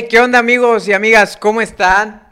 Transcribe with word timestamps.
Hey, 0.00 0.06
¿qué 0.08 0.18
onda 0.18 0.38
amigos 0.38 0.88
y 0.88 0.94
amigas? 0.94 1.36
¿Cómo 1.36 1.60
están? 1.60 2.26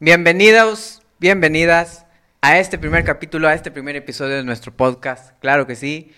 Bienvenidos, 0.00 1.02
bienvenidas 1.20 2.04
a 2.40 2.58
este 2.58 2.78
primer 2.78 3.04
capítulo, 3.04 3.46
a 3.46 3.54
este 3.54 3.70
primer 3.70 3.94
episodio 3.94 4.34
de 4.34 4.42
nuestro 4.42 4.72
podcast. 4.72 5.30
Claro 5.38 5.64
que 5.64 5.76
sí. 5.76 6.10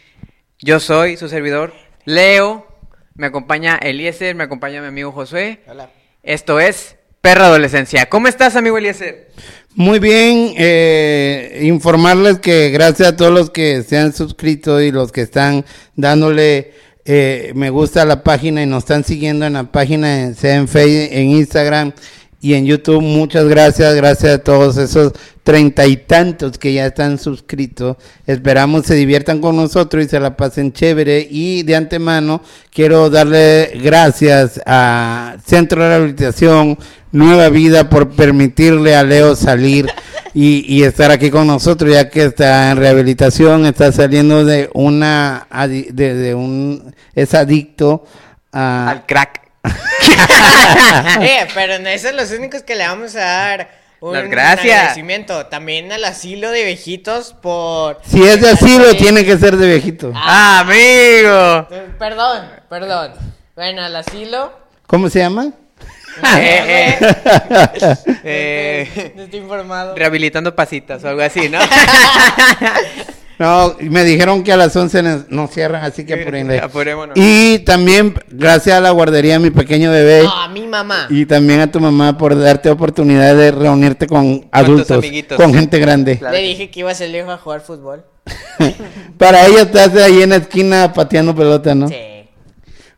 Yo 0.60 0.80
soy 0.80 1.18
su 1.18 1.28
servidor, 1.28 1.74
Leo. 2.06 2.66
Me 3.16 3.26
acompaña 3.26 3.76
Eliezer, 3.76 4.34
me 4.34 4.44
acompaña 4.44 4.80
mi 4.80 4.86
amigo 4.86 5.12
Josué. 5.12 5.60
Hola. 5.66 5.90
Esto 6.22 6.58
es 6.58 6.96
Perra 7.20 7.48
Adolescencia. 7.48 8.06
¿Cómo 8.08 8.26
estás, 8.26 8.56
amigo 8.56 8.78
Eliezer? 8.78 9.30
Muy 9.74 9.98
bien, 9.98 10.54
eh, 10.56 11.60
informarles 11.64 12.38
que 12.38 12.70
gracias 12.70 13.08
a 13.08 13.16
todos 13.16 13.30
los 13.32 13.50
que 13.50 13.82
se 13.82 13.98
han 13.98 14.14
suscrito 14.14 14.80
y 14.80 14.90
los 14.90 15.12
que 15.12 15.20
están 15.20 15.66
dándole 15.96 16.72
eh, 17.04 17.52
me 17.54 17.70
gusta 17.70 18.04
la 18.04 18.22
página 18.22 18.62
y 18.62 18.66
nos 18.66 18.84
están 18.84 19.04
siguiendo 19.04 19.46
en 19.46 19.54
la 19.54 19.64
página, 19.64 20.32
sea 20.34 20.56
en 20.56 20.68
Facebook, 20.68 21.08
en 21.10 21.30
Instagram 21.30 21.92
y 22.44 22.52
en 22.52 22.66
YouTube. 22.66 23.00
Muchas 23.00 23.46
gracias, 23.46 23.94
gracias 23.94 24.34
a 24.34 24.38
todos 24.38 24.76
esos 24.76 25.14
treinta 25.42 25.86
y 25.86 25.96
tantos 25.96 26.58
que 26.58 26.74
ya 26.74 26.84
están 26.84 27.18
suscritos. 27.18 27.96
Esperamos 28.26 28.84
se 28.84 28.94
diviertan 28.94 29.40
con 29.40 29.56
nosotros 29.56 30.04
y 30.04 30.08
se 30.10 30.20
la 30.20 30.36
pasen 30.36 30.70
chévere. 30.70 31.26
Y 31.30 31.62
de 31.62 31.74
antemano 31.74 32.42
quiero 32.70 33.08
darle 33.08 33.72
gracias 33.82 34.60
a 34.66 35.36
Centro 35.42 35.82
de 35.82 35.88
Rehabilitación 35.88 36.78
Nueva 37.12 37.48
Vida 37.48 37.88
por 37.88 38.10
permitirle 38.10 38.94
a 38.94 39.04
Leo 39.04 39.36
salir 39.36 39.86
y, 40.34 40.66
y 40.68 40.82
estar 40.82 41.10
aquí 41.10 41.30
con 41.30 41.46
nosotros, 41.46 41.94
ya 41.94 42.10
que 42.10 42.24
está 42.24 42.72
en 42.72 42.76
rehabilitación, 42.76 43.64
está 43.64 43.90
saliendo 43.90 44.44
de 44.44 44.68
una, 44.74 45.48
de 45.70 46.34
un, 46.34 46.94
es 47.14 47.32
adicto 47.32 48.04
a... 48.52 48.90
Al 48.90 49.06
crack. 49.06 49.43
Eh, 51.20 51.46
pero 51.54 51.78
no 51.78 51.96
son 51.98 52.16
los 52.16 52.30
únicos 52.30 52.62
que 52.62 52.74
le 52.74 52.86
vamos 52.86 53.14
a 53.16 53.20
dar 53.20 53.70
un 54.00 54.12
gracias. 54.30 54.74
agradecimiento. 54.76 55.46
También 55.46 55.90
al 55.92 56.04
asilo 56.04 56.50
de 56.50 56.64
viejitos 56.64 57.34
por... 57.40 58.00
Si 58.06 58.22
es 58.22 58.40
de 58.40 58.50
asilo, 58.50 58.94
tiene 58.96 59.24
que 59.24 59.36
ser 59.38 59.56
de 59.56 59.66
viejito. 59.66 60.12
Ah, 60.14 60.60
amigo. 60.60 61.68
Eh, 61.70 61.88
Perdón, 61.98 62.46
perdón. 62.68 63.12
Bueno, 63.56 63.82
al 63.84 63.96
asilo... 63.96 64.52
¿Cómo 64.86 65.08
se 65.08 65.20
llama? 65.20 65.46
Eh, 66.36 66.96
eh, 67.00 67.96
eh, 68.24 69.12
no 69.16 69.22
estoy 69.24 69.40
informado. 69.40 69.96
rehabilitando 69.96 70.54
pasitas 70.54 71.02
o 71.02 71.08
algo 71.08 71.22
así, 71.22 71.48
¿no? 71.48 71.58
No, 73.38 73.74
y 73.80 73.88
me 73.90 74.04
dijeron 74.04 74.44
que 74.44 74.52
a 74.52 74.56
las 74.56 74.76
11 74.76 75.24
nos, 75.28 75.50
cierran, 75.50 75.84
así 75.84 76.04
que 76.06 76.14
apúrenle. 76.14 76.58
Apurémonos. 76.60 77.16
Y 77.16 77.58
también, 77.60 78.14
gracias 78.30 78.76
a 78.76 78.80
la 78.80 78.90
guardería, 78.90 79.38
mi 79.40 79.50
pequeño 79.50 79.90
bebé, 79.90 80.22
No, 80.22 80.30
a 80.32 80.48
mi 80.48 80.66
mamá. 80.66 81.06
y 81.10 81.26
también 81.26 81.60
a 81.60 81.70
tu 81.70 81.80
mamá 81.80 82.16
por 82.16 82.38
darte 82.38 82.70
oportunidad 82.70 83.34
de 83.36 83.50
reunirte 83.50 84.06
con 84.06 84.46
adultos, 84.52 84.98
amiguitos. 84.98 85.36
con 85.36 85.52
gente 85.54 85.78
grande. 85.78 86.18
Claro. 86.24 86.36
Le 86.36 86.42
dije 86.42 86.70
que 86.70 86.80
iba 86.80 86.90
a 86.90 86.94
ser 86.94 87.10
lejos 87.10 87.32
a 87.32 87.38
jugar 87.38 87.60
fútbol. 87.60 88.04
Para 89.18 89.46
ella 89.46 89.62
estás 89.62 89.94
ahí 89.96 90.22
en 90.22 90.30
la 90.30 90.36
esquina 90.36 90.92
pateando 90.92 91.34
pelota, 91.34 91.74
¿no? 91.74 91.88
Sí. 91.88 91.94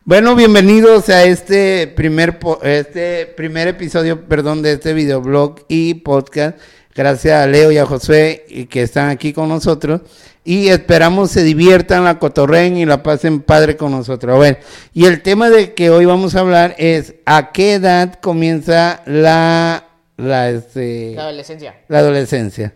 Bueno, 0.03 0.35
bienvenidos 0.35 1.09
a 1.09 1.25
este 1.25 1.87
primer 1.87 2.39
po- 2.39 2.59
este 2.63 3.25
primer 3.25 3.67
episodio, 3.67 4.21
perdón, 4.25 4.61
de 4.61 4.73
este 4.73 4.93
videoblog 4.93 5.65
y 5.67 5.95
podcast. 5.95 6.57
Gracias 6.95 7.43
a 7.43 7.45
Leo 7.45 7.71
y 7.71 7.77
a 7.77 7.85
Josué 7.85 8.45
y 8.49 8.65
que 8.65 8.81
están 8.81 9.09
aquí 9.09 9.33
con 9.33 9.49
nosotros 9.49 10.01
y 10.47 10.69
esperamos 10.69 11.29
se 11.29 11.43
diviertan, 11.43 12.05
la 12.05 12.19
cotorren 12.19 12.77
y 12.77 12.85
la 12.85 13.03
pasen 13.03 13.41
padre 13.41 13.75
con 13.75 13.91
nosotros. 13.91 14.33
A 14.33 14.39
ver, 14.39 14.61
y 14.93 15.03
el 15.03 15.21
tema 15.21 15.49
de 15.49 15.73
que 15.73 15.89
hoy 15.89 16.05
vamos 16.05 16.35
a 16.35 16.39
hablar 16.39 16.73
es 16.77 17.15
a 17.25 17.51
qué 17.51 17.73
edad 17.73 18.13
comienza 18.21 19.01
la 19.05 19.83
la 20.15 20.49
este 20.49 21.11
La 21.15 21.23
adolescencia. 21.23 21.75
la 21.89 21.99
adolescencia. 21.99 22.73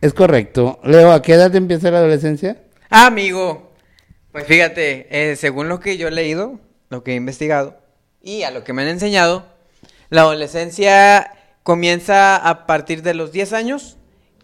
Es 0.00 0.14
correcto. 0.14 0.78
Leo, 0.84 1.10
¿a 1.10 1.20
qué 1.20 1.32
edad 1.32 1.52
empieza 1.56 1.90
la 1.90 1.98
adolescencia? 1.98 2.62
Ah, 2.88 3.06
amigo, 3.06 3.72
pues 4.30 4.46
fíjate, 4.46 5.08
eh, 5.10 5.34
según 5.34 5.68
lo 5.68 5.80
que 5.80 5.96
yo 5.98 6.06
he 6.06 6.12
leído, 6.12 6.60
lo 6.88 7.02
que 7.02 7.14
he 7.14 7.16
investigado 7.16 7.80
y 8.22 8.44
a 8.44 8.52
lo 8.52 8.62
que 8.62 8.72
me 8.72 8.82
han 8.82 8.88
enseñado, 8.88 9.44
la 10.08 10.20
adolescencia 10.20 11.32
comienza 11.64 12.36
a 12.36 12.64
partir 12.64 13.02
de 13.02 13.14
los 13.14 13.32
10 13.32 13.54
años 13.54 13.96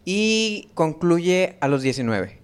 y 0.05 0.71
concluye 0.75 1.57
a 1.61 1.69
los 1.69 1.83
19. 1.83 2.43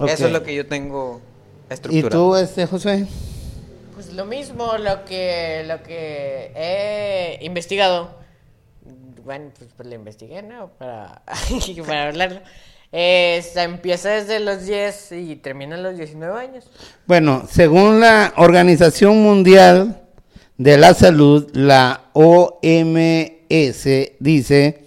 Ok. 0.00 0.08
Eso 0.08 0.26
es 0.26 0.32
lo 0.32 0.42
que 0.42 0.54
yo 0.54 0.66
tengo 0.66 1.20
¿Y 1.68 1.74
estructurado. 1.74 2.30
tú, 2.30 2.36
este, 2.36 2.66
José? 2.66 3.06
Pues 3.94 4.12
lo 4.14 4.24
mismo, 4.24 4.78
lo 4.78 5.04
que, 5.04 5.64
lo 5.66 5.82
que 5.82 6.52
he 6.56 7.38
investigado. 7.42 8.18
Bueno, 9.24 9.50
pues, 9.58 9.70
pues 9.76 9.88
lo 9.88 9.94
investigué, 9.94 10.42
¿no? 10.42 10.68
Para, 10.78 11.22
para 11.86 12.08
hablarlo. 12.08 12.40
Eh, 12.92 13.44
se 13.52 13.62
empieza 13.62 14.08
desde 14.08 14.40
los 14.40 14.66
10 14.66 15.12
y 15.12 15.36
termina 15.36 15.76
a 15.76 15.78
los 15.78 15.96
19 15.96 16.40
años. 16.40 16.64
Bueno, 17.06 17.46
según 17.48 18.00
la 18.00 18.32
Organización 18.36 19.22
Mundial 19.22 20.02
de 20.56 20.76
la 20.76 20.94
Salud, 20.94 21.48
la 21.52 22.06
OMS, 22.14 23.88
dice 24.18 24.84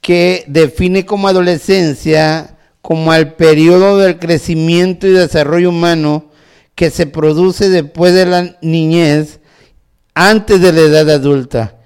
que 0.00 0.44
define 0.46 1.04
como 1.04 1.28
adolescencia 1.28 2.56
como 2.84 3.14
el 3.14 3.32
periodo 3.32 3.96
del 3.96 4.18
crecimiento 4.18 5.06
y 5.06 5.12
desarrollo 5.12 5.70
humano 5.70 6.26
que 6.74 6.90
se 6.90 7.06
produce 7.06 7.70
después 7.70 8.12
de 8.12 8.26
la 8.26 8.58
niñez, 8.60 9.40
antes 10.12 10.60
de 10.60 10.70
la 10.70 10.80
edad 10.80 11.08
adulta, 11.08 11.78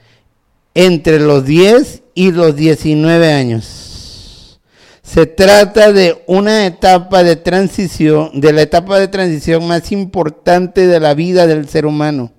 entre 0.75 1.21
los 1.21 1.45
10 1.45 2.03
y 2.15 2.33
los 2.33 2.57
19 2.57 3.33
años. 3.33 4.59
Se 5.05 5.27
trata 5.27 5.93
de 5.93 6.25
una 6.27 6.67
etapa 6.67 7.23
de 7.23 7.37
transición, 7.37 8.41
de 8.41 8.53
la 8.53 8.63
etapa 8.63 8.99
de 8.99 9.07
transición 9.07 9.69
más 9.69 9.93
importante 9.93 10.89
de 10.89 10.99
la 10.99 11.15
vida 11.15 11.47
del 11.47 11.69
ser 11.69 11.87
humano, 11.87 12.33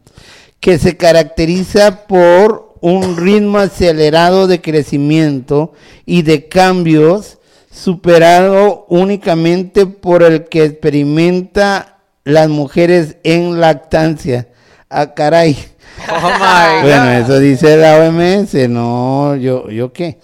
que 0.59 0.79
se 0.79 0.97
caracteriza 0.97 2.07
por 2.07 2.75
un 2.81 3.15
ritmo 3.15 3.57
acelerado 3.57 4.47
de 4.47 4.59
crecimiento 4.59 5.71
y 6.05 6.23
de 6.23 6.49
cambios 6.49 7.38
superado 7.79 8.85
únicamente 8.89 9.85
por 9.85 10.23
el 10.23 10.45
que 10.45 10.65
experimenta 10.65 11.99
las 12.23 12.49
mujeres 12.49 13.17
en 13.23 13.59
lactancia. 13.59 14.49
Ah, 14.89 15.13
caray. 15.13 15.57
Oh 16.09 16.29
my 16.29 16.81
Bueno, 16.83 17.11
eso 17.11 17.39
dice 17.39 17.77
la 17.77 17.97
OMS, 17.97 18.69
no, 18.69 19.35
yo, 19.35 19.69
yo 19.69 19.93
qué. 19.93 20.19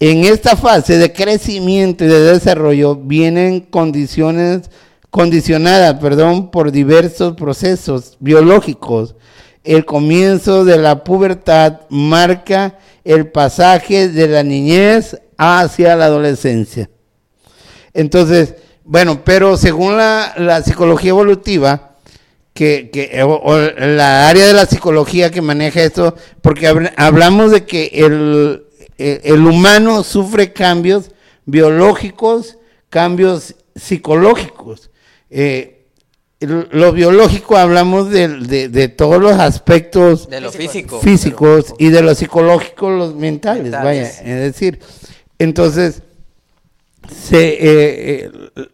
En 0.00 0.24
esta 0.24 0.56
fase 0.56 0.96
de 0.96 1.12
crecimiento 1.12 2.04
y 2.04 2.08
de 2.08 2.20
desarrollo 2.20 2.94
vienen 2.94 3.60
condiciones 3.60 4.70
condicionadas, 5.10 5.94
perdón, 6.00 6.50
por 6.50 6.70
diversos 6.70 7.34
procesos 7.34 8.16
biológicos. 8.20 9.16
El 9.64 9.84
comienzo 9.84 10.64
de 10.64 10.78
la 10.78 11.02
pubertad 11.02 11.80
marca 11.88 12.78
el 13.04 13.30
pasaje 13.30 14.08
de 14.08 14.28
la 14.28 14.42
niñez 14.42 15.18
hacia 15.38 15.96
la 15.96 16.06
adolescencia. 16.06 16.90
Entonces, 17.94 18.54
bueno, 18.84 19.22
pero 19.24 19.56
según 19.56 19.96
la, 19.96 20.34
la 20.36 20.62
psicología 20.62 21.10
evolutiva, 21.10 21.96
que, 22.52 22.90
que- 22.92 23.22
o- 23.22 23.40
o 23.42 23.56
la 23.58 24.28
área 24.28 24.46
de 24.46 24.52
la 24.52 24.66
psicología 24.66 25.30
que 25.30 25.40
maneja 25.40 25.82
esto, 25.82 26.14
porque 26.42 26.68
habl- 26.68 26.92
hablamos 26.96 27.52
de 27.52 27.64
que 27.64 27.86
el, 27.94 28.64
el- 28.98 29.20
el 29.22 29.46
humano 29.46 30.02
sufre 30.02 30.52
cambios 30.52 31.12
biológicos, 31.46 32.58
cambios 32.90 33.54
psicológicos. 33.76 34.90
Eh, 35.30 35.74
lo 36.40 36.92
biológico 36.92 37.56
hablamos 37.56 38.10
de, 38.10 38.28
de 38.68 38.88
todos 38.88 39.20
los 39.20 39.32
aspectos 39.32 40.28
De 40.30 40.40
lo 40.40 40.52
físico. 40.52 41.00
físicos 41.00 41.74
y 41.78 41.88
de 41.90 42.00
lo 42.02 42.14
psicológico 42.14 42.90
los 42.90 43.14
mentales, 43.16 43.64
Mentales. 43.64 43.84
vaya, 43.84 44.08
es 44.08 44.40
decir, 44.52 44.78
entonces 45.38 46.02
se 47.08 47.48
eh, 47.48 48.30
eh, 48.56 48.68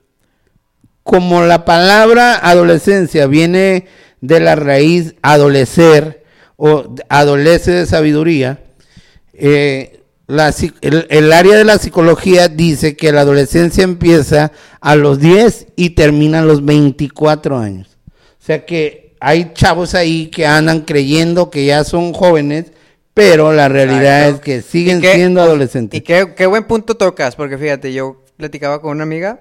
como 1.03 1.43
la 1.43 1.65
palabra 1.65 2.37
adolescencia 2.37 3.27
viene 3.27 3.87
de 4.21 4.41
la 4.41 4.57
raíz 4.57 5.15
adolecer 5.23 6.25
o 6.57 6.95
adolece 7.09 7.73
de 7.73 7.87
sabiduría, 7.87 8.65
eh, 9.35 10.01
el 10.27 11.33
área 11.33 11.57
de 11.59 11.65
la 11.65 11.77
psicología 11.77 12.49
dice 12.49 12.97
que 12.97 13.13
la 13.13 13.21
adolescencia 13.21 13.85
empieza 13.85 14.53
a 14.81 14.97
los 14.97 15.21
10 15.21 15.67
y 15.77 15.91
termina 15.91 16.39
a 16.39 16.45
los 16.45 16.65
24 16.65 17.59
años. 17.59 17.99
O 18.41 18.47
sea 18.47 18.65
que 18.65 19.15
hay 19.21 19.53
chavos 19.53 19.95
ahí 19.95 20.29
que 20.29 20.47
andan 20.47 20.81
creyendo 20.81 21.51
que 21.51 21.67
ya 21.67 21.85
son 21.85 22.15
jóvenes, 22.15 22.73
pero 23.15 23.53
la 23.53 23.69
realidad 23.69 24.29
Exacto. 24.29 24.37
es 24.37 24.41
que 24.43 24.63
siguen 24.63 24.99
¿Y 24.99 25.03
qué- 25.03 25.15
siendo 25.15 25.41
adolescentes. 25.41 25.99
Y 25.99 26.03
qué, 26.03 26.35
qué 26.37 26.47
buen 26.47 26.65
punto 26.65 26.97
tocas, 26.97 27.37
porque 27.37 27.57
fíjate, 27.57 27.93
yo 27.93 28.23
platicaba 28.37 28.81
con 28.81 28.91
una 28.93 29.05
amiga 29.05 29.39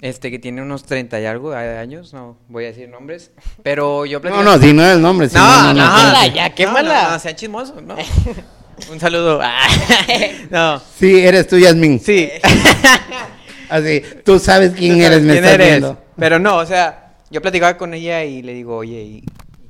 este 0.00 0.30
que 0.30 0.38
tiene 0.38 0.60
unos 0.62 0.84
30 0.84 1.18
y 1.20 1.24
algo 1.26 1.50
de 1.52 1.78
años, 1.78 2.12
no 2.12 2.36
voy 2.48 2.64
a 2.64 2.68
decir 2.68 2.88
nombres, 2.88 3.30
pero 3.62 4.04
yo 4.06 4.18
No, 4.18 4.22
platico- 4.22 4.42
no, 4.44 4.58
si 4.60 4.72
no 4.72 4.84
es 4.84 4.94
el 4.94 5.02
nombre. 5.02 5.28
si 5.28 5.34
No, 5.36 5.72
no, 5.72 5.74
no, 5.74 6.12
no, 6.12 6.26
ya, 6.34 6.48
no, 6.50 6.54
quémala. 6.54 7.02
No, 7.04 7.10
no, 7.12 7.18
sean 7.18 7.34
chismosos, 7.36 7.82
¿no? 7.82 7.96
Un 8.92 9.00
saludo. 9.00 9.40
no, 10.50 10.82
Sí, 10.98 11.20
eres 11.20 11.46
tú, 11.48 11.58
Yasmin. 11.58 11.98
sí. 11.98 12.28
Así, 13.68 14.02
tú 14.24 14.38
sabes 14.38 14.72
quién 14.76 15.00
eres, 15.00 15.22
me 15.22 15.32
quién 15.32 15.44
estás 15.44 15.54
eres. 15.54 15.68
viendo. 15.68 15.98
Pero 16.16 16.38
no, 16.38 16.56
o 16.58 16.66
sea, 16.66 17.14
yo 17.30 17.40
platicaba 17.42 17.76
con 17.76 17.94
ella 17.94 18.22
y 18.24 18.42
le 18.42 18.52
digo, 18.54 18.76
oye, 18.76 19.00
¿y 19.02 19.24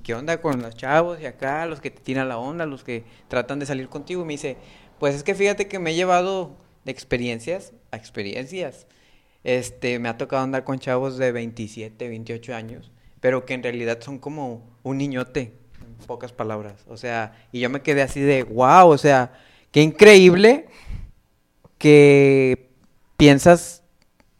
qué 0.06 0.14
onda 0.14 0.40
con 0.40 0.62
los 0.62 0.76
chavos 0.76 1.20
y 1.20 1.26
acá, 1.26 1.66
los 1.66 1.80
que 1.80 1.90
te 1.90 2.00
tiran 2.00 2.28
la 2.28 2.38
onda, 2.38 2.64
los 2.64 2.84
que 2.84 3.02
tratan 3.26 3.58
de 3.58 3.66
salir 3.66 3.88
contigo? 3.88 4.22
Y 4.22 4.24
me 4.24 4.34
dice, 4.34 4.56
pues 5.00 5.16
es 5.16 5.24
que 5.24 5.34
fíjate 5.34 5.66
que 5.66 5.80
me 5.80 5.90
he 5.90 5.94
llevado 5.96 6.56
de 6.84 6.92
experiencias 6.92 7.72
a 7.90 7.96
experiencias. 7.96 8.86
Este, 9.42 9.98
me 9.98 10.08
ha 10.08 10.16
tocado 10.16 10.44
andar 10.44 10.62
con 10.62 10.78
chavos 10.78 11.18
de 11.18 11.32
27, 11.32 12.08
28 12.08 12.54
años, 12.54 12.92
pero 13.18 13.44
que 13.44 13.54
en 13.54 13.64
realidad 13.64 13.98
son 14.00 14.20
como 14.20 14.62
un 14.84 14.98
niñote, 14.98 15.54
en 15.80 16.06
pocas 16.06 16.32
palabras. 16.32 16.84
O 16.86 16.96
sea, 16.96 17.36
y 17.50 17.58
yo 17.58 17.68
me 17.68 17.82
quedé 17.82 18.02
así 18.02 18.20
de, 18.20 18.44
wow, 18.44 18.88
o 18.88 18.98
sea, 18.98 19.32
qué 19.72 19.82
increíble 19.82 20.68
que 21.78 22.70
piensas, 23.16 23.82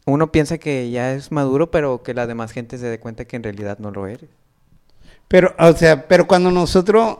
uno 0.05 0.31
piensa 0.31 0.59
que 0.59 0.89
ya 0.91 1.11
es 1.11 1.29
maduro, 1.29 1.71
pero 1.71 2.03
que 2.03 2.13
la 2.13 2.25
demás 2.25 2.53
gente 2.53 2.77
se 2.77 2.85
dé 2.87 3.01
cuenta 3.01 3.25
que 3.25 3.35
en 3.35 3.43
realidad 3.43 3.79
no 3.79 3.91
lo 3.91 4.07
eres. 4.07 4.29
Pero, 5.27 5.53
o 5.59 5.73
sea, 5.73 6.07
pero 6.07 6.27
cuando 6.27 6.51
nosotros, 6.51 7.17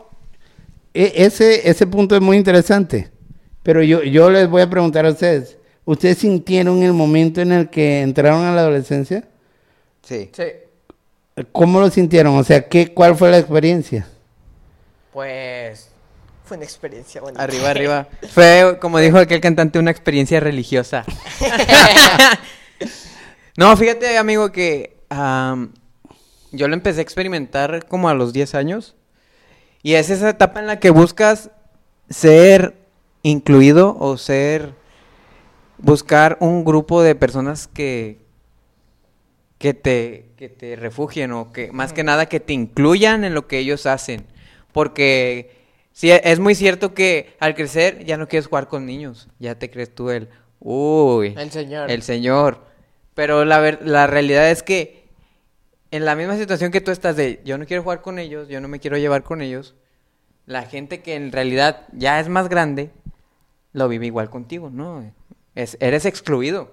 e- 0.94 1.12
ese, 1.16 1.68
ese 1.68 1.86
punto 1.86 2.14
es 2.16 2.22
muy 2.22 2.36
interesante. 2.36 3.10
Pero 3.62 3.82
yo, 3.82 4.02
yo 4.02 4.30
les 4.30 4.48
voy 4.48 4.62
a 4.62 4.70
preguntar 4.70 5.04
a 5.06 5.10
ustedes, 5.10 5.58
¿ustedes 5.84 6.18
sintieron 6.18 6.82
el 6.82 6.92
momento 6.92 7.40
en 7.40 7.52
el 7.52 7.68
que 7.68 8.00
entraron 8.00 8.44
a 8.44 8.54
la 8.54 8.62
adolescencia? 8.62 9.24
Sí. 10.02 10.30
Sí. 10.32 10.44
¿Cómo 11.52 11.80
lo 11.80 11.90
sintieron? 11.90 12.36
O 12.36 12.44
sea, 12.44 12.66
¿qué, 12.68 12.92
¿cuál 12.94 13.14
fue 13.16 13.30
la 13.30 13.38
experiencia? 13.38 14.06
Pues 15.12 15.90
fue 16.44 16.56
una 16.56 16.64
experiencia 16.64 17.20
bonita. 17.20 17.42
Arriba, 17.42 17.70
arriba. 17.70 18.08
Fue, 18.32 18.78
como 18.80 18.98
dijo 18.98 19.18
aquel 19.18 19.40
cantante, 19.40 19.78
una 19.78 19.90
experiencia 19.90 20.40
religiosa. 20.40 21.04
No, 23.56 23.76
fíjate, 23.76 24.16
amigo, 24.16 24.52
que 24.52 24.98
am, 25.10 25.72
yo 26.52 26.68
lo 26.68 26.74
empecé 26.74 27.00
a 27.00 27.02
experimentar 27.02 27.86
como 27.86 28.08
a 28.08 28.14
los 28.14 28.32
10 28.32 28.54
años. 28.54 28.94
Y 29.82 29.94
es 29.94 30.10
esa 30.10 30.30
etapa 30.30 30.60
en 30.60 30.66
la 30.66 30.80
que 30.80 30.90
buscas 30.90 31.50
ser 32.10 32.74
incluido 33.22 33.96
o 33.98 34.16
ser. 34.16 34.72
buscar 35.78 36.36
un 36.40 36.64
grupo 36.64 37.02
de 37.02 37.14
personas 37.14 37.68
que. 37.68 38.18
que 39.58 39.74
te, 39.74 40.26
que 40.36 40.48
te 40.48 40.76
refugien 40.76 41.32
o 41.32 41.52
que, 41.52 41.72
más 41.72 41.92
que 41.92 42.04
nada, 42.04 42.26
que 42.26 42.40
te 42.40 42.52
incluyan 42.52 43.24
en 43.24 43.34
lo 43.34 43.46
que 43.46 43.58
ellos 43.58 43.86
hacen. 43.86 44.26
Porque 44.72 45.56
sí, 45.92 46.10
es 46.10 46.38
muy 46.40 46.54
cierto 46.54 46.94
que 46.94 47.34
al 47.40 47.54
crecer 47.54 48.04
ya 48.04 48.16
no 48.16 48.28
quieres 48.28 48.46
jugar 48.46 48.68
con 48.68 48.86
niños. 48.86 49.28
Ya 49.38 49.56
te 49.56 49.70
crees 49.70 49.94
tú 49.94 50.10
el. 50.10 50.28
Uy. 50.60 51.34
El 51.36 51.50
señor. 51.50 51.90
El 51.90 52.02
señor. 52.02 52.64
Pero 53.14 53.44
la, 53.44 53.58
ver- 53.58 53.80
la 53.84 54.06
realidad 54.06 54.50
es 54.50 54.62
que 54.62 55.07
en 55.90 56.04
la 56.04 56.14
misma 56.16 56.36
situación 56.36 56.70
que 56.70 56.80
tú 56.80 56.90
estás 56.90 57.16
de 57.16 57.40
yo 57.44 57.56
no 57.58 57.66
quiero 57.66 57.82
jugar 57.82 58.02
con 58.02 58.18
ellos, 58.18 58.48
yo 58.48 58.60
no 58.60 58.68
me 58.68 58.78
quiero 58.80 58.96
llevar 58.98 59.22
con 59.22 59.40
ellos, 59.42 59.74
la 60.46 60.62
gente 60.62 61.00
que 61.02 61.14
en 61.14 61.32
realidad 61.32 61.86
ya 61.92 62.20
es 62.20 62.28
más 62.28 62.48
grande 62.48 62.90
lo 63.72 63.88
vive 63.88 64.06
igual 64.06 64.30
contigo, 64.30 64.70
¿no? 64.70 65.04
Es, 65.54 65.76
eres 65.80 66.04
excluido. 66.06 66.72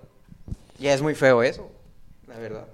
Y 0.79 0.87
es 0.87 1.01
muy 1.01 1.15
feo 1.15 1.43
eso, 1.43 1.71
la 2.27 2.37
verdad. 2.37 2.67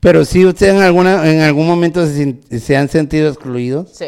Pero 0.00 0.24
sí, 0.24 0.44
ustedes 0.44 0.74
en, 0.74 0.82
alguna, 0.82 1.30
en 1.30 1.40
algún 1.40 1.66
momento 1.66 2.06
se, 2.06 2.36
se 2.58 2.76
han 2.76 2.88
sentido 2.88 3.28
excluidos. 3.28 3.90
Sí. 3.94 4.06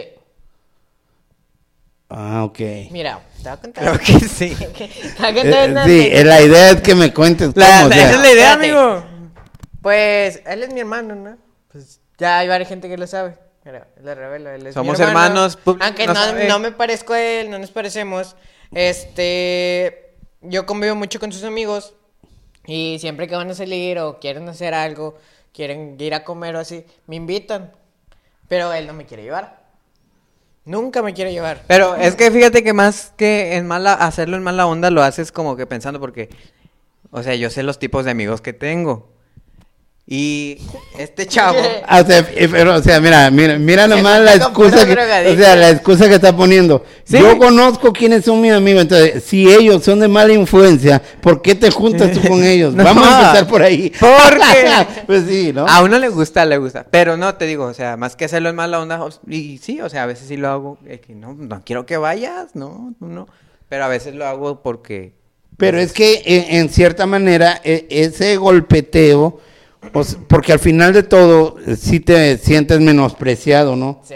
Ah, 2.08 2.44
ok. 2.44 2.58
Mira, 2.90 3.20
te 3.36 3.42
voy 3.44 3.52
a 3.52 3.56
contar. 3.56 3.84
Creo 3.84 4.18
que 4.20 4.26
sí. 4.26 4.54
Te 4.56 5.32
voy 5.32 5.40
a 5.52 5.64
Eh, 5.64 5.74
sí, 5.86 6.08
eh, 6.12 6.24
la 6.24 6.42
idea 6.42 6.70
es 6.70 6.80
que 6.80 6.94
me 6.94 7.12
cuentes 7.14 7.52
La- 7.56 7.66
cómo. 7.66 7.86
o 7.86 7.88
la- 7.88 7.94
sea. 7.94 8.06
esa 8.10 8.14
es 8.16 8.20
la 8.20 8.32
idea, 8.32 8.52
Espérate. 8.52 8.78
amigo. 8.80 9.04
Pues 9.80 10.42
él 10.46 10.62
es 10.64 10.72
mi 10.74 10.80
hermano, 10.80 11.14
¿no? 11.14 11.38
Pues 11.72 12.00
ya 12.18 12.38
hay 12.38 12.48
varias 12.48 12.68
gente 12.68 12.88
que 12.88 12.96
lo 12.96 13.06
sabe. 13.06 13.36
Pero 13.62 13.84
le 14.02 14.14
revelo, 14.14 14.50
él 14.50 14.66
es 14.66 14.68
mi 14.68 14.72
Somos 14.72 14.98
hermano. 14.98 15.26
hermanos, 15.26 15.56
público 15.56 15.84
Aunque 15.84 16.06
no 16.06 16.14
no, 16.14 16.48
no 16.48 16.58
me 16.58 16.72
parezco 16.72 17.12
a 17.12 17.20
él, 17.20 17.50
no 17.50 17.58
nos 17.58 17.70
parecemos. 17.70 18.36
Este. 18.72 20.14
Yo 20.40 20.64
convivo 20.64 20.94
mucho 20.94 21.20
con 21.20 21.32
sus 21.32 21.44
amigos. 21.44 21.94
Y 22.66 22.98
siempre 23.00 23.26
que 23.26 23.36
van 23.36 23.50
a 23.50 23.54
salir 23.54 23.98
o 23.98 24.18
quieren 24.18 24.48
hacer 24.48 24.74
algo, 24.74 25.18
quieren 25.52 25.96
ir 25.98 26.14
a 26.14 26.24
comer 26.24 26.56
o 26.56 26.60
así, 26.60 26.84
me 27.06 27.16
invitan. 27.16 27.72
Pero 28.48 28.72
él 28.72 28.86
no 28.86 28.92
me 28.92 29.06
quiere 29.06 29.22
llevar. 29.22 29.60
Nunca 30.64 31.02
me 31.02 31.14
quiere 31.14 31.32
llevar. 31.32 31.62
Pero 31.66 31.96
es 31.96 32.16
que 32.16 32.30
fíjate 32.30 32.62
que 32.62 32.72
más 32.72 33.12
que 33.16 33.56
en 33.56 33.66
mala, 33.66 33.94
hacerlo 33.94 34.36
en 34.36 34.42
mala 34.42 34.66
onda 34.66 34.90
lo 34.90 35.02
haces 35.02 35.32
como 35.32 35.56
que 35.56 35.66
pensando 35.66 36.00
porque, 36.00 36.28
o 37.10 37.22
sea, 37.22 37.34
yo 37.34 37.50
sé 37.50 37.62
los 37.62 37.78
tipos 37.78 38.04
de 38.04 38.10
amigos 38.10 38.40
que 38.40 38.52
tengo. 38.52 39.09
Y 40.12 40.58
este 40.98 41.24
chavo, 41.24 41.56
Ah, 41.86 42.00
o 42.00 42.04
sea, 42.04 42.18
eh, 42.34 42.48
pero, 42.50 42.74
o 42.74 42.82
sea, 42.82 43.00
mira, 43.00 43.30
mira, 43.30 43.56
mira 43.58 43.86
nomás 43.86 44.20
la 44.20 44.34
excusa 44.34 44.84
que, 44.84 44.92
o 44.92 45.36
sea, 45.36 45.54
la 45.54 45.70
excusa 45.70 46.08
que 46.08 46.16
está 46.16 46.36
poniendo. 46.36 46.84
Sí. 47.04 47.16
Yo 47.16 47.38
conozco 47.38 47.92
quiénes 47.92 48.24
son 48.24 48.40
mis 48.40 48.50
amigos, 48.50 48.82
entonces, 48.82 49.22
si 49.22 49.48
ellos 49.48 49.84
son 49.84 50.00
de 50.00 50.08
mala 50.08 50.32
influencia, 50.32 51.00
¿por 51.20 51.40
qué 51.40 51.54
te 51.54 51.70
juntas 51.70 52.10
tú 52.10 52.26
con 52.26 52.42
ellos? 52.44 52.74
No. 52.74 52.82
Vamos 52.82 53.06
a 53.06 53.20
empezar 53.20 53.46
por 53.46 53.62
ahí. 53.62 53.92
Porque 54.00 54.86
pues 55.06 55.26
sí, 55.28 55.52
¿no? 55.54 55.64
a 55.64 55.80
uno 55.80 55.96
le 55.96 56.08
gusta, 56.08 56.44
le 56.44 56.58
gusta. 56.58 56.84
Pero 56.90 57.16
no, 57.16 57.36
te 57.36 57.46
digo, 57.46 57.66
o 57.66 57.74
sea, 57.74 57.96
más 57.96 58.16
que 58.16 58.24
hacerlo 58.24 58.48
en 58.48 58.56
mala 58.56 58.80
onda, 58.80 59.00
y 59.28 59.58
sí, 59.58 59.80
o 59.80 59.88
sea, 59.88 60.02
a 60.02 60.06
veces 60.06 60.26
sí 60.26 60.36
lo 60.36 60.48
hago, 60.48 60.78
es 60.88 61.00
que 61.02 61.14
no, 61.14 61.34
no 61.34 61.62
quiero 61.64 61.86
que 61.86 61.96
vayas, 61.98 62.56
no, 62.56 62.94
no. 62.98 63.28
Pero 63.68 63.84
a 63.84 63.88
veces 63.88 64.16
lo 64.16 64.26
hago 64.26 64.60
porque... 64.60 65.12
Pero 65.56 65.78
es 65.78 65.92
que 65.92 66.22
en, 66.24 66.56
en 66.56 66.68
cierta 66.68 67.06
manera 67.06 67.60
e- 67.62 67.86
ese 67.90 68.36
golpeteo, 68.38 69.38
o 69.92 70.00
s- 70.00 70.16
porque 70.28 70.52
al 70.52 70.58
final 70.58 70.92
de 70.92 71.02
todo 71.02 71.56
eh, 71.66 71.76
sí 71.76 72.00
te 72.00 72.38
sientes 72.38 72.80
menospreciado, 72.80 73.76
¿no? 73.76 74.00
Sí. 74.04 74.14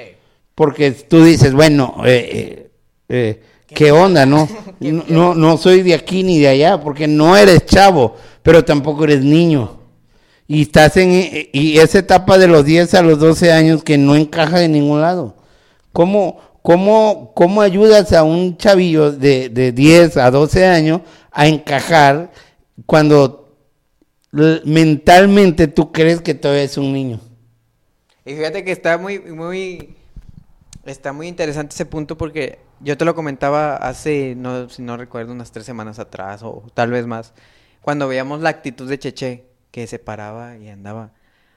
Porque 0.55 0.93
tú 0.93 1.25
dices, 1.25 1.53
bueno, 1.53 1.97
eh, 2.05 2.29
eh, 2.33 2.71
eh, 3.09 3.43
¿qué 3.67 3.91
onda, 3.93 4.25
no? 4.27 4.49
no? 4.81 5.05
No 5.09 5.35
no 5.35 5.57
soy 5.57 5.83
de 5.83 5.95
aquí 5.95 6.23
ni 6.23 6.39
de 6.39 6.49
allá, 6.49 6.81
porque 6.81 7.07
no 7.07 7.37
eres 7.37 7.67
chavo, 7.67 8.15
pero 8.43 8.65
tampoco 8.65 9.05
eres 9.05 9.23
niño. 9.25 9.81
Y 10.47 10.63
estás 10.63 10.97
en 10.99 11.11
y 11.53 11.79
esa 11.79 11.99
etapa 12.01 12.37
de 12.37 12.47
los 12.47 12.65
10 12.67 12.93
a 12.95 13.03
los 13.03 13.19
12 13.19 13.51
años 13.51 13.83
que 13.83 13.97
no 13.97 14.15
encaja 14.15 14.59
de 14.59 14.69
ningún 14.69 15.01
lado. 15.01 15.37
¿Cómo, 15.93 16.39
cómo, 16.61 17.33
cómo 17.35 17.63
ayudas 17.63 18.13
a 18.13 18.25
un 18.25 18.59
chavillo 18.59 19.11
de, 19.11 19.49
de 19.49 19.73
10 19.73 20.19
a 20.19 20.31
12 20.31 20.67
años 20.67 21.01
a 21.33 21.47
encajar 21.47 22.31
cuando 22.85 23.44
mentalmente 24.65 25.69
tú 25.69 25.93
crees 25.93 26.21
que 26.21 26.35
todavía 26.35 26.65
es 26.65 26.77
un 26.77 26.93
niño? 26.93 27.21
Y 28.25 28.35
fíjate 28.35 28.65
que 28.65 28.73
está 28.73 28.99
muy, 28.99 29.19
muy, 29.21 29.95
está 30.85 31.13
muy 31.13 31.29
interesante 31.29 31.75
ese 31.75 31.87
punto 31.87 32.17
porque 32.17 32.59
yo 32.81 32.97
te 32.97 33.05
lo 33.05 33.15
comentaba 33.15 33.77
hace, 33.77 34.35
no, 34.37 34.69
si 34.69 34.83
no 34.83 34.97
recuerdo, 34.97 35.33
unas 35.33 35.53
tres 35.53 35.67
semanas 35.67 35.99
atrás 35.99 36.43
o 36.43 36.65
tal 36.75 36.91
vez 36.91 37.07
más, 37.07 37.33
cuando 37.81 38.09
veíamos 38.09 38.41
la 38.41 38.51
actitud 38.51 38.89
de 38.89 38.99
Cheche, 38.99 39.45
que 39.71 39.87
se 39.87 39.99
paraba 39.99 40.57
y 40.57 40.69
andaba 40.69 41.13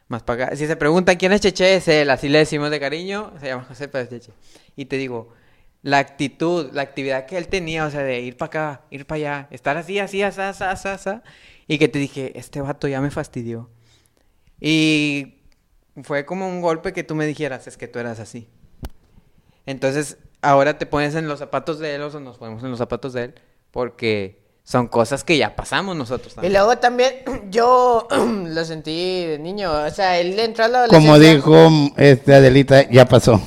más 0.07 0.23
para 0.23 0.45
acá. 0.45 0.55
Si 0.55 0.67
se 0.67 0.75
pregunta 0.75 1.17
quién 1.17 1.31
es 1.31 1.41
Cheche, 1.41 1.75
es 1.75 1.87
él, 1.87 2.09
así 2.09 2.29
le 2.29 2.39
decimos 2.39 2.69
de 2.69 2.79
cariño, 2.79 3.33
se 3.39 3.47
llama 3.47 3.63
José 3.63 3.87
Pérez 3.87 4.09
Cheche. 4.09 4.31
Y 4.75 4.85
te 4.85 4.97
digo, 4.97 5.33
la 5.83 5.99
actitud, 5.99 6.69
la 6.73 6.81
actividad 6.81 7.25
que 7.25 7.37
él 7.37 7.47
tenía, 7.47 7.85
o 7.85 7.91
sea, 7.91 8.03
de 8.03 8.19
ir 8.19 8.37
para 8.37 8.47
acá, 8.47 8.81
ir 8.89 9.05
para 9.05 9.17
allá, 9.17 9.47
estar 9.51 9.77
así, 9.77 9.99
así, 9.99 10.21
así, 10.21 10.41
así, 10.41 10.63
así, 10.63 10.87
así, 10.87 11.09
y 11.67 11.77
que 11.77 11.87
te 11.87 11.99
dije, 11.99 12.37
este 12.37 12.61
vato 12.61 12.87
ya 12.87 13.01
me 13.01 13.11
fastidió. 13.11 13.69
Y 14.59 15.41
fue 16.03 16.25
como 16.25 16.47
un 16.47 16.61
golpe 16.61 16.93
que 16.93 17.03
tú 17.03 17.15
me 17.15 17.25
dijeras, 17.25 17.67
es 17.67 17.77
que 17.77 17.87
tú 17.87 17.99
eras 17.99 18.19
así. 18.19 18.47
Entonces, 19.65 20.17
ahora 20.41 20.77
te 20.77 20.85
pones 20.85 21.15
en 21.15 21.27
los 21.27 21.39
zapatos 21.39 21.79
de 21.79 21.95
él 21.95 22.01
o 22.01 22.19
nos 22.19 22.37
ponemos 22.37 22.63
en 22.63 22.69
los 22.69 22.79
zapatos 22.79 23.13
de 23.13 23.25
él, 23.25 23.35
porque 23.71 24.47
son 24.63 24.87
cosas 24.87 25.23
que 25.23 25.37
ya 25.37 25.55
pasamos 25.55 25.95
nosotros 25.95 26.33
Y 26.33 26.35
también. 26.35 26.53
luego 26.53 26.77
también 26.77 27.13
yo 27.49 28.07
lo 28.11 28.65
sentí 28.65 29.25
de 29.25 29.39
niño. 29.39 29.71
O 29.71 29.89
sea, 29.89 30.19
él 30.19 30.37
entró 30.39 30.65
a 30.65 30.67
la 30.67 30.77
adolescencia. 30.79 31.09
Como 31.09 31.19
dijo 31.19 31.93
este 31.97 32.35
Adelita, 32.35 32.89
ya 32.89 33.05
pasó. 33.05 33.41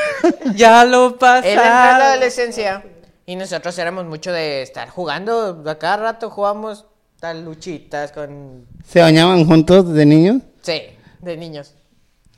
ya 0.54 0.84
lo 0.84 1.08
Él 1.08 1.12
entró 1.44 1.62
a 1.62 1.98
la 1.98 2.12
adolescencia 2.12 2.84
y 3.24 3.36
nosotros 3.36 3.78
éramos 3.78 4.06
mucho 4.06 4.32
de 4.32 4.62
estar 4.62 4.88
jugando. 4.88 5.62
A 5.66 5.78
cada 5.78 5.96
rato 5.98 6.30
jugamos 6.30 6.86
tal 7.20 7.44
luchitas 7.44 8.12
con. 8.12 8.66
¿Se 8.86 9.00
bañaban 9.00 9.44
juntos 9.46 9.92
de 9.92 10.06
niños? 10.06 10.42
Sí, 10.62 10.82
de 11.20 11.36
niños. 11.36 11.74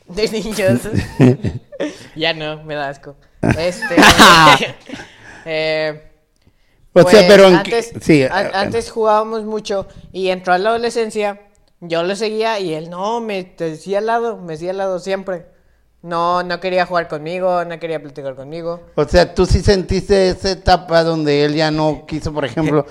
De 0.08 0.28
niños. 0.28 0.80
ya 2.16 2.32
no, 2.34 2.62
me 2.64 2.74
da 2.74 2.88
asco. 2.88 3.16
Este. 3.58 3.96
eh, 5.46 6.12
O 6.92 7.02
sea, 7.02 7.10
pues, 7.10 7.24
pero 7.26 7.48
en 7.48 7.56
antes, 7.56 7.92
sí, 8.00 8.22
eh, 8.22 8.30
antes 8.30 8.90
jugábamos 8.90 9.44
mucho 9.44 9.86
y 10.12 10.28
entró 10.28 10.52
a 10.52 10.58
la 10.58 10.70
adolescencia 10.70 11.40
Yo 11.80 12.02
lo 12.02 12.14
seguía 12.16 12.58
y 12.60 12.74
él 12.74 12.90
no, 12.90 13.20
me 13.20 13.54
decía 13.56 13.98
al 13.98 14.06
lado, 14.06 14.36
me 14.36 14.54
decía 14.54 14.72
al 14.72 14.78
lado 14.78 14.98
siempre. 14.98 15.46
No, 16.02 16.42
no 16.42 16.60
quería 16.60 16.86
jugar 16.86 17.08
conmigo, 17.08 17.62
no 17.66 17.78
quería 17.78 18.00
platicar 18.00 18.34
conmigo. 18.34 18.80
O 18.94 19.04
sea, 19.04 19.34
tú 19.34 19.44
sí 19.44 19.60
sentiste 19.60 20.30
esa 20.30 20.52
etapa 20.52 21.04
donde 21.04 21.44
él 21.44 21.54
ya 21.54 21.70
no 21.70 22.06
quiso, 22.06 22.32
por 22.32 22.46
ejemplo, 22.46 22.86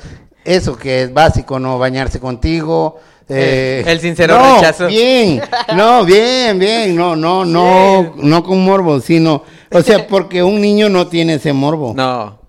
eso 0.55 0.75
que 0.77 1.03
es 1.03 1.13
básico, 1.13 1.59
¿no? 1.59 1.77
Bañarse 1.77 2.19
contigo. 2.19 2.99
eh, 3.29 3.83
El 3.85 3.99
sincero 3.99 4.37
no, 4.37 4.55
rechazo. 4.55 4.87
Bien, 4.87 5.41
no, 5.75 6.03
bien, 6.03 6.57
bien, 6.57 6.95
no, 6.95 7.15
no, 7.15 7.45
no, 7.45 8.13
no 8.17 8.43
con 8.43 8.63
morbo, 8.63 8.99
sino, 8.99 9.43
o 9.71 9.81
sea, 9.81 10.07
porque 10.09 10.41
un 10.43 10.59
niño 10.59 10.89
no 10.89 11.07
tiene 11.07 11.35
ese 11.35 11.53
morbo. 11.53 11.93
No. 11.95 12.39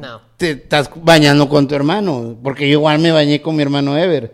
No. 0.00 0.20
Te 0.36 0.52
estás 0.52 0.88
bañando 0.94 1.48
con 1.48 1.66
tu 1.68 1.74
hermano, 1.74 2.36
porque 2.42 2.66
yo 2.68 2.74
igual 2.78 2.98
me 3.00 3.10
bañé 3.12 3.42
con 3.42 3.54
mi 3.56 3.62
hermano 3.62 3.98
Ever. 3.98 4.32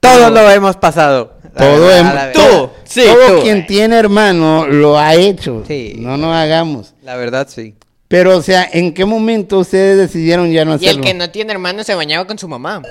Todos 0.00 0.30
lo 0.32 0.50
hemos 0.50 0.76
pasado. 0.76 1.32
Todo 1.56 1.88
todo, 2.34 2.70
Sí, 2.84 3.02
todo 3.04 3.36
tú. 3.38 3.42
quien 3.42 3.66
tiene 3.66 3.96
hermano 3.96 4.66
lo 4.66 4.98
ha 4.98 5.14
hecho. 5.14 5.62
Sí. 5.66 5.94
No 5.98 6.16
nos 6.16 6.34
hagamos. 6.36 6.94
La 7.02 7.16
verdad, 7.16 7.48
sí. 7.50 7.74
Pero, 8.08 8.36
o 8.36 8.42
sea, 8.42 8.68
¿en 8.72 8.94
qué 8.94 9.04
momento 9.04 9.58
ustedes 9.58 9.98
decidieron 9.98 10.50
ya 10.52 10.64
no 10.64 10.72
Y 10.72 10.74
hacerlo? 10.76 11.02
el 11.02 11.08
que 11.08 11.14
no 11.14 11.30
tiene 11.30 11.52
hermano 11.52 11.82
se 11.84 11.94
bañaba 11.94 12.26
con 12.26 12.38
su 12.38 12.48
mamá. 12.48 12.82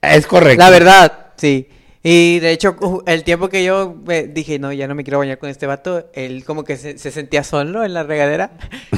Es 0.00 0.26
correcto. 0.26 0.62
La 0.62 0.70
verdad, 0.70 1.12
sí. 1.36 1.68
Y 2.04 2.40
de 2.40 2.50
hecho, 2.50 2.76
el 3.06 3.22
tiempo 3.24 3.48
que 3.48 3.62
yo 3.64 3.96
eh, 4.08 4.28
dije, 4.32 4.58
no, 4.58 4.72
ya 4.72 4.88
no 4.88 4.94
me 4.94 5.04
quiero 5.04 5.18
bañar 5.18 5.38
con 5.38 5.48
este 5.50 5.66
vato, 5.66 6.10
él 6.14 6.44
como 6.44 6.64
que 6.64 6.76
se, 6.76 6.98
se 6.98 7.10
sentía 7.12 7.44
solo 7.44 7.84
en 7.84 7.94
la 7.94 8.02
regadera 8.02 8.52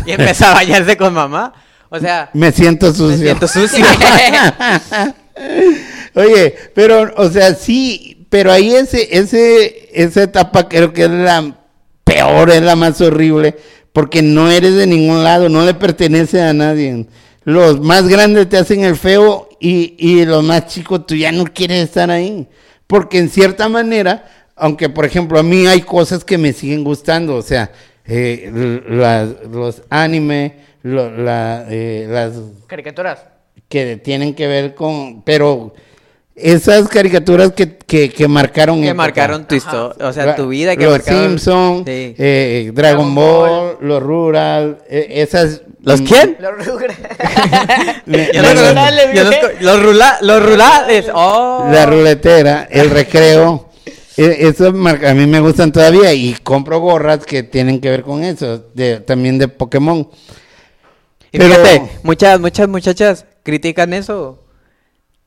y 0.07 0.13
empezó 0.13 0.47
a 0.47 0.55
bañarse 0.55 0.97
con 0.97 1.13
mamá. 1.13 1.53
O 1.91 1.99
sea, 2.01 2.31
Me 2.33 2.51
siento 2.51 2.93
sucio. 2.93 3.19
me 3.19 3.25
siento 3.25 3.47
sucio. 3.47 3.85
Oye, 6.15 6.55
pero, 6.75 7.13
o 7.17 7.29
sea, 7.31 7.55
sí, 7.55 8.27
pero 8.31 8.53
ahí 8.53 8.75
ese, 8.75 9.17
ese, 9.19 9.89
esa 9.93 10.23
etapa 10.23 10.69
creo 10.69 10.93
que 10.93 11.05
es 11.05 11.11
la 11.11 11.57
peor, 12.05 12.51
es 12.51 12.63
la 12.63 12.77
más 12.77 13.01
horrible, 13.01 13.57
porque 13.95 14.21
no 14.23 14.51
eres 14.51 14.75
de 14.75 14.87
ningún 14.87 15.23
lado, 15.25 15.49
no 15.49 15.65
le 15.65 15.73
pertenece 15.73 16.43
a 16.43 16.53
nadie. 16.53 17.07
Los 17.45 17.81
más 17.81 18.09
grandes 18.09 18.49
te 18.49 18.57
hacen 18.59 18.83
el 18.85 18.97
feo 18.97 19.49
y, 19.61 19.95
y 19.99 20.25
los 20.25 20.43
más 20.43 20.67
chicos 20.67 21.07
tú 21.07 21.15
ya 21.15 21.31
no 21.31 21.45
quieres 21.45 21.85
estar 21.85 22.11
ahí. 22.11 22.49
Porque 22.89 23.19
en 23.19 23.29
cierta 23.31 23.69
manera, 23.69 24.27
aunque 24.57 24.89
por 24.89 25.05
ejemplo 25.05 25.39
a 25.39 25.43
mí 25.45 25.67
hay 25.67 25.81
cosas 25.83 26.25
que 26.25 26.37
me 26.39 26.53
siguen 26.53 26.83
gustando, 26.83 27.37
o 27.37 27.43
sea, 27.43 27.71
eh, 28.05 28.51
los 29.51 29.83
anime, 29.91 30.57
lo- 30.83 31.11
la, 31.17 31.65
eh, 31.71 32.07
las 32.11 32.33
Caricaturas. 32.67 33.21
que 33.69 33.97
tienen 33.97 34.35
que 34.35 34.47
ver 34.49 34.75
con, 34.75 35.23
pero 35.23 35.73
esas 36.37 36.89
caricaturas 36.89 37.53
que, 37.53 37.77
que, 37.77 38.11
que 38.11 38.27
marcaron 38.29 38.81
que 38.81 38.89
época. 38.89 38.95
marcaron 38.97 39.47
tu 39.47 39.55
historia, 39.55 40.07
o 40.09 40.13
sea, 40.13 40.35
tu 40.35 40.49
vida, 40.49 40.77
que 40.77 40.85
los 40.85 40.95
marcaron... 40.95 41.29
Simpson, 41.31 41.85
Sí. 41.87 42.15
eh, 42.19 42.71
Dragon 42.75 43.15
Dragon 43.15 43.15
Ball, 43.15 43.77
los 43.81 44.03
Rural, 44.03 44.79
eh, 44.89 45.07
esas 45.11 45.63
¿Los 45.83 46.01
mm, 46.01 46.05
quién? 46.07 46.37
Los 46.41 46.53
no 46.57 46.65
conozco- 48.43 48.69
rurales, 48.71 49.61
los, 49.61 49.81
rula- 49.83 50.19
los 50.23 50.43
rurales. 50.47 51.07
Oh. 51.15 51.69
la 51.71 51.87
ruletera, 51.87 52.67
el 52.71 52.91
recreo, 52.91 53.69
eh, 54.17 54.37
eso 54.41 54.73
marca- 54.73 55.11
a 55.11 55.15
mí 55.15 55.27
me 55.27 55.41
gustan 55.41 55.73
todavía 55.73 56.13
y 56.15 56.35
compro 56.43 56.81
gorras 56.81 57.25
que 57.27 57.43
tienen 57.43 57.81
que 57.81 57.91
ver 57.91 58.03
con 58.03 58.25
eso, 58.25 58.65
de, 58.75 59.01
también 59.01 59.39
de 59.39 59.49
Pokémon. 59.49 60.09
Y 61.33 61.39
Pero- 61.39 61.51
fíjate, 61.55 61.83
muchas, 62.03 62.41
muchas 62.41 62.69
muchachas 62.69 63.27
critican 63.43 63.93
eso. 63.93 64.41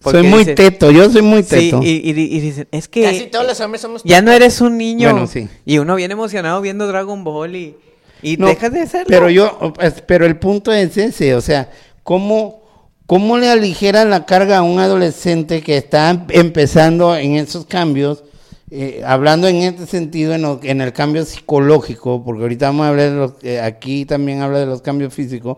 Porque 0.01 0.20
Soy 0.20 0.27
muy 0.27 0.39
dicen- 0.39 0.56
teto, 0.56 0.92
yo 0.92 1.10
soy 1.10 1.22
muy 1.24 1.44
Sí, 1.44 1.50
teto. 1.50 1.82
y, 1.84 1.89
y 2.10 2.13
di- 2.13 2.30
y 2.32 2.39
dicen, 2.39 2.68
es 2.72 2.88
que 2.88 3.04
Casi 3.04 3.25
todos 3.27 3.48
los 3.48 3.60
hombres 3.62 3.82
somos 3.82 4.04
ya 4.04 4.22
no 4.22 4.32
eres 4.32 4.62
un 4.62 4.77
niño. 4.77 5.12
Bueno, 5.12 5.27
sí. 5.27 5.48
Y 5.66 5.80
uno 5.80 5.96
viene 5.96 6.13
emocionado 6.13 6.62
viendo 6.62 6.88
Dragon 6.88 7.24
Ball 7.24 7.56
y, 7.56 7.75
y 8.22 8.38
No, 8.38 8.48
dejas 8.48 8.72
de 8.72 8.86
serlo. 8.88 9.08
Pero 9.08 9.30
yo, 9.30 9.74
pero 10.06 10.25
el 10.25 10.38
punto 10.38 10.72
es 10.72 10.96
ese, 10.98 11.34
o 11.36 11.42
sea, 11.42 11.72
¿cómo, 12.04 12.62
cómo 13.08 13.38
le 13.38 13.50
aligera 13.50 14.06
la 14.06 14.25
carga 14.25 14.60
a 14.60 14.62
un 14.63 14.80
adolescente 14.80 15.62
que 15.62 15.77
está 15.77 16.12
em- 16.12 16.25
empezando 16.30 17.16
en 17.16 17.36
esos 17.36 17.66
cambios? 17.66 18.24
eh, 18.70 19.01
hablando 19.06 19.48
en 19.48 19.56
este 19.63 19.86
sentido, 19.86 20.34
en, 20.36 20.42
lo- 20.42 20.60
en 20.62 20.82
el 20.82 20.92
cambio 20.92 21.24
psicológico, 21.24 22.22
porque 22.25 22.42
ahorita 22.42 22.66
vamos 22.68 22.86
a 22.86 22.89
hablar 22.89 23.10
de 23.12 23.16
los, 23.16 23.32
eh, 23.42 23.62
aquí 23.62 24.04
también 24.06 24.42
habla 24.42 24.60
de 24.60 24.66
los 24.66 24.82
cambios 24.82 25.13
físicos, 25.13 25.56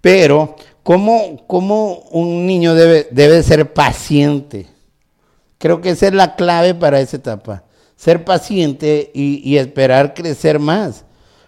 pero 0.00 0.56
¿cómo, 0.90 1.46
cómo 1.46 2.02
un 2.10 2.46
niño 2.48 2.74
debe, 2.74 3.06
debe 3.12 3.44
ser 3.44 3.72
paciente? 3.72 4.66
Creo 5.56 5.80
que 5.80 5.90
esa 5.90 6.08
es 6.08 6.14
la 6.14 6.34
clave 6.34 6.74
para 6.74 6.98
esa 6.98 7.16
etapa. 7.16 7.62
Ser 7.94 8.24
paciente 8.24 9.08
y, 9.14 9.40
y 9.48 9.56
esperar 9.58 10.14
crecer 10.14 10.58
más. 10.58 11.04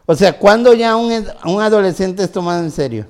O 0.06 0.14
sea, 0.14 0.38
¿cuándo 0.38 0.74
ya 0.74 0.94
un, 0.94 1.26
un 1.44 1.60
adolescente 1.60 2.22
es 2.22 2.30
tomado 2.30 2.62
en 2.62 2.70
serio? 2.70 3.06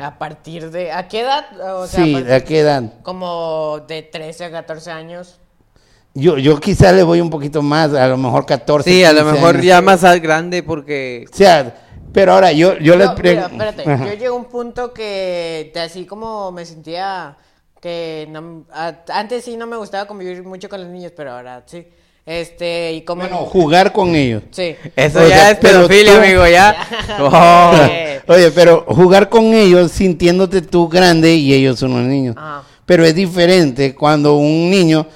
A 0.00 0.16
partir 0.16 0.70
de... 0.70 0.92
¿A 0.92 1.08
qué 1.08 1.22
edad? 1.22 1.44
O 1.80 1.88
sea, 1.88 2.04
sí, 2.04 2.14
a 2.14 2.18
partir- 2.18 2.30
¿de 2.32 2.44
qué 2.44 2.58
edad? 2.60 2.92
Como 3.02 3.80
de 3.88 4.02
13 4.02 4.44
a 4.44 4.50
14 4.52 4.92
años. 4.92 5.40
Yo, 6.14 6.38
yo 6.38 6.60
quizá 6.60 6.92
le 6.92 7.02
voy 7.02 7.20
un 7.20 7.30
poquito 7.30 7.62
más, 7.62 7.92
a 7.94 8.06
lo 8.06 8.16
mejor 8.16 8.46
14. 8.46 8.88
sí, 8.88 9.02
a 9.02 9.12
lo 9.12 9.22
15 9.22 9.32
mejor 9.32 9.54
años. 9.56 9.66
ya 9.66 9.80
más 9.82 10.04
al 10.04 10.20
grande 10.20 10.62
porque... 10.62 11.24
O 11.32 11.36
sea, 11.36 11.89
pero 12.12 12.32
ahora 12.32 12.52
yo, 12.52 12.76
yo 12.78 12.96
le 12.96 13.04
No, 13.06 13.14
pregunto... 13.14 13.48
mira, 13.52 13.68
espérate, 13.70 14.04
yo 14.04 14.10
llegué 14.12 14.26
a 14.26 14.32
un 14.32 14.44
punto 14.46 14.92
que 14.92 15.72
así 15.82 16.04
como 16.06 16.50
me 16.52 16.64
sentía 16.66 17.36
que 17.80 18.26
no, 18.30 18.64
a- 18.72 18.94
antes 19.12 19.44
sí 19.44 19.56
no 19.56 19.66
me 19.66 19.76
gustaba 19.76 20.06
convivir 20.06 20.42
mucho 20.42 20.68
con 20.68 20.80
los 20.82 20.90
niños, 20.90 21.12
pero 21.16 21.32
ahora 21.32 21.62
sí. 21.66 21.86
Este, 22.26 22.92
y 22.92 23.00
como 23.02 23.22
Bueno, 23.22 23.38
jugar 23.38 23.92
con 23.92 24.14
ellos. 24.14 24.42
sí. 24.50 24.76
Eso 24.94 25.20
O 25.20 25.28
ya 25.28 25.36
sea, 25.36 25.50
es 25.52 25.58
pedofilia, 25.58 26.12
tú- 26.12 26.18
amigo, 26.18 26.46
ya. 26.46 26.76
Ya. 27.08 27.16
Oh. 27.20 27.72
Oye, 28.32 28.50
pero 28.52 28.84
jugar 28.86 29.28
con 29.28 29.46
ellos 29.54 29.90
sintiéndote 29.90 30.62
tú 30.62 30.88
grande 30.88 31.34
y 31.34 31.52
ellos 31.54 31.80
unos 31.82 32.02
niños. 32.02 32.36
Ajá. 32.38 32.62
Pero 32.84 33.04
es 33.04 33.14
diferente 33.14 33.94
cuando 33.94 34.36
un 34.36 34.70
niño 34.70 35.06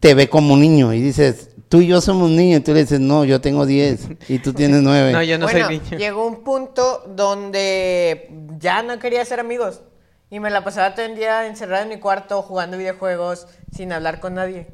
te 0.00 0.14
ve 0.14 0.28
como 0.28 0.54
un 0.54 0.60
niño 0.60 0.92
y 0.92 1.00
dices, 1.00 1.50
tú 1.68 1.80
y 1.80 1.86
yo 1.86 2.00
somos 2.00 2.30
niños, 2.30 2.60
y 2.60 2.64
tú 2.64 2.72
le 2.74 2.80
dices, 2.80 3.00
no, 3.00 3.24
yo 3.24 3.40
tengo 3.40 3.66
10 3.66 4.08
y 4.28 4.38
tú 4.38 4.52
tienes 4.52 4.82
9. 4.82 5.12
No, 5.12 5.22
yo 5.22 5.38
no 5.38 5.46
bueno, 5.46 5.66
soy 5.66 5.80
niño. 5.80 5.98
llegó 5.98 6.26
un 6.26 6.42
punto 6.42 7.04
donde 7.14 8.30
ya 8.58 8.82
no 8.82 8.98
quería 8.98 9.24
ser 9.24 9.40
amigos 9.40 9.82
y 10.30 10.40
me 10.40 10.50
la 10.50 10.64
pasaba 10.64 10.94
todo 10.94 11.06
el 11.06 11.16
día 11.16 11.46
encerrado 11.46 11.82
en 11.84 11.88
mi 11.90 11.98
cuarto 11.98 12.42
jugando 12.42 12.76
videojuegos 12.78 13.46
sin 13.74 13.92
hablar 13.92 14.20
con 14.20 14.34
nadie. 14.34 14.66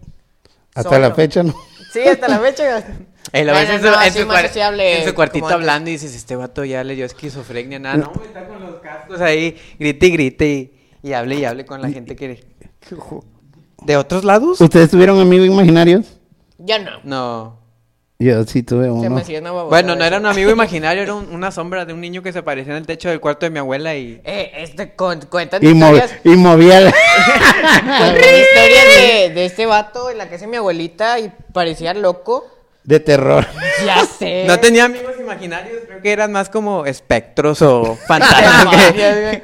Hasta 0.74 0.90
Solo. 0.90 1.08
la 1.08 1.14
fecha, 1.14 1.42
¿no? 1.42 1.54
Sí, 1.92 2.00
hasta 2.00 2.28
la 2.28 2.38
fecha. 2.38 2.84
En 3.32 3.46
su, 3.48 3.86
no, 3.86 4.02
en 4.02 4.12
sí, 4.12 4.18
su 4.20 4.26
más 4.26 4.36
cuar- 4.36 4.46
sociable, 4.48 5.00
en 5.00 5.08
su 5.08 5.14
cuartito 5.14 5.48
hablando 5.48 5.88
y 5.88 5.94
dices, 5.94 6.14
este 6.14 6.36
vato 6.36 6.62
ya 6.64 6.84
le 6.84 6.94
dio 6.94 7.06
esquizofrenia, 7.06 7.78
nada, 7.78 7.96
no, 7.96 8.12
está 8.24 8.46
con 8.46 8.60
los 8.60 8.80
cascos 8.80 9.20
ahí, 9.20 9.56
grite 9.78 10.06
y 10.06 10.10
grite 10.10 10.46
y, 10.46 10.74
y 11.02 11.12
hable 11.14 11.36
y 11.36 11.44
hable 11.46 11.64
con 11.64 11.80
la 11.80 11.88
gente 11.88 12.14
que... 12.14 12.44
¿De 13.82 13.96
otros 13.96 14.24
lados? 14.24 14.60
¿Ustedes 14.60 14.90
tuvieron 14.90 15.18
amigos 15.18 15.46
imaginarios? 15.46 16.20
Ya 16.66 16.78
no. 16.78 17.00
No. 17.04 17.58
Yo 18.18 18.44
sí 18.44 18.62
tuve 18.62 18.84
Se 18.84 18.90
uno. 18.90 19.10
me 19.10 19.20
hacía 19.20 19.40
una 19.40 19.50
babosada 19.50 19.82
Bueno, 19.82 19.96
no 19.96 20.04
era 20.04 20.18
un 20.18 20.26
amigo 20.26 20.50
imaginario, 20.58 21.02
era 21.02 21.14
un- 21.14 21.28
una 21.34 21.50
sombra 21.50 21.84
de 21.84 21.92
un 21.92 22.00
niño 22.00 22.22
que 22.22 22.32
se 22.32 22.38
aparecía 22.38 22.72
en 22.72 22.78
el 22.78 22.86
techo 22.86 23.08
del 23.08 23.20
cuarto 23.20 23.44
de 23.44 23.50
mi 23.50 23.58
abuela 23.58 23.94
y... 23.96 24.20
Eh, 24.24 24.52
este, 24.58 24.94
con, 24.94 25.20
cuentan 25.22 25.62
Y, 25.64 25.74
mo- 25.74 25.86
historias, 25.94 26.14
y 26.24 26.28
movía 26.30 26.80
la- 26.80 26.92
cuentan 27.98 28.14
historias 28.16 28.84
de, 28.96 29.30
de 29.34 29.44
este 29.44 29.66
vato 29.66 30.10
en 30.10 30.18
la 30.18 30.28
casa 30.28 30.42
de 30.42 30.46
mi 30.46 30.56
abuelita 30.56 31.18
y 31.18 31.30
parecía 31.52 31.92
loco. 31.92 32.46
de 32.84 33.00
terror. 33.00 33.46
Ya 33.84 34.04
sé. 34.06 34.44
No 34.46 34.58
tenía 34.60 34.84
amigos 34.84 35.14
imaginarios, 35.20 35.82
creo 35.86 36.00
que 36.00 36.12
eran 36.12 36.30
más 36.32 36.48
como 36.48 36.86
espectros 36.86 37.60
o 37.62 37.98
fantasmas. 38.06 38.92
que-. 38.92 39.42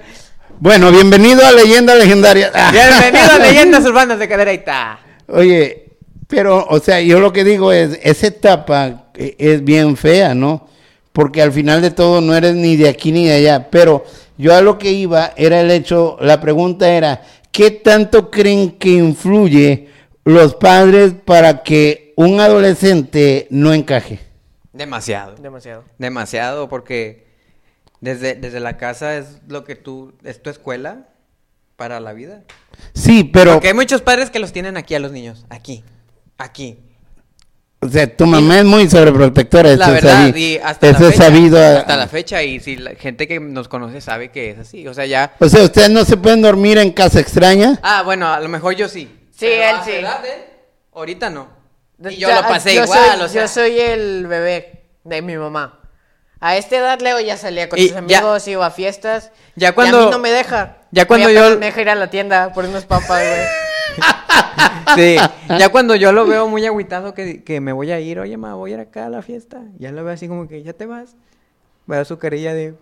Bueno, 0.60 0.90
bienvenido 0.92 1.44
a 1.44 1.52
Leyenda 1.52 1.94
Legendaria. 1.96 2.50
Bienvenido 2.70 3.32
a 3.32 3.38
Leyendas 3.38 3.84
Urbanas 3.84 4.18
de 4.18 4.28
Cadereyta. 4.28 5.00
Oye, 5.26 5.89
pero, 6.30 6.64
o 6.68 6.78
sea, 6.78 7.00
yo 7.00 7.18
lo 7.20 7.32
que 7.32 7.44
digo 7.44 7.72
es, 7.72 7.98
esa 8.02 8.28
etapa 8.28 9.10
eh, 9.14 9.34
es 9.38 9.64
bien 9.64 9.96
fea, 9.96 10.34
¿no? 10.34 10.68
Porque 11.12 11.42
al 11.42 11.52
final 11.52 11.82
de 11.82 11.90
todo 11.90 12.20
no 12.20 12.34
eres 12.34 12.54
ni 12.54 12.76
de 12.76 12.88
aquí 12.88 13.10
ni 13.10 13.26
de 13.26 13.34
allá. 13.34 13.68
Pero 13.68 14.04
yo 14.38 14.54
a 14.54 14.62
lo 14.62 14.78
que 14.78 14.92
iba 14.92 15.32
era 15.36 15.60
el 15.60 15.70
hecho, 15.70 16.16
la 16.20 16.40
pregunta 16.40 16.88
era, 16.88 17.22
¿qué 17.50 17.72
tanto 17.72 18.30
creen 18.30 18.78
que 18.78 18.90
influye 18.90 19.88
los 20.24 20.54
padres 20.54 21.12
para 21.24 21.64
que 21.64 22.14
un 22.16 22.40
adolescente 22.40 23.48
no 23.50 23.74
encaje? 23.74 24.20
Demasiado. 24.72 25.34
Demasiado. 25.34 25.84
Demasiado, 25.98 26.68
porque 26.68 27.26
desde, 28.00 28.36
desde 28.36 28.60
la 28.60 28.76
casa 28.76 29.16
es 29.16 29.40
lo 29.48 29.64
que 29.64 29.74
tú, 29.74 30.14
es 30.22 30.40
tu 30.40 30.48
escuela 30.48 31.08
para 31.74 31.98
la 31.98 32.12
vida. 32.12 32.44
Sí, 32.94 33.24
pero, 33.24 33.54
Porque 33.54 33.68
hay 33.68 33.74
muchos 33.74 34.00
padres 34.00 34.30
que 34.30 34.38
los 34.38 34.52
tienen 34.52 34.76
aquí 34.76 34.94
a 34.94 35.00
los 35.00 35.12
niños, 35.12 35.44
aquí, 35.48 35.82
aquí. 36.42 36.78
o 37.82 37.88
sea, 37.88 38.14
tu 38.14 38.26
mamá 38.26 38.58
es 38.58 38.64
muy 38.66 38.88
sobreprotectora. 38.90 39.74
La 39.74 39.86
eso 39.86 39.94
es 39.96 40.02
verdad, 40.02 40.26
sabi- 40.28 40.40
y 40.54 40.58
hasta 40.58 40.88
eso 40.90 41.00
la 41.00 41.06
es 41.08 41.12
fecha, 41.14 41.24
sabido. 41.24 41.58
a- 41.58 41.78
hasta 41.78 41.96
la 41.96 42.08
fecha, 42.08 42.42
y 42.42 42.60
si 42.60 42.76
la 42.76 42.94
gente 42.94 43.26
que 43.26 43.40
nos 43.40 43.68
conoce 43.68 44.00
sabe 44.02 44.30
que 44.30 44.50
es 44.50 44.58
así, 44.58 44.86
o 44.86 44.92
sea, 44.92 45.06
ya... 45.06 45.32
O 45.40 45.48
sea, 45.48 45.62
¿ustedes 45.62 45.88
no 45.88 46.04
se 46.04 46.18
pueden 46.18 46.42
dormir 46.42 46.76
en 46.78 46.90
casa 46.92 47.20
extraña? 47.20 47.78
Ah, 47.82 48.02
bueno, 48.02 48.28
a 48.30 48.38
lo 48.40 48.48
mejor 48.50 48.74
yo 48.74 48.86
sí. 48.88 49.04
Sí, 49.30 49.46
Pero 49.46 49.62
él 49.70 49.76
sí. 49.84 49.90
edad, 49.92 50.24
él, 50.26 50.42
Ahorita 50.92 51.30
no. 51.30 51.48
Y 52.10 52.16
Ya, 52.16 52.28
yo 52.28 52.34
lo 52.34 52.42
pasé 52.48 52.74
yo 52.74 52.84
igual, 52.84 52.98
soy- 53.16 53.20
o 53.22 53.28
sea. 53.28 53.42
Yo 53.42 53.48
soy 53.48 53.78
el 53.80 54.26
bebé 54.26 54.82
de 55.04 55.22
mi 55.22 55.36
mamá. 55.38 55.80
A 56.40 56.56
esta 56.56 56.76
edad, 56.76 57.00
Leo 57.00 57.18
ya 57.20 57.36
salía 57.38 57.68
con 57.70 57.78
Y 57.78 57.82
sus 57.84 57.92
ya- 57.92 57.98
amigos, 57.98 58.46
iba 58.48 58.66
a 58.66 58.70
fiestas. 58.70 59.30
Ya 59.56 59.70
y 59.70 59.72
cuando- 59.72 60.00
a 60.00 60.04
mí 60.06 60.10
no 60.10 60.18
me 60.18 60.30
deja. 60.30 60.78
ya 60.90 61.06
cuando 61.06 61.30
yo- 61.30 61.58
me 61.58 61.66
deja 61.66 61.80
ir 61.80 61.88
a 61.90 61.94
la 61.94 62.10
tienda 62.10 62.52
por 62.52 62.64
unos 62.66 62.84
papas, 62.84 63.08
güey. 63.08 63.40
Sí, 64.96 65.16
ya 65.48 65.68
cuando 65.68 65.94
yo 65.94 66.12
lo 66.12 66.26
veo 66.26 66.48
muy 66.48 66.66
agüitado 66.66 67.14
que, 67.14 67.44
que 67.44 67.60
me 67.60 67.72
voy 67.72 67.92
a 67.92 68.00
ir, 68.00 68.18
oye, 68.18 68.36
ma, 68.36 68.54
voy 68.54 68.72
a 68.72 68.74
ir 68.74 68.80
acá 68.80 69.06
a 69.06 69.10
la 69.10 69.22
fiesta. 69.22 69.62
Ya 69.78 69.92
lo 69.92 70.02
veo 70.02 70.12
así 70.12 70.26
como 70.26 70.48
que, 70.48 70.62
ya 70.62 70.72
te 70.72 70.86
vas. 70.86 71.16
Veo 71.86 72.04
su 72.04 72.18
carilla 72.18 72.54
de... 72.54 72.74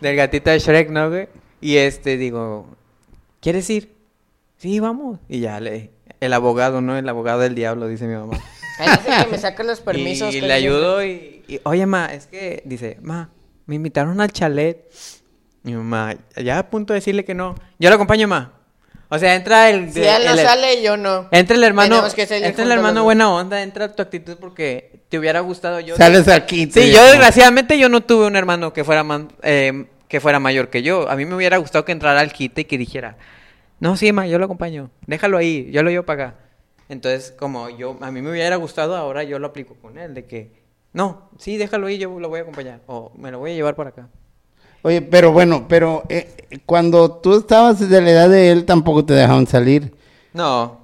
Del 0.00 0.16
gatito 0.16 0.50
de 0.50 0.58
Shrek, 0.58 0.90
¿no, 0.90 1.08
güey? 1.08 1.28
Y 1.60 1.76
este, 1.76 2.16
digo, 2.16 2.66
¿quieres 3.40 3.68
ir? 3.70 3.94
Sí, 4.58 4.80
vamos. 4.80 5.20
Y 5.28 5.40
ya 5.40 5.60
le... 5.60 5.92
El 6.20 6.32
abogado, 6.32 6.80
¿no? 6.80 6.96
El 6.96 7.08
abogado 7.08 7.40
del 7.40 7.54
diablo, 7.54 7.88
dice 7.88 8.06
mi 8.06 8.14
mamá. 8.14 8.38
Que 8.76 9.58
me 9.58 9.64
los 9.64 9.80
permisos. 9.80 10.34
y 10.34 10.40
le 10.42 10.52
ayudo 10.52 11.02
y, 11.02 11.42
y, 11.48 11.60
oye, 11.64 11.86
ma, 11.86 12.12
es 12.12 12.26
que, 12.26 12.62
dice, 12.66 12.98
ma, 13.00 13.30
me 13.64 13.74
invitaron 13.74 14.20
al 14.20 14.32
chalet. 14.32 14.84
Mi 15.62 15.74
mamá, 15.74 16.14
ya 16.36 16.58
a 16.58 16.70
punto 16.70 16.92
de 16.92 16.98
decirle 16.98 17.24
que 17.24 17.34
no. 17.34 17.54
Yo 17.78 17.88
lo 17.88 17.94
acompaño, 17.94 18.28
ma. 18.28 18.55
O 19.08 19.18
sea, 19.18 19.34
entra 19.36 19.70
el... 19.70 19.92
Si 19.92 20.02
él 20.02 20.24
no 20.24 20.32
el- 20.32 20.38
sale, 20.38 20.82
yo 20.82 20.96
no. 20.96 21.28
Entra 21.30 21.56
el 21.56 21.62
hermano, 21.64 22.02
entra 22.06 22.64
el 22.64 22.72
hermano 22.72 23.04
buena 23.04 23.30
onda, 23.32 23.62
entra 23.62 23.94
tu 23.94 24.02
actitud 24.02 24.36
porque 24.40 25.00
te 25.08 25.18
hubiera 25.18 25.40
gustado 25.40 25.78
yo. 25.80 25.96
Sales 25.96 26.26
aquí. 26.28 26.68
Sí, 26.70 26.90
yo 26.92 27.04
desgraciadamente 27.04 27.78
yo 27.78 27.88
no 27.88 28.02
tuve 28.02 28.26
un 28.26 28.34
hermano 28.36 28.72
que 28.72 28.82
fuera 28.82 29.04
man- 29.04 29.32
eh, 29.42 29.86
que 30.08 30.20
fuera 30.20 30.40
mayor 30.40 30.70
que 30.70 30.82
yo. 30.82 31.08
A 31.08 31.14
mí 31.16 31.24
me 31.24 31.36
hubiera 31.36 31.56
gustado 31.58 31.84
que 31.84 31.92
entrara 31.92 32.20
al 32.20 32.32
quite 32.32 32.62
y 32.62 32.64
que 32.64 32.78
dijera, 32.78 33.16
no, 33.78 33.96
sí, 33.96 34.10
ma, 34.12 34.26
yo 34.26 34.38
lo 34.38 34.44
acompaño, 34.46 34.90
déjalo 35.06 35.38
ahí, 35.38 35.70
yo 35.70 35.82
lo 35.82 35.90
llevo 35.90 36.04
para 36.04 36.24
acá. 36.28 36.34
Entonces, 36.88 37.32
como 37.38 37.68
yo, 37.68 37.96
a 38.00 38.10
mí 38.10 38.22
me 38.22 38.30
hubiera 38.30 38.56
gustado, 38.56 38.96
ahora 38.96 39.22
yo 39.24 39.38
lo 39.38 39.48
aplico 39.48 39.74
con 39.82 39.98
él, 39.98 40.14
de 40.14 40.24
que, 40.24 40.52
no, 40.92 41.30
sí, 41.38 41.56
déjalo 41.56 41.88
ahí, 41.88 41.98
yo 41.98 42.18
lo 42.18 42.28
voy 42.28 42.38
a 42.38 42.42
acompañar, 42.42 42.80
o 42.86 43.12
me 43.16 43.30
lo 43.30 43.38
voy 43.40 43.50
a 43.52 43.54
llevar 43.54 43.74
para 43.76 43.90
acá. 43.90 44.08
Oye, 44.86 45.02
pero 45.02 45.32
bueno, 45.32 45.66
pero 45.68 46.04
eh, 46.08 46.28
cuando 46.64 47.10
tú 47.10 47.36
estabas 47.38 47.80
de 47.88 48.00
la 48.00 48.10
edad 48.10 48.28
de 48.28 48.52
él 48.52 48.64
tampoco 48.64 49.04
te 49.04 49.14
dejaban 49.14 49.48
salir. 49.48 49.92
No, 50.32 50.78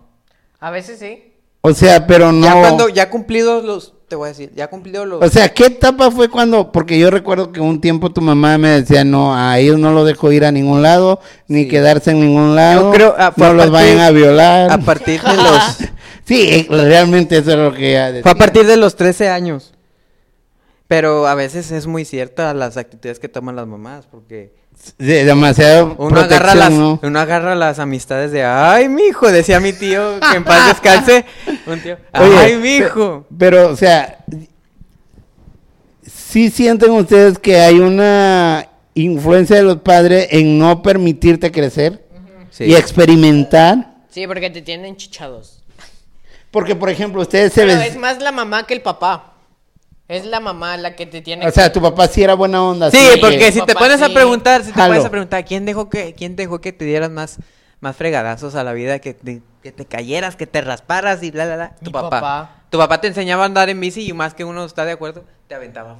A 0.58 0.70
veces 0.72 0.98
sí. 0.98 1.32
O 1.60 1.72
sea, 1.72 2.04
pero 2.08 2.32
no. 2.32 2.44
ya 2.44 2.52
cuando, 2.60 2.88
ya 2.88 3.08
cumplidos 3.10 3.62
los, 3.62 3.92
te 4.08 4.16
voy 4.16 4.26
a 4.26 4.28
decir, 4.30 4.50
ya 4.56 4.66
cumplidos 4.68 5.06
los... 5.06 5.22
O 5.22 5.28
sea, 5.28 5.54
¿qué 5.54 5.66
etapa 5.66 6.10
fue 6.10 6.28
cuando? 6.28 6.72
Porque 6.72 6.98
yo 6.98 7.12
recuerdo 7.12 7.52
que 7.52 7.60
un 7.60 7.80
tiempo 7.80 8.10
tu 8.10 8.20
mamá 8.20 8.58
me 8.58 8.70
decía, 8.80 9.04
no, 9.04 9.36
a 9.36 9.56
ellos 9.60 9.78
no 9.78 9.92
los 9.92 10.04
dejo 10.04 10.32
ir 10.32 10.44
a 10.44 10.50
ningún 10.50 10.82
lado, 10.82 11.20
ni 11.46 11.62
Sí. 11.62 11.68
quedarse 11.68 12.10
en 12.10 12.20
ningún 12.22 12.56
lado. 12.56 12.90
Yo 12.90 12.90
creo, 12.96 13.14
fue 13.36 13.46
no 13.46 13.46
a 13.46 13.52
los 13.54 13.66
partir- 13.66 13.72
vayan 13.72 14.00
a 14.00 14.10
violar. 14.10 14.72
a 14.72 14.78
partir 14.78 15.22
de 15.22 15.36
los... 15.36 15.62
sí, 16.24 16.48
eh, 16.48 16.66
realmente 16.68 17.38
eso 17.38 17.52
es 17.52 17.56
lo 17.58 17.72
que 17.72 17.90
ella 17.90 18.06
decía. 18.08 18.22
Fue 18.24 18.32
a 18.32 18.34
partir 18.34 18.66
de 18.66 18.76
los 18.76 18.96
13 18.96 19.28
años. 19.28 19.71
Pero 20.92 21.26
a 21.26 21.34
veces 21.34 21.70
es 21.70 21.86
muy 21.86 22.04
cierta 22.04 22.52
las 22.52 22.76
actitudes 22.76 23.18
que 23.18 23.26
toman 23.28 23.56
las 23.56 23.66
mamás, 23.66 24.06
porque 24.10 24.52
De- 24.98 25.24
demasiado 25.24 25.94
uno 25.96 26.20
agarra 26.20 26.54
las, 26.54 26.70
¿no? 26.70 27.00
uno 27.02 27.18
agarra 27.18 27.54
las 27.54 27.78
amistades 27.78 28.30
de, 28.30 28.44
ay, 28.44 28.90
mi 28.90 29.04
hijo, 29.04 29.32
decía 29.32 29.58
mi 29.58 29.72
tío, 29.72 30.20
que 30.30 30.36
en 30.36 30.44
paz 30.44 30.68
descanse, 30.68 31.24
un 31.66 31.80
tío, 31.80 31.96
Oye, 32.20 32.36
ay, 32.38 32.56
mi 32.56 32.76
hijo. 32.76 33.22
pe- 33.28 33.34
Pero, 33.38 33.70
o 33.70 33.76
sea, 33.76 34.18
¿sí 36.06 36.50
sienten 36.50 36.90
ustedes 36.90 37.38
que 37.38 37.56
hay 37.60 37.78
una 37.80 38.68
influencia 38.94 39.56
de 39.56 39.62
los 39.62 39.78
padres 39.78 40.28
en 40.30 40.58
no 40.58 40.82
permitirte 40.82 41.50
crecer 41.50 42.04
Sí. 42.50 42.64
y 42.64 42.74
experimentar? 42.74 43.94
Sí, 44.10 44.26
porque 44.26 44.50
te 44.50 44.60
tienen 44.60 44.94
chichados. 44.96 45.62
Porque, 46.50 46.76
por 46.76 46.90
ejemplo, 46.90 47.22
ustedes 47.22 47.50
se 47.54 47.62
Pero 47.62 47.78
les... 47.78 47.92
es 47.92 47.96
más 47.96 48.20
la 48.20 48.30
mamá 48.30 48.66
que 48.66 48.74
el 48.74 48.82
papá. 48.82 49.31
Es 50.12 50.26
la 50.26 50.40
mamá 50.40 50.76
la 50.76 50.94
que 50.94 51.06
te 51.06 51.22
tiene 51.22 51.46
O 51.46 51.50
sea, 51.50 51.72
tu 51.72 51.80
papá 51.80 52.06
sí 52.06 52.22
era 52.22 52.34
buena 52.34 52.62
onda. 52.62 52.90
Sí, 52.90 52.98
porque 53.18 53.38
que- 53.38 53.52
si 53.52 53.62
te 53.64 53.74
pones 53.74 54.02
a 54.02 54.10
preguntar, 54.10 54.62
si 54.62 54.70
te 54.70 54.78
pones 54.78 55.06
a 55.06 55.10
preguntar, 55.10 55.42
¿quién 55.42 55.64
dejó 55.64 55.88
que, 55.88 56.12
quién 56.12 56.36
dejó 56.36 56.60
que 56.60 56.70
te 56.70 56.84
dieras 56.84 57.10
más, 57.10 57.38
más 57.80 57.96
fregadazos 57.96 58.54
a 58.54 58.62
la 58.62 58.74
vida, 58.74 58.98
que 58.98 59.14
te, 59.14 59.40
que 59.62 59.72
te 59.72 59.86
cayeras, 59.86 60.36
que 60.36 60.46
te 60.46 60.60
rasparas 60.60 61.22
y 61.22 61.30
bla, 61.30 61.46
bla, 61.46 61.54
bla? 61.56 61.76
Tu 61.82 61.90
papá. 61.90 62.10
papá. 62.10 62.56
Tu 62.68 62.76
papá 62.76 63.00
te 63.00 63.08
enseñaba 63.08 63.44
a 63.44 63.46
andar 63.46 63.70
en 63.70 63.80
bici 63.80 64.06
y 64.06 64.12
más 64.12 64.34
que 64.34 64.44
uno 64.44 64.66
está 64.66 64.84
de 64.84 64.92
acuerdo, 64.92 65.24
te 65.48 65.54
aventaba. 65.54 65.96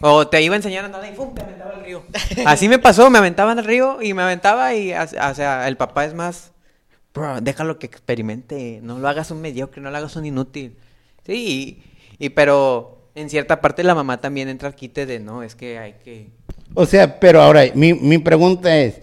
O 0.00 0.28
te 0.28 0.40
iba 0.40 0.54
a 0.54 0.58
enseñar 0.58 0.84
a 0.84 0.86
andar 0.86 1.04
y 1.04 1.16
¡pum! 1.16 1.34
te 1.34 1.42
aventaba 1.42 1.72
al 1.74 1.84
río. 1.84 2.04
Así 2.46 2.68
me 2.68 2.78
pasó, 2.78 3.10
me 3.10 3.18
aventaban 3.18 3.58
al 3.58 3.64
río 3.64 4.00
y 4.00 4.14
me 4.14 4.22
aventaba 4.22 4.72
y, 4.74 4.92
o 4.94 5.34
sea, 5.34 5.66
el 5.66 5.76
papá 5.76 6.04
es 6.04 6.14
más, 6.14 6.52
bro, 7.12 7.40
déjalo 7.40 7.80
que 7.80 7.86
experimente, 7.86 8.78
no 8.84 9.00
lo 9.00 9.08
hagas 9.08 9.32
un 9.32 9.40
mediocre, 9.40 9.82
no 9.82 9.90
lo 9.90 9.96
hagas 9.96 10.14
un 10.14 10.26
inútil. 10.26 10.76
Sí, 11.26 11.82
y, 12.18 12.30
pero 12.30 13.10
en 13.14 13.28
cierta 13.30 13.60
parte 13.60 13.82
la 13.84 13.94
mamá 13.94 14.20
también 14.20 14.48
entra 14.48 14.68
al 14.68 14.74
quite 14.74 15.06
de, 15.06 15.18
no, 15.20 15.42
es 15.42 15.54
que 15.54 15.78
hay 15.78 15.94
que... 16.04 16.28
O 16.74 16.86
sea, 16.86 17.18
pero 17.18 17.40
ahora, 17.42 17.64
mi, 17.74 17.94
mi 17.94 18.18
pregunta 18.18 18.76
es, 18.78 19.00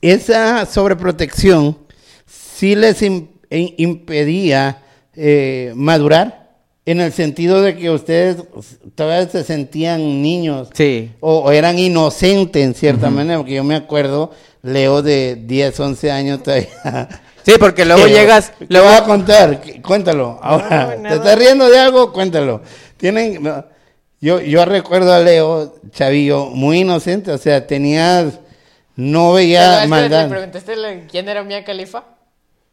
¿esa 0.00 0.66
sobreprotección 0.66 1.78
sí 2.26 2.74
les 2.74 3.00
im- 3.02 3.28
impedía 3.50 4.82
eh, 5.14 5.72
madurar? 5.74 6.40
En 6.86 7.00
el 7.00 7.12
sentido 7.12 7.62
de 7.62 7.76
que 7.76 7.90
ustedes 7.90 8.38
todavía 8.96 9.28
se 9.28 9.44
sentían 9.44 10.22
niños. 10.22 10.70
Sí. 10.72 11.12
O, 11.20 11.38
o 11.40 11.52
eran 11.52 11.78
inocentes 11.78 12.64
en 12.64 12.74
cierta 12.74 13.10
manera, 13.10 13.38
porque 13.38 13.54
yo 13.54 13.62
me 13.62 13.76
acuerdo, 13.76 14.32
Leo 14.62 15.00
de 15.02 15.36
10, 15.36 15.78
11 15.78 16.10
años 16.10 16.42
todavía. 16.42 17.08
Sí, 17.44 17.52
porque 17.58 17.84
luego 17.84 18.06
llegas, 18.06 18.52
¿Qué 18.58 18.66
luego 18.68 18.88
voy 18.88 18.96
a 18.96 19.04
contar? 19.04 19.60
¿Qué- 19.60 19.80
Cuéntalo. 19.82 20.38
Ahora, 20.42 20.96
¿te 21.02 21.14
estás 21.14 21.38
riendo 21.38 21.68
de 21.70 21.78
algo? 21.78 22.12
Cuéntalo. 22.12 22.62
Tienen, 22.96 23.42
no, 23.42 23.64
yo, 24.20 24.40
yo 24.40 24.64
recuerdo 24.66 25.12
a 25.12 25.20
Leo, 25.20 25.76
chavillo, 25.90 26.46
muy 26.46 26.80
inocente, 26.80 27.30
o 27.32 27.38
sea, 27.38 27.66
tenías, 27.66 28.38
no 28.96 29.32
veía 29.32 29.80
¿Le 29.82 29.88
maldad. 29.88 30.28
preguntaste 30.28 30.76
la- 30.76 31.06
quién 31.10 31.28
era 31.28 31.42
Mia 31.42 31.64
Khalifa? 31.64 32.04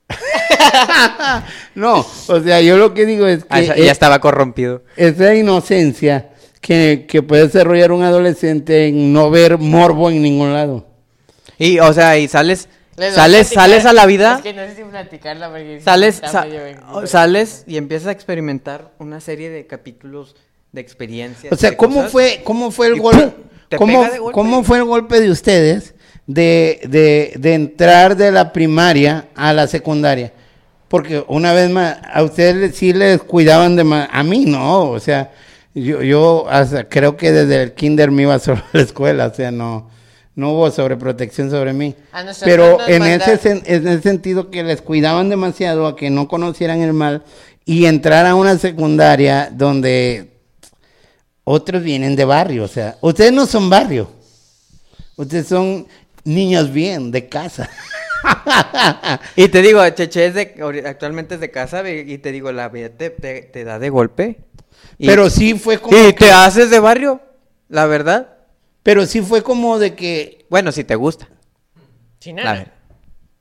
No, 1.76 2.06
o 2.28 2.40
sea, 2.42 2.62
yo 2.62 2.78
lo 2.78 2.94
que 2.94 3.06
digo 3.06 3.28
es 3.28 3.40
que 3.44 3.48
Ah, 3.50 3.62
ya 3.62 3.92
estaba 3.92 4.20
corrompido. 4.20 4.82
esa 4.96 5.36
inocencia 5.36 6.30
que, 6.62 7.06
que 7.08 7.22
puede 7.22 7.44
desarrollar 7.48 7.92
un 7.92 8.04
adolescente 8.04 8.88
en 8.88 9.14
no 9.14 9.30
ver 9.30 9.58
morbo 9.58 10.10
en 10.10 10.22
ningún 10.22 10.54
lado. 10.54 10.86
Y, 11.58 11.80
o 11.80 11.94
sea, 11.94 12.18
y 12.18 12.28
sales, 12.28 12.68
Les 12.98 13.14
sales, 13.14 13.48
sales 13.48 13.86
a 13.86 13.94
la 13.94 14.06
vida, 14.08 14.38
Es 14.38 14.42
que 14.42 14.54
no 14.54 14.64
sé 14.64 14.76
si 14.76 14.84
platicarla 14.84 15.50
porque 15.50 15.80
sales, 15.82 16.16
sa- 16.16 16.48
sales 17.06 17.64
y 17.68 17.78
empiezas 17.78 18.08
a 18.08 18.12
experimentar 18.12 18.92
una 18.98 19.22
serie 19.22 19.50
de 19.52 19.68
capítulos 19.68 20.36
de 20.72 20.82
experiencias. 20.82 21.54
O 21.54 21.56
sea, 21.56 21.78
¿cómo 21.78 21.98
cosas. 21.98 22.12
fue, 22.12 22.42
cómo 22.44 22.72
fue 22.72 22.88
el 22.88 23.00
golpe? 23.00 23.34
¿Cómo, 23.78 24.00
golpe. 24.00 24.20
cómo 24.34 24.64
fue 24.64 24.78
el 24.80 24.86
golpe 24.86 25.20
de 25.22 25.30
ustedes 25.30 25.94
de, 26.26 26.80
de, 26.90 27.34
de 27.38 27.54
entrar 27.54 28.16
de 28.18 28.32
la 28.32 28.52
primaria 28.52 29.28
a 29.36 29.54
la 29.54 29.68
secundaria? 29.68 30.34
Porque 30.88 31.24
una 31.28 31.54
vez 31.54 31.70
más, 31.70 31.98
a 32.12 32.24
ustedes 32.24 32.76
sí 32.76 32.94
les 32.94 33.22
cuidaban 33.22 33.76
de 33.76 33.84
más, 33.84 34.10
a 34.12 34.24
mí 34.24 34.46
no, 34.46 34.90
o 34.90 35.00
sea, 35.00 35.32
yo, 35.76 36.02
yo 36.02 36.48
hasta 36.50 36.88
creo 36.90 37.16
que 37.18 37.32
desde 37.32 37.62
el 37.62 37.74
kinder 37.74 38.10
me 38.10 38.24
iba 38.24 38.40
solo 38.40 38.58
a 38.74 38.78
la 38.78 38.82
escuela, 38.84 39.28
o 39.28 39.34
sea, 39.34 39.52
no, 39.52 39.90
no 40.38 40.52
hubo 40.54 40.70
sobreprotección 40.72 41.50
sobre 41.50 41.74
mí. 41.74 41.96
A 42.12 42.24
nosotros 42.24 42.46
Pero 42.50 42.88
en 42.88 43.04
ese, 43.04 43.40
sen- 43.42 43.64
en 43.66 43.88
ese 43.88 44.02
sentido 44.04 44.50
que 44.52 44.64
les 44.64 44.82
cuidaban 44.84 45.30
demasiado 45.30 45.88
a 45.88 45.96
que 45.96 46.10
no 46.12 46.28
conocieran 46.28 46.80
el 46.82 46.94
mal 46.94 47.24
y 47.66 47.86
entrar 47.88 48.26
a 48.28 48.36
una 48.36 48.56
secundaria 48.60 49.50
donde 49.52 50.30
otros 51.44 51.82
vienen 51.84 52.16
de 52.16 52.24
barrio, 52.24 52.66
o 52.66 52.68
sea, 52.68 52.98
ustedes 53.02 53.34
no 53.34 53.46
son 53.48 53.68
barrio, 53.70 54.12
ustedes 55.16 55.48
son 55.48 55.88
niños 56.24 56.72
bien, 56.72 57.12
de 57.12 57.28
casa. 57.28 57.70
Y 59.36 59.48
te 59.50 59.62
digo, 59.62 59.88
Cheche 59.90 60.26
es 60.28 60.34
de, 60.34 60.84
actualmente 60.86 61.36
es 61.36 61.42
de 61.42 61.50
casa 61.52 61.88
y 61.90 62.18
te 62.18 62.32
digo, 62.32 62.52
la 62.52 62.70
vida 62.70 62.90
te, 62.90 63.10
te- 63.10 63.42
te 63.44 63.64
da 63.64 63.80
de 63.80 63.90
golpe. 63.90 64.38
Y, 64.98 65.08
pero 65.08 65.30
sí 65.30 65.54
fue 65.56 65.80
como, 65.80 65.96
y 65.98 66.02
que- 66.08 66.14
te 66.14 66.32
haces 66.32 66.70
de 66.70 66.80
barrio, 66.80 67.22
la 67.70 67.86
verdad. 67.86 68.37
Pero 68.88 69.06
sí 69.06 69.20
fue 69.20 69.44
como 69.44 69.80
de 69.80 69.96
que, 69.96 70.46
Bueno, 70.50 70.72
si 70.72 70.86
te 70.86 70.96
gusta. 70.96 71.28
Sin 72.22 72.38
nada. 72.38 72.72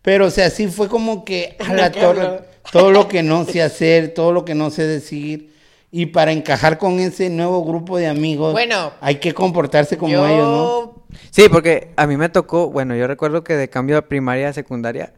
pero 0.02 0.26
o 0.26 0.30
sea, 0.30 0.50
sí 0.50 0.66
fue 0.66 0.88
como 0.88 1.24
que 1.24 1.54
a 1.64 1.70
¿De 1.70 1.76
la 1.76 1.92
torre, 1.92 2.40
todo 2.72 2.90
lo 2.90 3.06
que 3.06 3.22
no 3.22 3.44
sé 3.44 3.62
hacer, 3.62 4.12
todo 4.12 4.32
lo 4.32 4.44
que 4.44 4.56
no 4.56 4.70
sé 4.70 4.88
decir. 4.88 5.54
Y 5.92 6.06
para 6.06 6.32
encajar 6.32 6.78
con 6.78 6.98
ese 6.98 7.30
nuevo 7.30 7.64
grupo 7.64 7.96
de 7.96 8.08
amigos, 8.08 8.54
Bueno, 8.54 8.92
hay 9.00 9.20
que 9.20 9.34
comportarse 9.34 9.96
como 9.96 10.14
yo... 10.14 10.26
ellos, 10.26 10.48
¿no? 10.48 11.04
Sí, 11.30 11.48
porque 11.48 11.92
a 11.94 12.08
mí 12.08 12.16
me 12.16 12.28
tocó, 12.28 12.68
bueno, 12.68 12.96
yo 12.96 13.06
recuerdo 13.06 13.44
que 13.44 13.54
de 13.54 13.70
cambio 13.70 13.94
de 13.94 14.02
primaria 14.02 14.48
a 14.48 14.52
secundaria, 14.52 15.14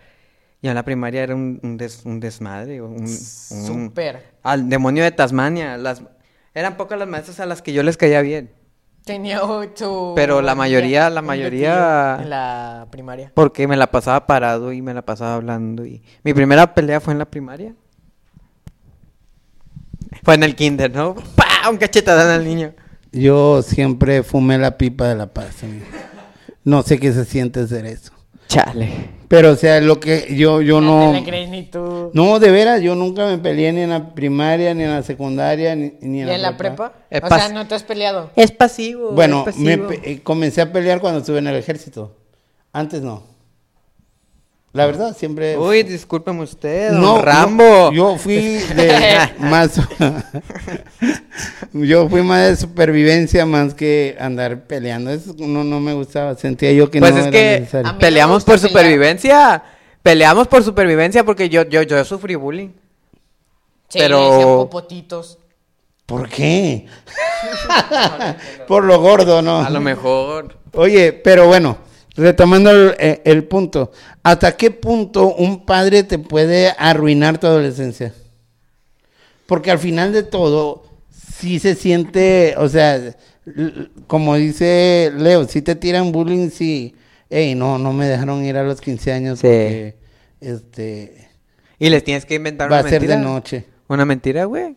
ya 0.61 0.73
en 0.73 0.75
la 0.75 0.85
primaria 0.85 1.23
era 1.23 1.35
un, 1.35 1.59
un, 1.63 1.79
des- 1.79 2.05
un 2.05 2.21
desmadre, 2.21 2.83
un, 2.83 2.97
un- 2.97 3.07
Súper. 3.09 4.25
al 4.43 4.69
demonio 4.69 5.05
de 5.05 5.11
Tasmania, 5.11 5.79
las 5.79 6.03
eran 6.55 6.77
pocas 6.77 6.99
las 6.99 7.09
maestras 7.09 7.41
a 7.41 7.47
las 7.47 7.63
que 7.63 7.73
yo 7.73 7.83
les 7.83 7.97
caía 7.97 8.21
bien. 8.21 8.58
Tenía 9.09 9.41
tu... 9.75 10.13
Pero 10.15 10.43
la 10.43 10.55
mayoría- 10.55 11.09
la 11.09 11.23
mayoría- 11.23 12.19
En 12.21 12.29
la 12.29 12.87
primaria. 12.91 13.33
Porque 13.35 13.67
me 13.67 13.75
la 13.75 13.91
pasaba 13.91 14.27
parado 14.27 14.71
y 14.71 14.83
me 14.83 14.93
la 14.93 15.01
pasaba 15.01 15.35
hablando. 15.37 15.87
Y 15.87 16.03
mi 16.25 16.35
primera 16.35 16.75
pelea 16.75 17.01
fue 17.01 17.15
en 17.15 17.19
la 17.19 17.25
primaria. 17.25 17.75
Fue 20.23 20.35
en 20.35 20.43
el 20.43 20.55
kinder, 20.55 20.95
¿no? 20.95 21.15
¡Pah! 21.37 21.71
Un 21.71 21.79
cachetadón 21.79 22.29
al 22.31 22.45
niño. 22.45 22.75
Yo 23.11 23.63
siempre 23.63 24.23
fumé 24.23 24.59
la 24.59 24.77
pipa 24.77 25.07
de 25.09 25.15
la 25.15 25.27
paz. 25.33 25.63
amigo. 25.63 25.87
No 26.65 26.83
sé 26.83 26.99
qué 26.99 27.11
se 27.15 27.25
siente 27.25 27.67
ser 27.67 27.87
eso. 27.87 28.13
Chale. 28.49 29.19
Pero, 29.29 29.51
o 29.53 29.57
sea, 29.57 29.79
lo 29.83 30.01
que 30.01 30.35
yo, 30.35 30.63
yo 30.63 30.81
No 30.81 31.07
no... 31.09 31.13
te 31.13 31.21
la 31.21 31.27
crees 31.27 31.51
ni 31.51 31.65
tú. 31.65 32.11
No, 32.15 32.39
de 32.39 32.51
veras, 32.51 32.81
yo 32.81 32.95
nunca 32.95 33.27
me 33.27 33.37
peleé 33.37 33.73
ni 33.75 33.83
en 33.83 33.91
la 33.91 34.15
primaria, 34.15 34.73
ni 34.73 34.85
en 34.85 34.91
la 34.91 35.03
secundaria, 35.03 35.77
ni, 35.77 35.93
ni 36.01 36.19
¿Y 36.21 36.31
en 36.31 36.41
la 36.43 36.57
prepa? 36.57 36.95
O 37.13 37.17
pas- 37.17 37.39
sea, 37.41 37.49
no 37.51 37.67
te 37.69 37.75
has 37.75 37.83
peleado. 37.83 38.31
Es 38.37 38.51
pasivo. 38.53 39.11
Bueno, 39.13 39.45
es 39.47 39.57
me 39.59 39.77
pasivo. 39.77 40.03
pe- 40.03 40.13
eh, 40.13 40.21
comencé 40.23 40.63
a 40.63 40.73
pelear 40.73 41.01
cuando 41.01 41.21
estuve 41.21 41.41
en 41.41 41.47
el 41.49 41.57
ejército. 41.57 42.17
Antes 42.73 43.03
no. 43.03 43.23
La 44.73 44.87
verdad, 44.87 45.15
siempre... 45.17 45.59
Uy, 45.59 45.83
discúlpeme 45.83 46.43
usted, 46.43 46.93
don 46.93 47.01
No, 47.03 47.21
Rambo. 47.21 47.91
Yo, 47.93 48.13
yo 48.13 48.17
fui 48.17 48.37
de 48.77 49.19
más. 49.41 49.79
yo 51.73 52.09
fui 52.09 52.23
más 52.23 52.49
de 52.49 52.57
supervivencia 52.57 53.45
más 53.47 53.75
que 53.75 54.17
andar 54.21 54.67
peleando. 54.67 55.11
Eso 55.11 55.35
no, 55.39 55.65
no 55.65 55.81
me 55.81 55.93
gustaba. 55.95 56.35
Sentía 56.37 56.73
yo 56.73 56.91
que 56.91 57.01
pues 57.01 57.13
no 57.13 57.19
es 57.19 57.27
era 57.27 57.31
que 57.33 57.61
necesario. 57.61 57.93
Me 57.93 57.99
peleamos 57.99 58.45
por 58.45 58.55
pelear. 58.57 58.71
supervivencia. 58.71 59.63
Peleamos 60.03 60.49
por 60.49 60.63
supervivencia 60.63 61.25
porque 61.25 61.49
yo, 61.49 61.65
yo, 61.65 61.83
yo 61.83 62.05
sufrí 62.05 62.35
bullying. 62.35 62.71
Sí, 63.89 63.99
Pero- 63.99 64.69
popotitos. 64.71 65.39
¿Por 66.07 66.27
qué? 66.31 66.87
Por 68.67 68.85
lo 68.85 68.99
gordo, 68.99 69.43
¿no? 69.43 69.59
A 69.61 69.69
lo 69.69 69.79
mejor. 69.81 70.57
Oye, 70.73 71.13
pero 71.13 71.47
bueno, 71.49 71.77
retomando 72.17 72.71
el, 72.71 72.95
eh, 72.99 73.21
el 73.27 73.45
punto. 73.45 73.93
¿Hasta 74.23 74.57
qué 74.57 74.71
punto 74.71 75.35
un 75.35 75.67
padre 75.67 76.05
te 76.05 76.19
puede 76.19 76.75
arruinar 76.79 77.37
tu 77.37 77.47
adolescencia? 77.47 78.15
Porque 79.47 79.71
al 79.71 79.79
final 79.79 80.15
de 80.15 80.23
todo, 80.23 80.85
sí 81.39 81.59
se 81.59 81.75
siente, 81.75 82.55
o 82.59 82.69
sea, 82.69 83.15
como 84.07 84.37
dice 84.37 85.13
Leo, 85.17 85.47
si 85.47 85.63
te 85.63 85.75
tiran 85.75 86.13
bullying, 86.13 86.51
sí. 86.51 86.95
Ey, 87.31 87.55
no, 87.55 87.79
no 87.79 87.93
me 87.93 88.07
dejaron 88.07 88.45
ir 88.45 88.57
a 88.57 88.63
los 88.65 88.81
15 88.81 89.13
años 89.13 89.39
Sí. 89.39 89.47
porque, 89.47 89.97
este, 90.41 91.29
Y 91.79 91.91
les 91.91 92.03
tienes 92.03 92.25
que 92.25 92.35
inventar 92.37 92.71
va 92.73 92.79
una 92.81 92.87
a 92.87 92.91
ser 92.91 93.01
mentira. 93.03 93.17
de 93.19 93.23
noche. 93.25 93.65
Una 93.89 94.05
mentira, 94.05 94.45
güey. 94.47 94.77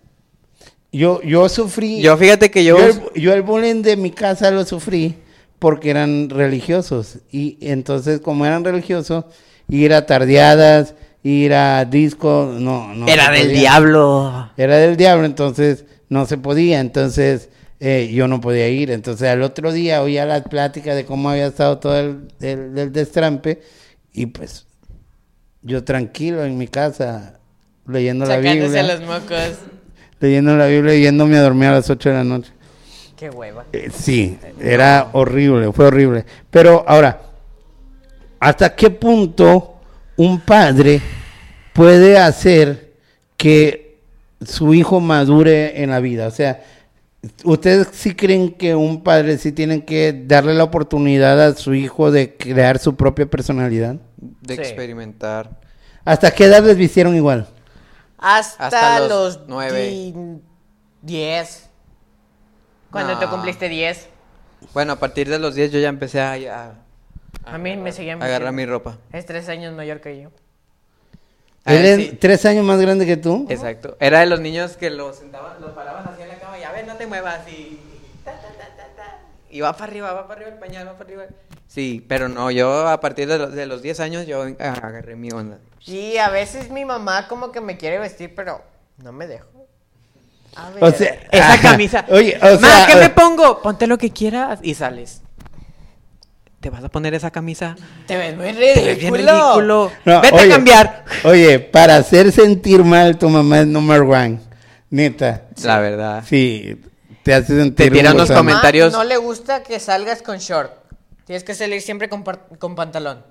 Yo, 0.91 1.21
yo 1.21 1.47
sufrí. 1.47 2.01
Yo 2.01 2.17
fíjate 2.17 2.51
que 2.51 2.63
yo... 2.65 2.77
Yo 2.77 2.85
el, 2.85 3.21
yo 3.21 3.33
el 3.33 3.41
bullying 3.41 3.81
de 3.81 3.95
mi 3.95 4.11
casa 4.11 4.51
lo 4.51 4.65
sufrí 4.65 5.15
porque 5.59 5.89
eran 5.89 6.29
religiosos. 6.29 7.19
Y 7.31 7.57
entonces, 7.61 8.19
como 8.19 8.45
eran 8.45 8.63
religiosos, 8.65 9.25
ir 9.69 9.93
a 9.93 10.05
tardeadas, 10.05 10.95
ir 11.23 11.53
a 11.53 11.85
disco, 11.85 12.53
no, 12.59 12.93
no. 12.93 13.07
Era 13.07 13.31
del 13.31 13.43
podía. 13.47 13.59
diablo. 13.59 14.51
Era 14.57 14.77
del 14.77 14.97
diablo, 14.97 15.25
entonces 15.25 15.85
no 16.11 16.25
se 16.25 16.37
podía. 16.37 16.81
Entonces, 16.81 17.49
eh, 17.79 18.11
yo 18.13 18.27
no 18.27 18.41
podía 18.41 18.67
ir. 18.67 18.91
Entonces, 18.91 19.29
al 19.29 19.41
otro 19.41 19.71
día 19.71 20.03
oía 20.03 20.25
la 20.25 20.43
plática 20.43 20.93
de 20.93 21.05
cómo 21.05 21.29
había 21.29 21.47
estado 21.47 21.79
todo 21.79 21.97
el, 21.97 22.27
el, 22.41 22.77
el 22.77 22.91
destrampe. 22.91 23.61
Y 24.11 24.25
pues, 24.25 24.67
yo 25.61 25.83
tranquilo 25.85 26.43
en 26.43 26.57
mi 26.57 26.67
casa, 26.67 27.39
leyendo 27.87 28.25
la 28.25 28.37
Biblia. 28.37 28.83
los 28.83 29.01
mocos. 29.01 29.57
Leyendo 30.19 30.55
la 30.57 30.67
Biblia 30.67 30.95
y 30.95 31.01
yéndome 31.01 31.37
a 31.37 31.41
dormir 31.41 31.69
a 31.69 31.71
las 31.71 31.89
8 31.89 32.09
de 32.09 32.15
la 32.15 32.23
noche. 32.25 32.51
Qué 33.15 33.29
hueva. 33.29 33.65
Eh, 33.71 33.89
sí, 33.93 34.37
era 34.59 35.09
horrible, 35.13 35.71
fue 35.71 35.85
horrible. 35.85 36.25
Pero 36.49 36.83
ahora, 36.85 37.21
¿hasta 38.37 38.75
qué 38.75 38.89
punto 38.89 39.79
un 40.17 40.41
padre 40.41 41.01
puede 41.73 42.17
hacer 42.17 42.95
que 43.37 43.80
su 44.45 44.73
hijo 44.73 44.99
madure 44.99 45.81
en 45.83 45.89
la 45.91 45.99
vida? 45.99 46.27
O 46.27 46.31
sea, 46.31 46.63
¿ustedes 47.43 47.87
sí 47.91 48.15
creen 48.15 48.51
que 48.53 48.75
un 48.75 49.03
padre 49.03 49.37
sí 49.37 49.51
tiene 49.51 49.85
que 49.85 50.23
darle 50.25 50.53
la 50.53 50.63
oportunidad 50.63 51.41
a 51.41 51.55
su 51.55 51.73
hijo 51.73 52.11
de 52.11 52.35
crear 52.37 52.79
su 52.79 52.95
propia 52.95 53.25
personalidad? 53.27 53.95
De 54.17 54.55
Sí. 54.55 54.61
experimentar. 54.61 55.59
¿Hasta 56.03 56.31
qué 56.31 56.45
edad 56.45 56.63
les 56.63 56.77
vistieron 56.77 57.15
igual? 57.15 57.47
Hasta, 58.17 58.65
Hasta 58.67 58.99
los 59.01 59.09
los, 59.09 59.39
nueve. 59.47 59.87
di- 59.89 60.13
diez. 61.01 61.69
Cuando 62.91 63.17
te 63.17 63.25
No. 63.25 63.31
cumpliste 63.31 63.69
diez. 63.69 64.07
Bueno, 64.73 64.93
a 64.93 64.95
partir 64.99 65.27
de 65.29 65.39
los 65.39 65.55
10 65.55 65.71
yo 65.71 65.79
ya 65.79 65.89
empecé 65.89 66.21
a, 66.21 66.33
a- 66.33 66.75
A 67.45 67.57
mí 67.57 67.75
me 67.77 67.91
seguían 67.91 68.21
a 68.21 68.25
agarrar 68.25 68.53
mi 68.53 68.65
ropa. 68.65 68.97
Es 69.11 69.25
tres 69.25 69.49
años 69.49 69.73
mayor 69.73 70.01
que 70.01 70.21
yo. 70.21 70.29
Ah, 71.63 71.75
¿Él 71.75 71.85
es 71.85 72.09
sí. 72.09 72.17
tres 72.19 72.45
años 72.45 72.65
más 72.65 72.79
grande 72.79 73.05
que 73.05 73.17
tú? 73.17 73.45
Exacto. 73.49 73.95
Era 73.99 74.21
de 74.21 74.25
los 74.25 74.39
niños 74.39 74.77
que 74.77 74.89
lo 74.89 75.13
sentaban, 75.13 75.61
lo 75.61 75.75
paraban 75.75 76.07
así 76.07 76.23
en 76.23 76.29
la 76.29 76.39
cama 76.39 76.57
y 76.57 76.63
a 76.63 76.71
ver, 76.71 76.87
no 76.87 76.95
te 76.95 77.05
muevas 77.05 77.47
y... 77.47 77.79
ta, 78.25 78.31
ta, 78.31 78.47
ta, 78.47 78.75
ta, 78.75 78.83
ta. 78.95 79.19
Y 79.49 79.61
va 79.61 79.73
para 79.73 79.85
arriba, 79.85 80.11
va 80.13 80.27
para 80.27 80.41
arriba 80.41 80.55
el 80.55 80.59
pañal, 80.59 80.87
va 80.87 80.93
para 80.93 81.05
arriba. 81.05 81.25
Sí, 81.67 82.03
pero 82.07 82.29
no, 82.29 82.49
yo 82.51 82.87
a 82.87 82.99
partir 82.99 83.27
de 83.27 83.37
los, 83.37 83.53
de 83.53 83.65
los 83.65 83.81
10 83.81 83.99
años 83.99 84.27
yo 84.27 84.41
agarré 84.59 85.15
mi 85.15 85.31
onda. 85.31 85.59
Sí, 85.79 86.17
a 86.17 86.29
veces 86.29 86.69
mi 86.71 86.83
mamá 86.83 87.27
como 87.27 87.51
que 87.51 87.61
me 87.61 87.77
quiere 87.77 87.99
vestir, 87.99 88.33
pero 88.35 88.61
no 88.97 89.11
me 89.11 89.27
dejo. 89.27 89.47
A 90.55 90.69
ver. 90.71 90.83
O 90.83 90.91
sea, 90.91 91.17
Esa 91.31 91.61
camisa. 91.61 92.05
Oye, 92.09 92.37
o 92.41 92.59
Ma, 92.59 92.87
¿qué 92.87 92.95
me 92.95 93.09
pongo? 93.09 93.61
Ponte 93.61 93.87
lo 93.87 93.97
que 93.97 94.11
quieras 94.11 94.59
y 94.61 94.73
sales. 94.73 95.21
¿Te 96.61 96.69
vas 96.69 96.83
a 96.83 96.89
poner 96.89 97.15
esa 97.15 97.31
camisa? 97.31 97.75
te 98.05 98.15
ves 98.15 98.37
muy 98.37 98.53
Te 98.53 98.53
ves 98.53 98.99
bien 98.99 99.15
ridículo. 99.15 99.91
No, 100.05 100.21
Vete 100.21 100.35
oye, 100.35 100.53
a 100.53 100.55
cambiar. 100.55 101.05
Oye, 101.23 101.59
para 101.59 101.95
hacer 101.95 102.31
sentir 102.31 102.83
mal 102.83 103.17
tu 103.17 103.29
mamá 103.29 103.61
es 103.61 103.67
number 103.67 104.01
one. 104.01 104.39
Neta. 104.91 105.47
La 105.63 105.79
verdad. 105.79 106.23
Sí, 106.27 106.79
te 107.23 107.33
hace 107.33 107.57
sentir 107.57 107.91
Te 107.91 108.11
unos 108.11 108.29
comentarios. 108.29 108.93
no 108.93 109.03
le 109.03 109.17
gusta 109.17 109.63
que 109.63 109.79
salgas 109.79 110.21
con 110.21 110.37
short. 110.37 110.71
Tienes 111.25 111.43
que 111.43 111.55
salir 111.55 111.81
siempre 111.81 112.09
con, 112.09 112.23
pantalón. 112.75 113.23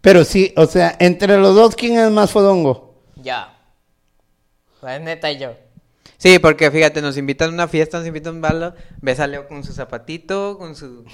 Pero 0.00 0.24
sí, 0.24 0.52
o 0.56 0.66
sea, 0.66 0.94
entre 1.00 1.36
los 1.38 1.56
dos, 1.56 1.74
¿quién 1.74 1.98
es 1.98 2.10
más 2.12 2.30
fodongo? 2.30 3.02
Ya. 3.16 3.52
Pues 4.80 5.00
neta 5.00 5.32
yo. 5.32 5.56
Sí, 6.18 6.38
porque 6.38 6.70
fíjate, 6.70 7.02
nos 7.02 7.16
invitan 7.16 7.50
a 7.50 7.52
una 7.52 7.68
fiesta, 7.68 7.98
nos 7.98 8.06
invitan 8.06 8.34
a 8.34 8.36
un 8.36 8.40
balo, 8.42 8.74
ves 9.00 9.18
a 9.18 9.26
Leo 9.26 9.48
con 9.48 9.64
su 9.64 9.72
zapatito, 9.72 10.56
con 10.56 10.76
su 10.76 11.04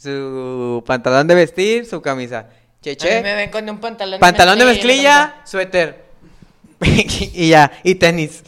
su 0.00 0.82
pantalón 0.86 1.26
de 1.26 1.34
vestir, 1.34 1.84
su 1.86 2.00
camisa. 2.00 2.38
A 2.40 2.42
mí 2.44 2.48
Cheche, 2.80 3.22
me 3.22 3.34
ven 3.34 3.50
con 3.50 3.68
un 3.68 3.78
pantalón 3.78 4.18
pantalón 4.18 4.58
de 4.58 4.64
mezclilla 4.64 5.34
suéter. 5.44 6.04
y 6.80 7.48
ya, 7.50 7.70
y 7.84 7.96
tenis. 7.96 8.42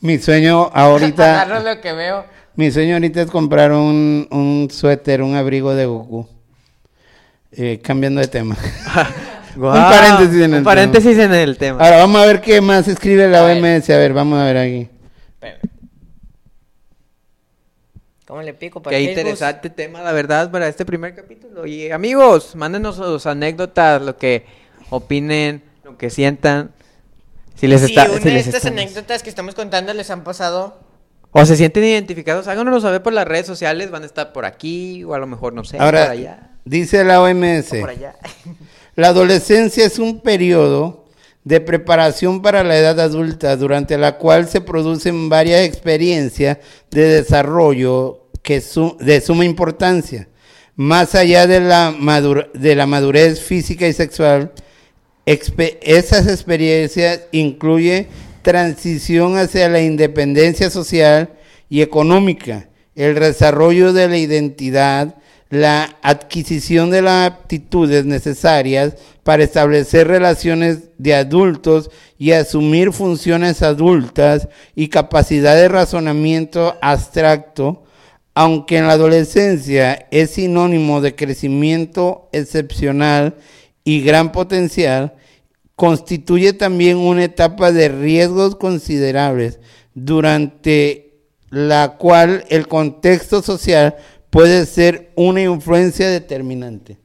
Mi 0.00 0.18
sueño. 0.18 0.66
Agarro 0.74 0.92
ahorita, 0.92 1.46
lo 1.60 1.80
que 1.80 1.92
veo. 1.92 2.24
mi 2.56 2.72
sueño 2.72 2.94
ahorita 2.94 3.22
es 3.22 3.30
comprar 3.30 3.70
un, 3.70 4.26
un 4.30 4.68
suéter, 4.70 5.22
un 5.22 5.36
abrigo 5.36 5.74
de 5.74 5.86
Goku. 5.86 6.28
Eh, 7.52 7.80
cambiando 7.82 8.20
de 8.20 8.26
tema. 8.26 8.56
Guau, 9.54 9.74
paréntesis 9.74 10.34
en 10.34 10.42
el 10.42 10.44
un 10.44 10.50
tema. 10.58 10.64
paréntesis 10.64 11.18
en 11.18 11.34
el 11.34 11.56
tema. 11.56 11.80
Ahora 11.80 11.98
vamos 11.98 12.20
a 12.20 12.26
ver 12.26 12.40
qué 12.40 12.60
más 12.60 12.86
escribe 12.88 13.28
la 13.28 13.40
A 13.40 13.44
ver. 13.44 13.62
OMS. 13.62 13.90
A 13.90 13.96
ver, 13.96 14.12
vamos 14.12 14.38
a 14.40 14.44
ver 14.44 14.56
aquí. 14.56 14.88
Espérame. 15.34 15.60
¿Cómo 18.28 18.42
le 18.42 18.52
pico 18.52 18.82
Qué 18.82 18.90
Facebook? 18.90 19.08
interesante 19.10 19.70
tema, 19.70 20.02
la 20.02 20.12
verdad, 20.12 20.50
para 20.50 20.68
este 20.68 20.84
primer 20.84 21.14
capítulo. 21.14 21.66
Y 21.66 21.90
amigos, 21.90 22.54
mándenos 22.56 22.96
sus 22.96 23.24
anécdotas, 23.24 24.02
lo 24.02 24.18
que 24.18 24.44
opinen, 24.90 25.62
lo 25.82 25.96
que 25.96 26.10
sientan. 26.10 26.70
Si 27.54 27.66
les 27.66 27.80
si 27.80 27.86
está, 27.86 28.04
una 28.04 28.18
si 28.18 28.24
de 28.24 28.30
les 28.32 28.46
estas 28.46 28.64
estamos- 28.64 28.80
anécdotas 28.82 29.22
que 29.22 29.30
estamos 29.30 29.54
contando 29.54 29.94
les 29.94 30.10
han 30.10 30.24
pasado, 30.24 30.78
O 31.32 31.44
se 31.46 31.56
sienten 31.56 31.84
identificados, 31.84 32.48
háganoslo 32.48 32.80
saber 32.80 33.02
por 33.02 33.12
las 33.14 33.26
redes 33.26 33.46
sociales, 33.46 33.90
van 33.90 34.02
a 34.02 34.06
estar 34.06 34.32
por 34.32 34.44
aquí, 34.44 35.04
o 35.04 35.14
a 35.14 35.18
lo 35.18 35.26
mejor, 35.26 35.52
no 35.54 35.64
sé, 35.64 35.76
por 35.76 35.84
Ahora, 35.86 36.10
allá. 36.10 36.50
dice 36.64 37.04
la 37.04 37.20
OMS. 37.22 37.72
o 37.72 37.80
por 37.80 37.90
allá. 37.90 38.14
La 38.96 39.08
adolescencia 39.08 39.84
es 39.86 39.98
un 39.98 40.20
periodo 40.20 41.04
de 41.48 41.62
preparación 41.62 42.42
para 42.42 42.62
la 42.62 42.76
edad 42.76 43.00
adulta 43.00 43.56
durante 43.56 43.96
la 43.96 44.18
cual 44.18 44.48
se 44.48 44.60
producen 44.60 45.30
varias 45.30 45.62
experiencias 45.62 46.58
de 46.90 47.04
desarrollo 47.04 48.28
que 48.42 48.62
de 49.00 49.20
suma 49.22 49.46
importancia. 49.46 50.28
Más 50.76 51.14
allá 51.14 51.46
de 51.46 51.60
la, 51.60 51.94
de 52.52 52.74
la 52.74 52.86
madurez 52.86 53.40
física 53.40 53.88
y 53.88 53.94
sexual, 53.94 54.52
esas 55.24 56.28
experiencias 56.28 57.22
incluyen 57.32 58.08
transición 58.42 59.38
hacia 59.38 59.70
la 59.70 59.80
independencia 59.80 60.68
social 60.68 61.30
y 61.70 61.80
económica, 61.80 62.68
el 62.94 63.14
desarrollo 63.14 63.94
de 63.94 64.06
la 64.06 64.18
identidad, 64.18 65.14
la 65.50 65.96
adquisición 66.02 66.90
de 66.90 67.02
las 67.02 67.30
aptitudes 67.30 68.04
necesarias 68.04 68.96
para 69.22 69.44
establecer 69.44 70.06
relaciones 70.06 70.90
de 70.98 71.14
adultos 71.14 71.90
y 72.18 72.32
asumir 72.32 72.92
funciones 72.92 73.62
adultas 73.62 74.48
y 74.74 74.88
capacidad 74.88 75.54
de 75.54 75.68
razonamiento 75.68 76.76
abstracto, 76.82 77.84
aunque 78.34 78.76
en 78.76 78.86
la 78.86 78.92
adolescencia 78.94 80.06
es 80.10 80.32
sinónimo 80.32 81.00
de 81.00 81.14
crecimiento 81.14 82.28
excepcional 82.32 83.36
y 83.84 84.02
gran 84.02 84.32
potencial, 84.32 85.14
constituye 85.76 86.52
también 86.52 86.98
una 86.98 87.24
etapa 87.24 87.72
de 87.72 87.88
riesgos 87.88 88.56
considerables 88.56 89.60
durante 89.94 91.08
la 91.50 91.96
cual 91.96 92.44
el 92.50 92.68
contexto 92.68 93.42
social 93.42 93.96
puede 94.30 94.66
ser 94.66 95.10
una 95.14 95.42
influencia 95.42 96.08
determinante. 96.08 96.98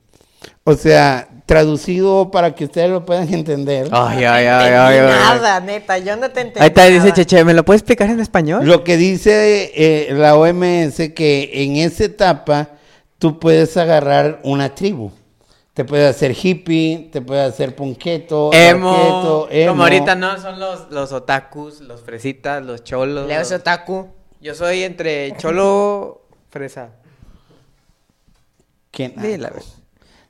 O 0.66 0.76
sea, 0.76 1.28
traducido 1.46 2.32
para 2.32 2.56
que 2.56 2.66
ustedes 2.66 2.90
lo 2.90 3.06
puedan 3.06 3.34
entender. 3.34 3.90
Ay, 3.92 4.24
ay, 4.24 4.46
ay, 4.46 4.74
ay, 4.74 5.00
nada, 5.00 5.60
neta, 5.60 5.98
yo 5.98 6.16
no 6.16 6.30
te 6.32 6.42
entendí. 6.42 6.62
Ahí 6.62 6.68
está, 6.68 6.86
dice. 6.86 7.12
Cheche, 7.12 7.44
¿me 7.44 7.54
lo 7.54 7.64
puedes 7.66 7.82
explicar 7.82 8.10
en 8.10 8.20
español? 8.20 8.66
Lo 8.66 8.84
que 8.84 8.98
dice 8.98 9.72
eh, 9.76 10.14
la 10.14 10.36
OMS 10.36 11.12
que 11.14 11.50
en 11.54 11.76
esa 11.78 12.06
etapa 12.06 12.70
tú 13.20 13.40
puedes 13.40 13.76
agarrar 13.78 14.40
una 14.44 14.74
tribu. 14.74 15.12
Te 15.74 15.84
puede 15.86 16.08
hacer 16.08 16.36
hippie, 16.40 17.10
te 17.12 17.22
puede 17.22 17.42
hacer 17.42 17.76
punqueto, 17.76 18.52
Emo, 18.54 19.48
emo. 19.50 19.72
como 19.72 19.84
ahorita 19.84 20.14
no, 20.14 20.40
son 20.40 20.60
los, 20.60 20.92
los 20.92 21.12
otakus, 21.12 21.82
los 21.82 22.04
fresitas, 22.04 22.64
los 22.64 22.84
cholos. 22.84 23.28
Leo 23.28 23.44
Sotaku. 23.44 24.08
Yo 24.40 24.54
soy 24.54 24.84
entre 24.84 25.36
cholo, 25.38 26.28
fresa. 26.52 26.92
La 28.98 29.50
verdad. 29.50 29.62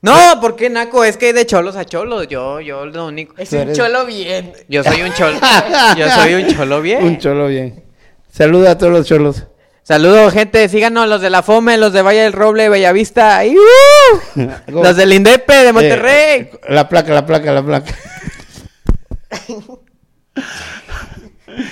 No, 0.00 0.40
¿por 0.40 0.54
qué 0.56 0.68
naco? 0.68 1.02
Es 1.04 1.16
que 1.16 1.32
de 1.32 1.46
cholos 1.46 1.76
a 1.76 1.84
cholos. 1.84 2.28
Yo, 2.28 2.60
yo 2.60 2.84
lo 2.86 3.06
único. 3.06 3.34
Es 3.38 3.52
un 3.52 3.60
eres- 3.60 3.76
cholo 3.76 4.04
bien. 4.04 4.52
Yo 4.68 4.84
soy 4.84 5.02
un 5.02 5.12
cholo. 5.14 5.38
yo 5.96 6.10
soy 6.10 6.34
un 6.34 6.54
cholo 6.54 6.82
bien. 6.82 7.02
Un 7.04 7.18
cholo 7.18 7.46
bien. 7.46 7.84
Saluda 8.30 8.72
a 8.72 8.78
todos 8.78 8.92
los 8.92 9.06
cholos. 9.06 9.44
Saludos, 9.82 10.32
gente. 10.32 10.68
Síganos 10.68 11.08
los 11.08 11.20
de 11.20 11.30
la 11.30 11.42
Fome, 11.42 11.76
los 11.78 11.92
de 11.92 12.02
Valle 12.02 12.20
del 12.20 12.32
Roble, 12.32 12.68
Bellavista. 12.68 13.44
y, 13.44 13.56
¡uh! 13.56 14.50
los 14.68 14.96
del 14.96 15.12
Indepe 15.12 15.54
de 15.64 15.72
Monterrey. 15.72 16.40
Eh, 16.40 16.60
la 16.68 16.88
placa, 16.88 17.12
la 17.14 17.24
placa, 17.26 17.52
la 17.52 17.62
placa. 17.64 17.94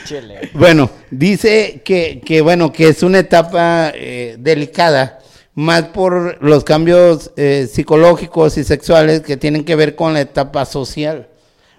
Chile. 0.05 0.51
Bueno, 0.55 0.91
dice 1.11 1.83
que, 1.85 2.21
que, 2.25 2.41
bueno, 2.41 2.73
que 2.73 2.89
es 2.89 3.03
una 3.03 3.19
etapa 3.19 3.91
eh, 3.95 4.37
delicada, 4.39 5.19
más 5.55 5.85
por 5.89 6.43
los 6.43 6.65
cambios 6.65 7.31
eh, 7.37 7.69
psicológicos 7.71 8.57
y 8.59 8.65
sexuales 8.65 9.21
que 9.21 9.37
tienen 9.37 9.65
que 9.65 9.77
ver 9.77 9.95
con 9.97 10.15
la 10.15 10.21
etapa 10.23 10.65
social. 10.65 11.29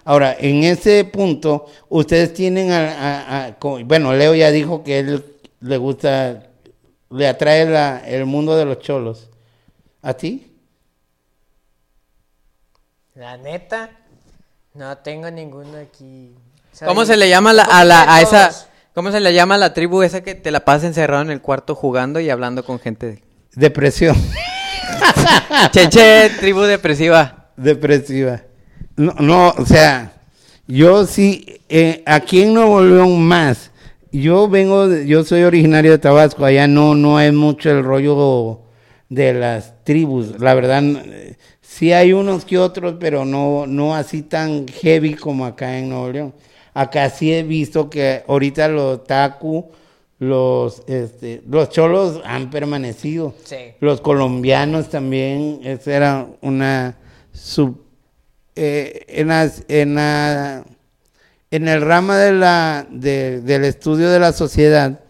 Ahora, 0.04 0.36
en 0.38 0.64
ese 0.64 1.04
punto, 1.04 1.66
ustedes 1.88 2.34
tienen, 2.34 2.70
a, 2.70 3.46
a- 3.46 3.56
bueno, 3.84 4.12
Leo 4.12 4.34
ya 4.34 4.50
dijo 4.50 4.84
que 4.84 4.98
él 5.00 5.24
le 5.60 5.76
gusta, 5.78 6.44
le 7.10 7.26
atrae 7.26 7.64
la- 7.68 7.98
el 8.06 8.26
mundo 8.26 8.54
de 8.56 8.64
los 8.66 8.78
cholos. 8.80 9.28
¿A 10.02 10.12
ti? 10.14 10.52
La 13.14 13.36
neta, 13.36 13.90
no 14.74 14.98
tengo 14.98 15.30
ninguno 15.30 15.78
aquí. 15.78 16.34
Soy 16.72 16.86
¿Cómo 16.88 17.04
se 17.04 17.16
le 17.16 17.28
llama 17.28 17.50
a 17.50 17.54
la- 17.54 17.62
a, 17.64 17.84
la, 17.84 18.14
a 18.14 18.20
esa... 18.20 18.50
¿Cómo 18.94 19.10
se 19.10 19.18
le 19.20 19.32
llama 19.34 19.56
a 19.56 19.58
la 19.58 19.74
tribu 19.74 20.02
esa 20.02 20.22
que 20.22 20.34
te 20.36 20.50
la 20.52 20.64
pasas 20.64 20.84
encerrado 20.84 21.22
en 21.22 21.30
el 21.30 21.40
cuarto 21.40 21.74
jugando 21.74 22.20
y 22.20 22.30
hablando 22.30 22.64
con 22.64 22.78
gente? 22.78 23.22
Depresión. 23.56 24.16
Cheche, 25.72 26.30
tribu 26.40 26.62
depresiva. 26.62 27.48
Depresiva. 27.56 28.42
No, 28.96 29.14
no, 29.20 29.48
o 29.56 29.66
sea, 29.66 30.12
yo 30.66 31.06
sí, 31.06 31.60
eh, 31.68 32.02
aquí 32.06 32.42
en 32.42 32.54
Nuevo 32.54 32.82
León 32.82 33.22
más. 33.22 33.70
Yo 34.12 34.48
vengo, 34.48 34.88
de- 34.88 35.06
yo 35.06 35.24
soy 35.24 35.42
originario 35.42 35.90
de 35.92 35.98
Tabasco, 35.98 36.44
allá 36.44 36.68
no, 36.68 36.94
no 36.94 37.16
hay 37.18 37.32
mucho 37.32 37.70
el 37.70 37.82
rollo 37.82 38.60
de 39.08 39.34
las 39.34 39.74
tribus. 39.84 40.38
La 40.40 40.54
verdad, 40.54 40.82
sí 41.60 41.92
hay 41.92 42.12
unos 42.12 42.44
que 42.44 42.58
otros, 42.58 42.94
pero 43.00 43.24
no, 43.24 43.66
no 43.66 43.94
así 43.94 44.22
tan 44.22 44.66
heavy 44.68 45.14
como 45.14 45.44
acá 45.46 45.78
en 45.78 45.88
Nuevo 45.88 46.10
León. 46.10 46.34
Acá 46.74 47.10
sí 47.10 47.32
he 47.32 47.42
visto 47.42 47.90
que 47.90 48.22
ahorita 48.28 48.68
los 48.68 49.04
taku, 49.04 49.70
los, 50.18 50.82
este, 50.86 51.42
los 51.48 51.68
cholos 51.70 52.20
han 52.24 52.50
permanecido. 52.50 53.34
Sí. 53.44 53.56
Los 53.80 54.00
colombianos 54.00 54.88
también, 54.90 55.60
esa 55.64 55.92
era 55.94 56.26
una 56.40 56.96
sub... 57.32 57.80
eh, 58.56 59.04
en, 59.08 59.28
las- 59.28 59.64
en, 59.68 59.94
la- 59.96 60.64
en 61.50 61.68
el 61.68 61.80
rama 61.82 62.18
de 62.18 62.32
la, 62.32 62.86
de- 62.90 63.40
del 63.40 63.64
estudio 63.64 64.10
de 64.10 64.18
la 64.20 64.32
sociedad, 64.32 65.00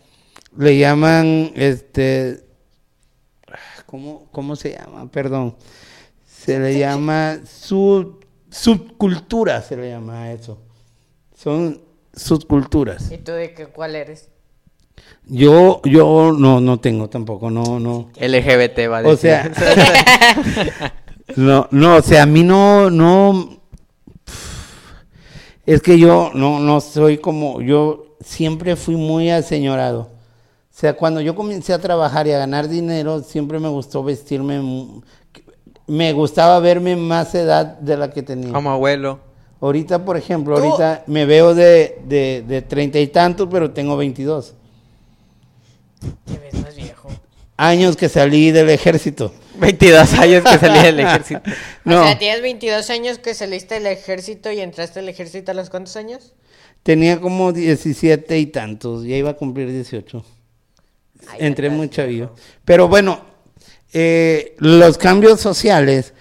le 0.56 0.78
llaman, 0.78 1.52
este, 1.54 2.44
¿cómo, 3.86 4.26
cómo 4.30 4.56
se 4.56 4.72
llama? 4.72 5.10
Perdón. 5.10 5.56
Se 6.26 6.58
le 6.58 6.78
llama 6.78 7.38
sub, 7.46 8.24
subcultura, 8.50 9.62
se 9.62 9.76
le 9.76 9.90
llama 9.90 10.24
a 10.24 10.32
eso. 10.32 10.58
Son 11.34 11.80
subculturas. 12.14 13.10
¿Y 13.10 13.18
tú 13.18 13.32
de 13.32 13.54
qué, 13.54 13.66
cuál 13.66 13.96
eres? 13.96 14.28
Yo, 15.26 15.80
yo 15.84 16.34
no, 16.36 16.60
no 16.60 16.80
tengo 16.80 17.08
tampoco, 17.08 17.50
no, 17.50 17.80
no. 17.80 18.10
LGBT, 18.20 18.90
va 18.90 18.98
a 18.98 19.08
O 19.08 19.16
sea, 19.16 19.50
no, 21.36 21.66
no, 21.70 21.96
o 21.96 22.02
sea, 22.02 22.24
a 22.24 22.26
mí 22.26 22.42
no, 22.42 22.90
no, 22.90 23.58
es 25.64 25.80
que 25.80 25.98
yo 25.98 26.30
no, 26.34 26.60
no 26.60 26.80
soy 26.82 27.18
como, 27.18 27.62
yo 27.62 28.16
siempre 28.20 28.76
fui 28.76 28.96
muy 28.96 29.30
aseñorado. 29.30 30.00
O 30.00 30.76
sea, 30.76 30.94
cuando 30.94 31.22
yo 31.22 31.34
comencé 31.34 31.72
a 31.72 31.78
trabajar 31.78 32.26
y 32.26 32.32
a 32.32 32.38
ganar 32.38 32.68
dinero, 32.68 33.22
siempre 33.22 33.58
me 33.58 33.68
gustó 33.68 34.04
vestirme, 34.04 34.60
me 35.86 36.12
gustaba 36.12 36.60
verme 36.60 36.96
más 36.96 37.34
edad 37.34 37.78
de 37.78 37.96
la 37.96 38.10
que 38.10 38.22
tenía. 38.22 38.52
Como 38.52 38.70
abuelo. 38.70 39.20
Ahorita, 39.60 40.04
por 40.04 40.18
ejemplo, 40.18 40.58
ahorita 40.58 41.04
me 41.06 41.24
veo 41.24 41.54
de, 41.54 42.02
de, 42.06 42.44
de 42.46 42.60
treinta 42.60 42.98
y 42.98 43.06
tantos, 43.06 43.48
pero 43.50 43.70
tengo 43.70 43.96
22 43.96 44.54
Te 46.24 46.38
ves 46.38 46.54
más 46.54 46.76
viejo. 46.76 47.08
años 47.56 47.96
que 47.96 48.08
salí 48.08 48.50
del 48.50 48.70
ejército. 48.70 49.32
22 49.58 50.12
años 50.14 50.42
que 50.44 50.58
salí 50.58 50.82
del 50.82 51.00
ejército. 51.06 51.42
No. 51.84 52.00
O 52.00 52.04
sea, 52.04 52.18
tienes 52.18 52.40
22 52.40 52.88
años 52.90 53.18
que 53.18 53.34
saliste 53.34 53.74
del 53.74 53.86
ejército 53.86 54.50
y 54.50 54.60
entraste 54.60 55.00
al 55.00 55.08
ejército 55.08 55.50
a 55.50 55.54
los 55.54 55.68
cuántos 55.68 55.96
años? 55.96 56.32
Tenía 56.82 57.20
como 57.20 57.52
17 57.52 58.38
y 58.38 58.46
tantos, 58.46 59.04
ya 59.04 59.16
iba 59.16 59.30
a 59.30 59.34
cumplir 59.34 59.70
18. 59.70 60.24
Ay, 61.28 61.38
Entré 61.40 61.68
muy 61.70 61.88
chavillo. 61.90 62.34
Pero 62.64 62.88
bueno, 62.88 63.20
eh, 63.92 64.54
los 64.58 64.98
cambios 64.98 65.40
sociales, 65.40 66.12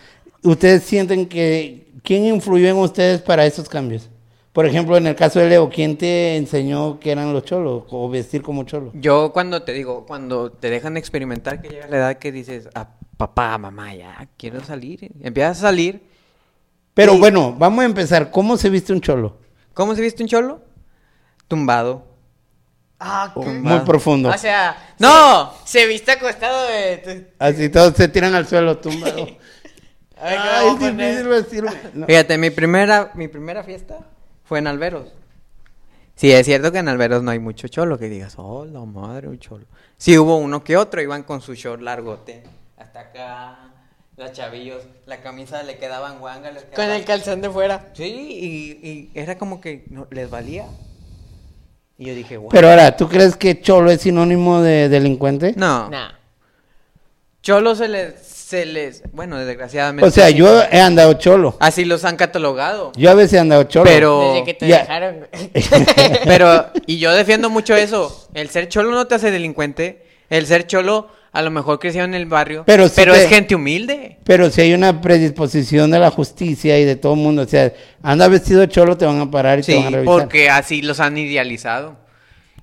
¿ustedes 0.43 0.83
sienten 0.83 1.27
que... 1.27 1.83
¿Quién 2.03 2.25
influyó 2.25 2.67
en 2.67 2.75
ustedes 2.75 3.21
para 3.21 3.45
esos 3.45 3.69
cambios? 3.69 4.09
Por 4.53 4.67
ejemplo, 4.67 4.95
en 4.97 5.07
el 5.07 5.15
caso 5.15 5.39
de 5.39 5.49
Leo, 5.49 5.67
¿quién 5.69 5.97
te 5.97 6.37
enseñó 6.37 6.99
que 6.99 7.11
eran 7.11 7.33
los 7.33 7.43
cholos 7.43 7.85
o 7.89 8.07
vestir 8.07 8.43
como 8.43 8.63
cholo? 8.65 8.91
Yo 8.93 9.31
cuando 9.33 9.63
te 9.63 9.73
digo, 9.73 10.05
cuando 10.05 10.51
te 10.51 10.69
dejan 10.69 10.95
experimentar, 10.95 11.59
que 11.59 11.69
llega 11.69 11.87
la 11.87 11.97
edad 11.97 12.17
que 12.19 12.31
dices, 12.31 12.69
a 12.75 12.87
papá, 13.17 13.57
mamá, 13.57 13.95
ya 13.95 14.27
quiero 14.37 14.63
salir. 14.63 15.11
Empiezas 15.21 15.57
a 15.57 15.61
salir. 15.61 16.03
Pero 16.93 17.13
Sí. 17.13 17.19
bueno, 17.19 17.55
vamos 17.57 17.81
a 17.81 17.85
empezar. 17.85 18.29
¿Cómo 18.29 18.55
se 18.57 18.69
viste 18.69 18.93
un 18.93 19.01
cholo? 19.01 19.37
¿Cómo 19.73 19.95
se 19.95 20.01
viste 20.01 20.21
un 20.21 20.29
cholo? 20.29 20.61
Tumbado. 21.47 22.05
Ah, 22.99 23.31
qué- 23.33 23.39
Muy 23.49 23.79
profundo. 23.79 24.29
O 24.29 24.37
sea, 24.37 24.77
¡No! 24.99 25.51
Se, 25.65 25.79
se 25.79 25.87
viste 25.87 26.11
acostado 26.11 26.67
de. 26.67 27.33
Así 27.39 27.69
todos 27.69 27.95
se 27.95 28.07
tiran 28.07 28.35
al 28.35 28.45
suelo 28.47 28.77
tumbados. 28.77 29.29
Ay, 30.21 30.37
¿qué 30.37 30.49
Ay, 30.49 30.65
vamos 30.67 30.81
es 30.83 30.87
a 30.87 30.91
difícil 30.91 31.27
vestirme. 31.27 31.71
No. 31.95 32.05
Fíjate, 32.05 32.37
mi 32.37 32.49
primera, 32.51 33.11
mi 33.15 33.27
primera 33.27 33.63
fiesta 33.63 34.07
fue 34.53 34.59
en 34.59 34.67
Alberos. 34.67 35.07
Sí, 36.13 36.31
es 36.31 36.45
cierto 36.45 36.71
que 36.71 36.77
en 36.77 36.87
Alberos 36.87 37.23
no 37.23 37.31
hay 37.31 37.39
mucho 37.39 37.67
cholo, 37.69 37.97
que 37.97 38.07
digas, 38.07 38.35
oh, 38.37 38.65
la 38.65 38.81
madre, 38.81 39.27
un 39.27 39.39
cholo. 39.39 39.65
Sí 39.97 40.15
hubo 40.15 40.37
uno 40.37 40.63
que 40.63 40.77
otro, 40.77 41.01
iban 41.01 41.23
con 41.23 41.41
su 41.41 41.55
short 41.55 41.81
largote, 41.81 42.43
hasta 42.77 42.99
acá, 42.99 43.73
los 44.15 44.31
chavillos, 44.31 44.83
la 45.07 45.21
camisa 45.21 45.63
le 45.63 45.79
quedaban 45.79 46.19
guanga, 46.19 46.51
les 46.51 46.65
Con 46.65 46.85
el 46.85 47.03
calzón 47.03 47.41
de 47.41 47.49
fuera. 47.49 47.89
Sí, 47.93 48.03
y, 48.03 48.87
y 48.87 49.11
era 49.15 49.39
como 49.39 49.59
que 49.59 49.85
no, 49.89 50.05
les 50.11 50.29
valía. 50.29 50.67
Y 51.97 52.05
yo 52.05 52.13
dije, 52.13 52.37
wow. 52.37 52.49
Pero 52.51 52.69
ahora, 52.69 52.95
¿tú 52.95 53.09
crees 53.09 53.35
que 53.35 53.59
cholo 53.59 53.89
es 53.89 54.01
sinónimo 54.01 54.61
de 54.61 54.87
delincuente? 54.87 55.55
no, 55.57 55.89
Nah. 55.89 56.11
cholo 57.41 57.73
se 57.73 57.87
les, 57.87 58.13
se 58.53 58.65
les, 58.67 59.01
bueno, 59.13 59.37
desgraciadamente. 59.39 60.07
O 60.07 60.11
sea, 60.11 60.27
sí. 60.27 60.35
yo 60.35 60.61
he 60.71 60.79
andado 60.79 61.13
cholo. 61.13 61.57
Así 61.59 61.85
los 61.85 62.05
han 62.05 62.17
catalogado. 62.17 62.91
Yo 62.95 63.09
a 63.09 63.15
veces 63.15 63.33
he 63.33 63.39
andado 63.39 63.63
cholo. 63.63 63.85
Pero- 63.89 64.33
Desde 64.33 64.45
que 64.45 64.53
te 64.53 64.67
ya. 64.67 64.79
dejaron. 64.81 65.27
Pero, 66.25 66.67
y 66.85 66.97
yo 66.99 67.11
defiendo 67.13 67.49
mucho 67.49 67.75
eso. 67.75 68.27
El 68.35 68.49
ser 68.49 68.69
cholo 68.69 68.91
no 68.91 69.07
te 69.07 69.15
hace 69.15 69.31
delincuente. 69.31 70.05
El 70.29 70.45
ser 70.45 70.67
cholo, 70.67 71.09
a 71.31 71.41
lo 71.41 71.49
mejor 71.51 71.79
creció 71.79 72.03
en 72.03 72.13
el 72.13 72.25
barrio. 72.27 72.63
Pero 72.65 72.87
Pero, 72.95 73.13
te- 73.13 73.23
es 73.23 73.29
gente 73.29 73.55
humilde. 73.55 74.17
Pero 74.23 74.49
si 74.51 74.61
hay 74.61 74.73
una 74.73 75.01
predisposición 75.01 75.89
de 75.91 75.99
la 75.99 76.11
justicia 76.11 76.77
y 76.79 76.85
de 76.85 76.95
todo 76.95 77.13
el 77.13 77.19
mundo, 77.19 77.41
o 77.41 77.47
sea, 77.47 77.73
anda 78.01 78.27
vestido 78.27 78.65
cholo, 78.67 78.97
te 78.97 79.05
van 79.05 79.19
a 79.19 79.31
parar 79.31 79.59
y 79.59 79.61
te 79.63 79.71
Sí, 79.73 79.77
van 79.77 79.87
a 79.87 79.89
revisar. 79.97 80.19
porque 80.19 80.49
así 80.49 80.81
los 80.81 80.99
han 80.99 81.17
idealizado. 81.17 81.97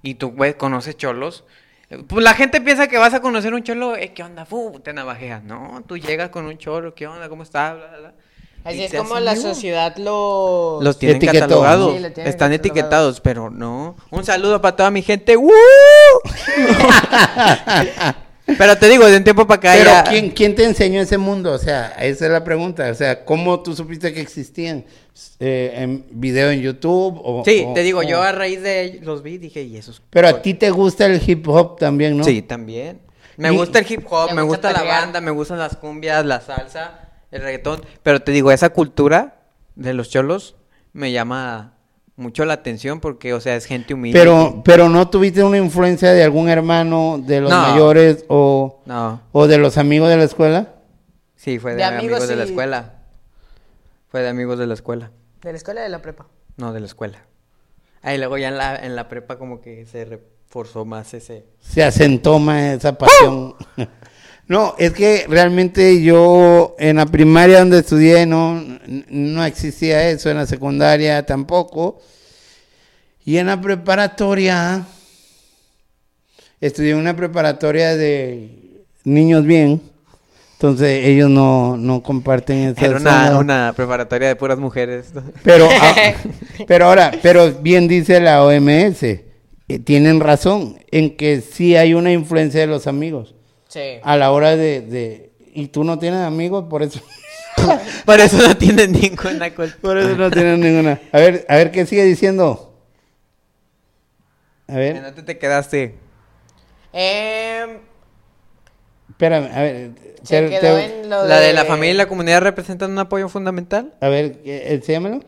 Y 0.03 0.15
tú, 0.15 0.35
pues, 0.35 0.55
conoces 0.55 0.97
cholos. 0.97 1.45
Pues 2.07 2.23
la 2.23 2.35
gente 2.35 2.61
piensa 2.61 2.87
que 2.87 2.99
vas 2.99 3.15
a 3.15 3.21
conocer 3.21 3.53
un 3.53 3.65
cholo, 3.65 3.97
eh, 3.97 4.13
¿qué 4.15 4.23
onda? 4.23 4.45
Fu, 4.47 4.79
te 4.81 4.93
navajeas. 4.93 5.43
No, 5.43 5.83
tú 5.87 5.99
llegas 5.99 6.31
con 6.31 6.47
un 6.47 6.57
cholo, 6.57 6.95
¿qué 6.95 7.09
onda? 7.09 7.29
¿Cómo 7.29 7.43
está? 7.43 7.75
Bla, 7.75 7.87
bla, 7.89 7.99
bla. 7.99 8.13
Así 8.63 8.77
Y 8.79 8.83
es 8.85 8.95
como 8.95 9.19
la 9.19 9.35
sociedad 9.37 9.97
lo... 9.97 10.79
Los 10.83 10.99
tienen 10.99 11.17
Etiquetó. 11.17 11.41
catalogados. 11.41 11.95
Sí, 11.95 12.01
lo 12.01 12.13
tienen 12.13 12.31
Están 12.31 12.51
catalogados. 12.51 12.55
etiquetados, 12.55 13.21
pero 13.21 13.51
no. 13.51 13.97
Un 14.11 14.25
saludo 14.25 14.61
para 14.61 14.77
toda 14.77 14.91
mi 14.91 15.03
gente. 15.03 15.35
¡Woo! 15.37 15.51
pero 18.59 18.77
te 18.79 18.89
digo, 18.89 19.07
de 19.07 19.17
un 19.17 19.25
tiempo 19.25 19.47
para 19.47 19.59
acá 19.59 19.73
Pero 19.77 19.91
ya- 19.91 20.05
¿quién, 20.05 20.31
¿quién 20.31 20.55
te 20.55 20.65
enseñó 20.65 21.01
ese 21.01 21.19
mundo? 21.19 21.53
O 21.53 21.59
sea, 21.59 21.89
esa 22.01 22.27
es 22.27 22.31
la 22.33 22.45
pregunta. 22.45 22.89
O 22.91 22.95
sea, 22.95 23.25
¿cómo 23.25 23.61
tú 23.63 23.75
supiste 23.75 24.13
que 24.13 24.21
existían? 24.21 24.85
Eh, 25.39 25.73
¿En 25.77 26.07
video 26.11 26.51
en 26.51 26.61
YouTube? 26.61 27.21
O, 27.23 27.43
Sí, 27.45 27.65
o- 27.67 27.73
te 27.75 27.83
digo, 27.83 28.01
o- 28.01 28.03
yo 28.03 28.23
a 28.23 28.33
raíz 28.33 28.63
de 28.63 29.01
los 29.03 29.23
vi 29.23 29.39
dije, 29.39 29.63
¿y 29.63 29.77
esos? 29.77 30.03
Pero 30.11 30.29
a 30.29 30.41
ti 30.43 30.55
te 30.55 30.71
gusta 30.71 31.07
el 31.07 31.21
hip 31.27 31.47
hop 31.49 31.79
también, 31.79 32.17
¿no? 32.17 32.25
Sí, 32.25 32.43
también. 32.43 33.01
Me 33.37 33.53
Y- 33.53 33.57
gusta 33.57 33.79
el 33.79 33.87
hip 33.91 34.07
hop, 34.11 34.29
¿Te 34.29 34.35
me 34.35 34.43
gusta 34.43 34.69
gusta 34.71 34.85
la 34.85 34.89
banda, 34.89 35.21
me 35.21 35.31
gustan 35.31 35.59
las 35.59 35.77
cumbias, 35.77 36.25
la 36.27 36.41
salsa, 36.41 37.09
el 37.31 37.43
reggaetón. 37.43 37.83
Pero 38.03 38.21
te 38.23 38.33
digo, 38.33 38.53
esa 38.53 38.71
cultura 38.71 39.43
de 39.77 39.95
los 39.95 40.11
cholos 40.11 40.57
me 40.93 41.11
llama 41.13 41.75
mucho 42.21 42.45
la 42.45 42.55
atención 42.55 43.01
porque, 43.01 43.35
o 43.35 43.41
sea, 43.41 43.57
es 43.57 43.65
gente 43.67 43.95
humilde. 43.95 44.19
Pero, 44.19 44.63
pero 44.65 44.89
no 44.89 45.09
tuviste 45.09 45.43
una 45.43 45.59
influencia 45.59 46.13
de 46.13 46.23
algún 46.23 46.49
hermano 46.49 47.21
de 47.25 47.41
los 47.41 47.51
No. 47.51 47.61
mayores 47.63 48.25
o, 48.29 48.81
No, 48.87 49.21
o 49.33 49.47
de 49.47 49.59
los 49.59 49.77
amigos 49.79 50.09
de 50.09 50.17
la 50.17 50.25
escuela? 50.25 50.75
sí, 51.37 51.59
fue 51.59 51.73
de, 51.73 51.79
De 51.79 51.85
amigos, 51.85 52.03
amigos, 52.19 52.29
de 52.29 52.37
la 52.37 52.45
escuela. 52.45 52.95
Fue 54.09 54.21
de 54.23 54.29
amigos 54.29 54.59
de 54.59 54.67
la 54.67 54.75
escuela. 54.75 55.11
¿De 55.43 55.51
la 55.53 55.57
escuela 55.57 55.81
o 55.81 55.85
de 55.85 55.89
la 55.91 56.03
prepa? 56.03 56.27
No, 56.57 56.73
de 56.73 56.81
la 56.81 56.87
escuela. 56.87 57.19
Ahí 58.03 58.19
luego 58.19 58.37
ya 58.39 58.49
en 58.49 58.59
la, 58.59 58.77
en 58.77 58.95
la 58.97 59.09
prepa 59.09 59.37
como 59.39 59.61
que 59.61 59.87
se 59.87 60.05
reforzó 60.05 60.85
más 60.85 61.15
ese... 61.15 61.47
Se 61.61 61.83
asentó 61.83 62.39
más 62.39 62.63
esa 62.79 62.97
pasión. 62.99 63.55
No, 64.51 64.75
es 64.79 64.93
que 64.95 65.27
realmente 65.29 66.03
yo 66.03 66.75
en 66.81 66.97
la 66.97 67.07
primaria 67.07 67.61
donde 67.61 67.79
estudié 67.79 68.27
no, 68.27 68.61
no 69.09 69.45
existía 69.45 70.11
eso, 70.11 70.29
en 70.29 70.39
la 70.39 70.47
secundaria 70.47 71.25
tampoco. 71.25 72.01
Y 73.25 73.37
en 73.37 73.47
la 73.47 73.61
preparatoria, 73.61 74.85
estudié 76.61 76.97
una 76.97 77.15
preparatoria 77.15 77.95
de 77.97 78.83
niños 79.05 79.45
bien, 79.45 79.83
entonces 80.55 81.05
ellos 81.05 81.31
no, 81.31 81.77
no 81.77 82.03
comparten 82.03 82.71
esa 82.71 82.87
Era 82.87 82.97
una, 82.97 83.39
una 83.39 83.73
preparatoria 83.77 84.27
de 84.27 84.35
puras 84.35 84.59
mujeres. 84.59 85.13
Pero, 85.45 85.69
ah, 85.71 85.95
pero 86.67 86.87
ahora, 86.87 87.13
pero 87.23 87.53
bien 87.53 87.87
dice 87.87 88.19
la 88.19 88.43
OMS, 88.43 89.05
eh, 89.05 89.23
tienen 89.85 90.19
razón 90.19 90.77
en 90.91 91.17
que 91.17 91.41
sí 91.41 91.77
hay 91.77 91.95
una 91.95 92.11
influencia 92.11 92.61
de 92.61 92.67
los 92.67 92.89
amigos 92.89 93.37
Sí. 93.71 94.01
a 94.03 94.17
la 94.17 94.33
hora 94.33 94.57
de, 94.57 94.81
de 94.81 95.31
y 95.55 95.69
tú 95.69 95.85
no 95.85 95.99
tienes 95.99 96.21
amigos, 96.21 96.65
por 96.69 96.83
eso, 96.83 97.01
Por 98.05 98.19
eso 98.21 98.37
no 98.47 98.57
tienen 98.57 98.93
ninguna 98.93 99.55
culpa. 99.55 99.77
por 99.81 99.97
eso 99.99 100.17
no 100.17 100.31
tienes 100.31 100.59
ninguna. 100.59 101.01
A 101.13 101.19
ver, 101.19 101.47
a 101.49 101.57
ver 101.57 101.71
qué 101.71 101.87
sigue 101.87 102.05
diciendo. 102.05 102.75
A 104.67 104.73
¿En 104.73 104.79
ver, 104.79 105.03
dónde 105.03 105.23
te 105.23 105.39
quedaste? 105.39 105.95
Em, 106.93 107.79
espérame, 109.11 109.51
a 109.53 109.61
ver, 109.63 109.91
se 110.23 110.41
te- 110.43 110.49
quedó 110.51 110.77
te- 110.77 111.01
en 111.03 111.11
lo 111.11 111.27
¿La 111.27 111.39
de 111.41 111.53
la 111.53 111.65
familia 111.65 111.95
y 111.95 111.97
la 111.97 112.09
comunidad 112.09 112.41
representan 112.43 112.91
un 112.93 112.99
apoyo 112.99 113.29
fundamental? 113.29 113.95
a 114.01 114.09
ver, 114.09 114.43
¿qué- 114.43 114.73
enséñamelo. 114.75 115.21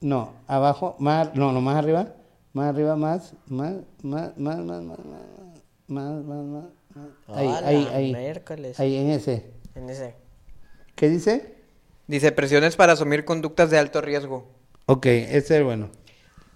No, 0.00 0.34
abajo, 0.46 0.96
más, 0.98 1.34
no, 1.34 1.52
no, 1.52 1.60
más 1.62 1.76
arriba, 1.76 2.08
más 2.52 2.68
arriba, 2.68 2.94
más, 2.96 3.32
más, 3.46 3.74
más, 4.02 4.36
más, 4.36 4.58
más, 4.58 4.82
más, 4.82 4.98
más, 4.98 5.53
más, 5.88 6.24
más, 6.24 6.44
más. 6.44 6.64
Ahí, 7.28 7.46
Hola, 7.48 7.66
ahí, 7.66 7.88
ahí, 7.92 8.12
miércoles. 8.12 8.78
ahí 8.80 8.96
en 8.96 9.10
ese. 9.10 9.50
En 9.74 9.90
ese. 9.90 10.14
¿Qué 10.94 11.08
dice? 11.08 11.54
Dice, 12.06 12.32
presiones 12.32 12.76
para 12.76 12.92
asumir 12.92 13.24
conductas 13.24 13.70
de 13.70 13.78
alto 13.78 14.00
riesgo. 14.00 14.46
Ok, 14.86 15.06
ese 15.06 15.58
es 15.58 15.64
bueno. 15.64 15.90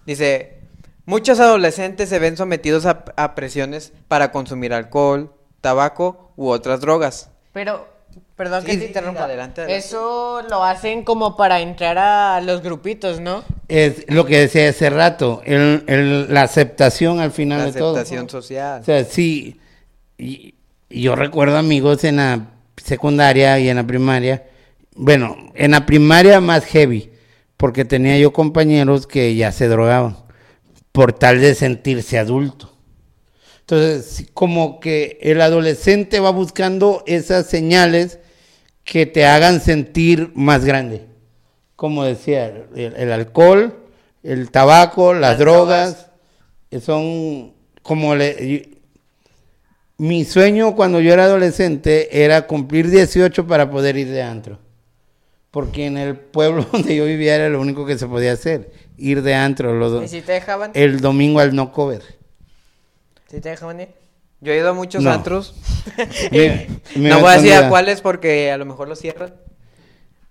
Dice, 0.05 0.59
muchos 1.05 1.39
adolescentes 1.39 2.09
se 2.09 2.19
ven 2.19 2.37
sometidos 2.37 2.85
a, 2.85 3.03
a 3.17 3.35
presiones 3.35 3.91
para 4.07 4.31
consumir 4.31 4.73
alcohol, 4.73 5.33
tabaco 5.61 6.31
u 6.37 6.47
otras 6.49 6.81
drogas. 6.81 7.31
Pero, 7.51 7.87
perdón 8.39 8.61
Sí, 8.61 8.67
que 8.67 8.71
sí, 8.71 8.77
te 8.77 8.83
sí, 8.83 8.87
interrumpa. 8.87 9.25
adelante, 9.25 9.61
adelante. 9.63 9.85
Eso 9.85 10.41
lo 10.49 10.63
hacen 10.63 11.03
como 11.03 11.35
para 11.35 11.59
entrar 11.59 11.97
a 11.97 12.39
los 12.39 12.61
grupitos, 12.63 13.19
¿no? 13.19 13.43
Es 13.67 14.05
lo 14.07 14.25
que 14.25 14.39
decía 14.39 14.69
hace 14.69 14.89
rato, 14.89 15.41
el, 15.45 15.83
el- 15.87 16.33
la 16.33 16.43
aceptación 16.43 17.19
al 17.19 17.31
final 17.31 17.59
La 17.59 17.65
de 17.65 17.73
todo. 17.73 17.95
aceptación 17.97 18.29
social. 18.29 18.79
O 18.79 18.85
sea, 18.85 19.03
sí, 19.03 19.59
y, 20.17 20.55
yo 20.89 21.17
recuerdo 21.17 21.57
amigos 21.57 22.05
en 22.05 22.15
la 22.15 22.47
secundaria 22.77 23.59
y 23.59 23.67
en 23.67 23.75
la 23.75 23.85
primaria, 23.85 24.45
bueno, 24.95 25.35
en 25.53 25.71
la 25.71 25.85
primaria 25.85 26.39
más 26.39 26.63
heavy, 26.63 27.11
porque 27.57 27.83
tenía 27.83 28.17
yo 28.19 28.31
compañeros 28.31 29.05
que 29.05 29.35
ya 29.35 29.51
se 29.51 29.67
drogaban, 29.67 30.15
por 30.93 31.11
tal 31.11 31.41
de 31.41 31.55
sentirse 31.55 32.17
adulto. 32.17 32.73
Entonces, 33.59 34.27
como 34.33 34.79
que 34.79 35.19
el 35.21 35.41
adolescente 35.41 36.21
va 36.21 36.29
buscando 36.31 37.03
esas 37.05 37.47
señales 37.47 38.17
que 38.89 39.05
te 39.05 39.23
hagan 39.23 39.61
sentir 39.61 40.31
más 40.33 40.65
grande. 40.65 41.05
Como 41.75 42.03
decía, 42.03 42.47
el, 42.47 42.95
el 42.95 43.11
alcohol, 43.11 43.75
el 44.23 44.49
tabaco, 44.49 45.13
las, 45.13 45.21
Las 45.21 45.39
drogas, 45.39 46.07
son 46.81 47.53
como 47.83 48.15
le, 48.15 48.67
mi 49.99 50.25
sueño 50.25 50.75
cuando 50.75 50.99
yo 51.01 51.13
era 51.13 51.25
adolescente 51.25 52.23
era 52.23 52.47
cumplir 52.47 52.89
18 52.89 53.45
para 53.45 53.69
poder 53.69 53.95
ir 53.95 54.09
de 54.09 54.23
antro. 54.23 54.57
Porque 55.51 55.85
en 55.85 55.97
el 55.99 56.15
pueblo 56.15 56.63
donde 56.71 56.95
yo 56.95 57.05
vivía 57.05 57.35
era 57.35 57.47
lo 57.47 57.61
único 57.61 57.85
que 57.85 57.95
se 57.95 58.07
podía 58.07 58.31
hacer, 58.31 58.71
ir 58.97 59.21
de 59.21 59.35
antro 59.35 59.75
los 59.75 60.03
¿Y 60.03 60.07
si 60.07 60.21
te 60.21 60.31
dejaban? 60.31 60.71
el 60.73 60.99
domingo 60.99 61.39
al 61.41 61.53
no 61.53 61.71
cover. 61.71 62.01
¿Si 63.29 63.39
te 63.39 63.49
dejaban 63.49 63.81
ir? 63.81 63.89
Yo 64.41 64.53
he 64.53 64.57
ido 64.57 64.69
a 64.69 64.73
muchos 64.73 65.03
No. 65.03 65.11
antros. 65.11 65.55
Me- 66.31 66.67
me 66.95 67.09
no 67.09 67.19
voy 67.19 67.29
a 67.29 67.33
decir 67.33 67.53
a 67.53 67.69
cuáles 67.69 68.01
porque 68.01 68.51
a 68.51 68.57
lo 68.57 68.65
mejor 68.65 68.87
los 68.87 68.99
cierran. 68.99 69.33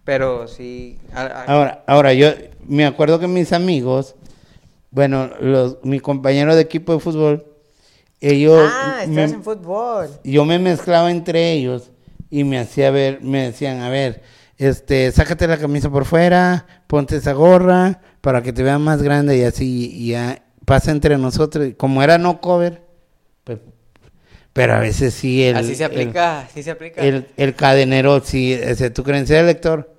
Pero 0.04 0.48
sí. 0.48 0.98
a- 1.14 1.22
a- 1.22 1.44
Ahora, 1.44 1.84
ahora 1.86 2.14
yo 2.14 2.30
me 2.66 2.86
acuerdo 2.86 3.18
que 3.20 3.26
mis 3.28 3.52
amigos, 3.52 4.14
bueno, 4.90 5.30
los, 5.40 5.78
mi 5.82 6.00
compañero 6.00 6.54
de 6.56 6.62
equipo 6.62 6.94
de 6.94 7.00
fútbol, 7.00 7.46
ellos, 8.20 8.70
ah, 8.72 9.04
me- 9.06 9.24
estás 9.24 9.32
en 9.36 9.42
fútbol. 9.44 10.08
yo 10.24 10.44
me 10.44 10.58
mezclaba 10.58 11.10
entre 11.10 11.52
ellos 11.52 11.90
y 12.30 12.44
me 12.44 12.58
hacía 12.58 12.90
ver, 12.90 13.20
me 13.22 13.44
decían, 13.44 13.80
a 13.80 13.90
ver, 13.90 14.22
este, 14.56 15.12
sácate 15.12 15.46
la 15.46 15.58
camisa 15.58 15.90
por 15.90 16.04
fuera, 16.04 16.66
ponte 16.86 17.16
esa 17.16 17.32
gorra 17.32 18.00
para 18.22 18.42
que 18.42 18.52
te 18.52 18.62
vean 18.62 18.82
más 18.82 19.02
grande 19.02 19.36
y 19.36 19.42
así, 19.44 19.90
y 19.94 20.08
ya 20.12 20.42
pasa 20.64 20.90
entre 20.90 21.16
nosotros. 21.18 21.68
Como 21.76 22.02
era 22.02 22.16
no 22.18 22.40
cover, 22.40 22.82
pues, 23.44 23.58
pero 24.58 24.74
a 24.74 24.80
veces 24.80 25.14
sí 25.14 25.44
el, 25.44 25.54
así 25.56 25.76
se 25.76 25.84
el- 25.84 25.90
aplica, 25.92 26.40
así 26.40 26.64
se 26.64 26.72
aplica. 26.72 27.00
el, 27.00 27.28
el 27.36 27.54
cadenero, 27.54 28.18
si 28.18 28.52
ese, 28.52 28.90
tu 28.90 29.04
credencial 29.04 29.46
de 29.46 29.52
lector, 29.52 29.94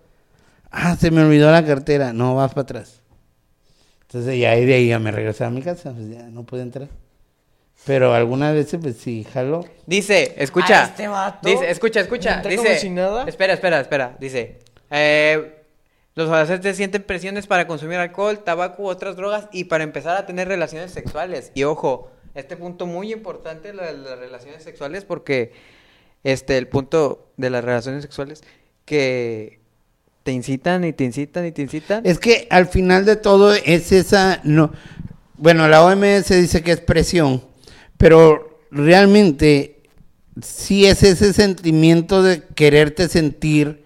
ah, 0.69 0.97
se 0.99 1.11
me 1.11 1.21
olvidó 1.23 1.49
la 1.49 1.65
cartera, 1.65 2.11
no, 2.11 2.35
vas 2.35 2.51
para 2.51 2.63
atrás. 2.63 3.01
Entonces 4.01 4.37
ya 4.37 4.51
de 4.51 4.73
ahí 4.73 4.89
ya 4.89 4.99
me 4.99 5.11
regresé 5.11 5.45
a 5.45 5.49
mi 5.49 5.61
casa, 5.61 5.93
pues 5.93 6.09
ya 6.09 6.23
no 6.23 6.43
pude 6.43 6.63
entrar. 6.63 6.89
Pero 7.85 8.13
algunas 8.13 8.53
veces, 8.53 8.81
pues 8.81 8.97
sí, 8.97 9.25
jaló. 9.31 9.63
Dice, 9.85 10.33
escucha. 10.35 10.83
Este 10.87 11.07
vato. 11.07 11.47
Dice, 11.47 11.71
escucha, 11.71 12.01
escucha. 12.01 12.41
Dice. 12.41 12.57
como 12.57 12.75
si 12.75 12.89
nada. 12.89 13.23
Espera, 13.29 13.53
espera, 13.53 13.79
espera. 13.79 14.17
Dice. 14.19 14.59
eh, 14.91 15.55
los 16.15 16.27
adolescentes 16.27 16.75
sienten 16.75 17.03
presiones 17.03 17.47
para 17.47 17.65
consumir 17.65 17.97
alcohol, 17.97 18.39
tabaco 18.43 18.83
u 18.83 18.87
otras 18.89 19.15
drogas 19.15 19.47
y 19.53 19.63
para 19.63 19.85
empezar 19.85 20.17
a 20.17 20.25
tener 20.25 20.49
relaciones 20.49 20.91
sexuales. 20.91 21.53
Y 21.53 21.63
ojo, 21.63 22.11
este 22.39 22.57
punto 22.57 22.85
muy 22.85 23.13
importante, 23.13 23.73
lo 23.73 23.83
de 23.83 23.93
las 23.93 24.19
relaciones 24.19 24.63
sexuales, 24.63 25.05
porque 25.05 25.51
este, 26.23 26.57
el 26.57 26.67
punto 26.67 27.29
de 27.37 27.49
las 27.49 27.63
relaciones 27.63 28.01
sexuales 28.01 28.43
que 28.85 29.59
te 30.23 30.31
incitan 30.31 30.83
y 30.83 30.93
te 30.93 31.03
incitan 31.03 31.45
y 31.45 31.51
te 31.51 31.61
incitan. 31.61 32.05
Es 32.05 32.19
que 32.19 32.47
al 32.49 32.67
final 32.67 33.05
de 33.05 33.15
todo 33.15 33.53
es 33.53 33.91
esa, 33.91 34.41
no, 34.43 34.71
bueno, 35.37 35.67
la 35.67 35.83
OMS 35.83 36.29
dice 36.29 36.61
que 36.61 36.71
es 36.71 36.81
presión, 36.81 37.43
pero 37.97 38.59
realmente 38.71 39.83
sí 40.41 40.85
es 40.85 41.03
ese 41.03 41.33
sentimiento 41.33 42.23
de 42.23 42.43
quererte 42.55 43.07
sentir 43.07 43.83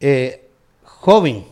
eh, 0.00 0.48
joven, 0.82 1.44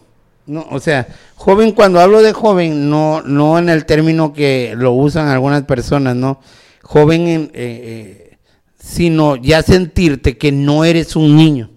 ¿no? 0.46 0.66
O 0.70 0.80
sea, 0.80 1.06
joven 1.34 1.72
cuando 1.72 2.00
hablo 2.00 2.22
de 2.22 2.32
joven, 2.32 2.90
no, 2.90 3.22
no 3.22 3.58
en 3.58 3.68
el 3.68 3.86
término 3.86 4.32
que 4.32 4.74
lo 4.76 4.92
usan 4.92 5.28
algunas 5.28 5.62
personas, 5.64 6.16
¿no? 6.16 6.40
Joven 6.82 7.28
en, 7.28 7.42
eh, 7.42 7.50
eh, 7.54 8.38
sino 8.78 9.36
ya 9.36 9.62
sentirte 9.62 10.36
que 10.36 10.52
no 10.52 10.84
eres 10.84 11.16
un 11.16 11.36
niño. 11.36 11.70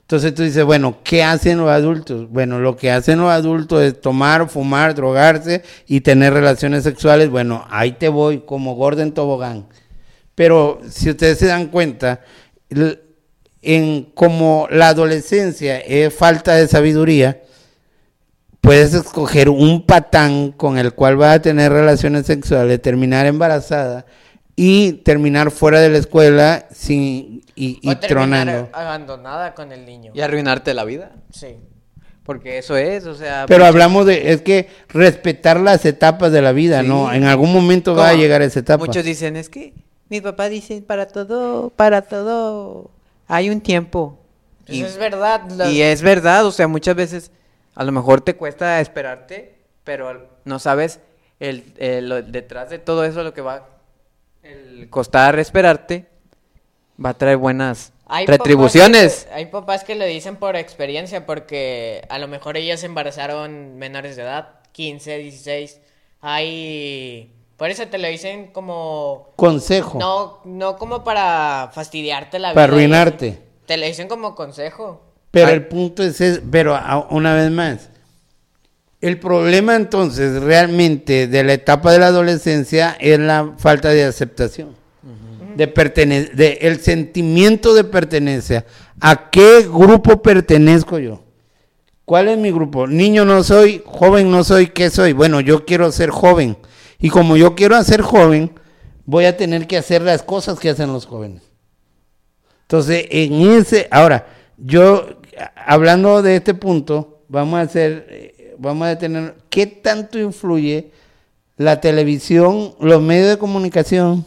Entonces 0.00 0.34
tú 0.34 0.42
dices, 0.42 0.64
bueno, 0.64 0.98
¿qué 1.04 1.22
hacen 1.22 1.58
los 1.58 1.70
adultos? 1.70 2.28
Bueno, 2.28 2.58
lo 2.58 2.76
que 2.76 2.90
hacen 2.90 3.18
los 3.18 3.30
adultos 3.30 3.82
es 3.82 4.00
tomar, 4.00 4.46
fumar, 4.48 4.94
drogarse 4.94 5.62
y 5.86 6.02
tener 6.02 6.34
relaciones 6.34 6.84
sexuales. 6.84 7.30
Bueno, 7.30 7.64
ahí 7.70 7.92
te 7.92 8.08
voy 8.08 8.40
como 8.40 8.74
Gordon 8.74 9.12
Tobogán. 9.12 9.66
Pero 10.34 10.80
si 10.90 11.08
ustedes 11.10 11.38
se 11.38 11.46
dan 11.46 11.68
cuenta, 11.68 12.20
en 13.62 14.04
como 14.14 14.68
la 14.70 14.88
adolescencia 14.88 15.78
es 15.78 16.12
falta 16.12 16.56
de 16.56 16.68
sabiduría, 16.68 17.42
puedes 18.62 18.94
escoger 18.94 19.50
un 19.50 19.84
patán 19.84 20.52
con 20.52 20.78
el 20.78 20.94
cual 20.94 21.16
vas 21.16 21.36
a 21.36 21.42
tener 21.42 21.70
relaciones 21.72 22.24
sexuales, 22.26 22.80
terminar 22.80 23.26
embarazada 23.26 24.06
y 24.56 24.92
terminar 25.04 25.50
fuera 25.50 25.80
de 25.80 25.90
la 25.90 25.98
escuela 25.98 26.66
sin 26.72 27.42
y, 27.54 27.78
y 27.82 27.88
o 27.90 27.98
terminar 27.98 28.06
tronando. 28.08 28.68
abandonada 28.72 29.54
con 29.54 29.72
el 29.72 29.84
niño. 29.84 30.12
Y 30.14 30.20
arruinarte 30.20 30.72
la 30.74 30.84
vida. 30.84 31.10
Sí. 31.30 31.56
Porque 32.24 32.58
eso 32.58 32.76
es, 32.76 33.04
o 33.06 33.16
sea... 33.16 33.46
Pero 33.48 33.64
muchos- 33.64 33.68
hablamos 33.74 34.06
de, 34.06 34.30
es 34.32 34.42
que 34.42 34.68
respetar 34.90 35.58
las 35.58 35.84
etapas 35.84 36.30
de 36.30 36.40
la 36.40 36.52
vida, 36.52 36.82
Sí. 36.82 36.86
¿no? 36.88 37.12
En 37.12 37.24
algún 37.24 37.52
momento 37.52 37.96
va 37.96 38.10
a 38.10 38.14
llegar 38.14 38.42
esa 38.42 38.60
etapa. 38.60 38.84
Muchos 38.86 39.04
dicen, 39.04 39.34
es 39.36 39.48
que 39.48 39.74
mi 40.08 40.20
papá 40.20 40.48
dice, 40.48 40.82
para 40.82 41.08
todo, 41.08 41.70
para 41.70 42.02
todo, 42.02 42.92
hay 43.26 43.50
un 43.50 43.60
tiempo. 43.60 44.20
Pues 44.66 44.78
Y, 44.78 44.82
es 44.84 44.96
verdad. 44.98 45.42
los- 45.50 45.68
y 45.72 45.82
es 45.82 46.00
verdad, 46.00 46.46
o 46.46 46.52
sea, 46.52 46.68
muchas 46.68 46.94
veces 46.94 47.32
a 47.74 47.84
lo 47.84 47.92
mejor 47.92 48.20
te 48.20 48.36
cuesta 48.36 48.80
esperarte, 48.80 49.54
pero 49.84 50.28
no 50.44 50.58
sabes 50.58 51.00
el, 51.40 51.72
el- 51.78 52.08
lo- 52.08 52.22
detrás 52.22 52.70
de 52.70 52.78
todo 52.78 53.04
eso 53.04 53.22
lo 53.22 53.32
que 53.34 53.40
va 53.40 53.68
el 54.42 54.88
costar 54.90 55.38
esperarte 55.38 56.06
va 57.04 57.10
a 57.10 57.14
traer 57.14 57.36
buenas 57.36 57.92
Hay 58.06 58.26
papás 58.26 58.38
retribuciones. 58.38 59.24
que- 59.24 59.34
hay 59.34 59.46
papás 59.46 59.84
que 59.84 59.94
lo 59.94 60.04
dicen 60.04 60.36
por 60.36 60.56
experiencia, 60.56 61.26
porque 61.26 62.04
a 62.08 62.18
lo 62.18 62.28
mejor 62.28 62.56
ellas 62.56 62.80
se 62.80 62.86
embarazaron 62.86 63.76
menores 63.76 64.16
de 64.16 64.22
edad, 64.22 64.60
15, 64.72 65.18
16. 65.18 65.80
Hay. 66.46 67.32
Por 67.56 67.70
eso 67.70 67.86
te 67.88 67.98
lo 67.98 68.08
dicen 68.08 68.48
como. 68.48 69.30
Consejo. 69.36 69.98
No, 69.98 70.40
no 70.44 70.76
como 70.76 71.04
para 71.04 71.70
fastidiarte 71.72 72.38
la 72.38 72.48
vida. 72.50 72.54
Para 72.54 72.64
arruinarte. 72.72 73.38
Te 73.66 73.76
lo 73.76 73.86
dicen 73.86 74.08
como 74.08 74.34
consejo. 74.34 75.00
Pero 75.32 75.48
Ay. 75.48 75.54
el 75.54 75.66
punto 75.66 76.02
es, 76.04 76.20
es- 76.20 76.40
pero 76.50 76.76
a- 76.76 77.08
una 77.10 77.34
vez 77.34 77.50
más, 77.50 77.88
el 79.00 79.18
problema 79.18 79.74
entonces 79.74 80.40
realmente 80.40 81.26
de 81.26 81.42
la 81.42 81.54
etapa 81.54 81.90
de 81.90 81.98
la 81.98 82.06
adolescencia 82.06 82.96
es 83.00 83.18
la 83.18 83.54
falta 83.58 83.88
de 83.88 84.04
aceptación, 84.04 84.76
de 85.56 85.66
pertene 85.68 86.26
de 86.26 86.58
el 86.62 86.80
sentimiento 86.80 87.74
de 87.74 87.82
pertenencia. 87.84 88.64
¿A 89.00 89.30
qué 89.30 89.62
grupo 89.62 90.22
pertenezco 90.22 90.98
yo? 91.00 91.24
¿Cuál 92.04 92.28
es 92.28 92.38
mi 92.38 92.52
grupo? 92.52 92.86
Niño 92.86 93.24
no 93.24 93.42
soy, 93.42 93.82
joven 93.84 94.30
no 94.30 94.44
soy, 94.44 94.68
¿qué 94.68 94.90
soy? 94.90 95.12
Bueno, 95.12 95.40
yo 95.40 95.64
quiero 95.64 95.90
ser 95.90 96.10
joven. 96.10 96.56
Y 97.00 97.08
como 97.08 97.36
yo 97.36 97.54
quiero 97.56 97.82
ser 97.82 98.02
joven, 98.02 98.52
voy 99.06 99.24
a 99.24 99.36
tener 99.36 99.66
que 99.66 99.76
hacer 99.78 100.02
las 100.02 100.22
cosas 100.22 100.60
que 100.60 100.70
hacen 100.70 100.92
los 100.92 101.06
jóvenes. 101.06 101.42
Entonces, 102.62 103.06
en 103.10 103.52
ese, 103.58 103.88
ahora, 103.90 104.26
yo, 104.56 105.20
hablando 105.56 106.22
de 106.22 106.36
este 106.36 106.54
punto, 106.54 107.22
vamos 107.28 107.58
a 107.58 107.62
hacer, 107.62 108.06
eh, 108.10 108.54
vamos 108.58 108.86
a 108.86 108.90
detener, 108.90 109.34
¿qué 109.50 109.66
tanto 109.66 110.18
influye 110.18 110.90
la 111.56 111.80
televisión, 111.80 112.74
los 112.80 113.00
medios 113.02 113.28
de 113.28 113.38
comunicación, 113.38 114.24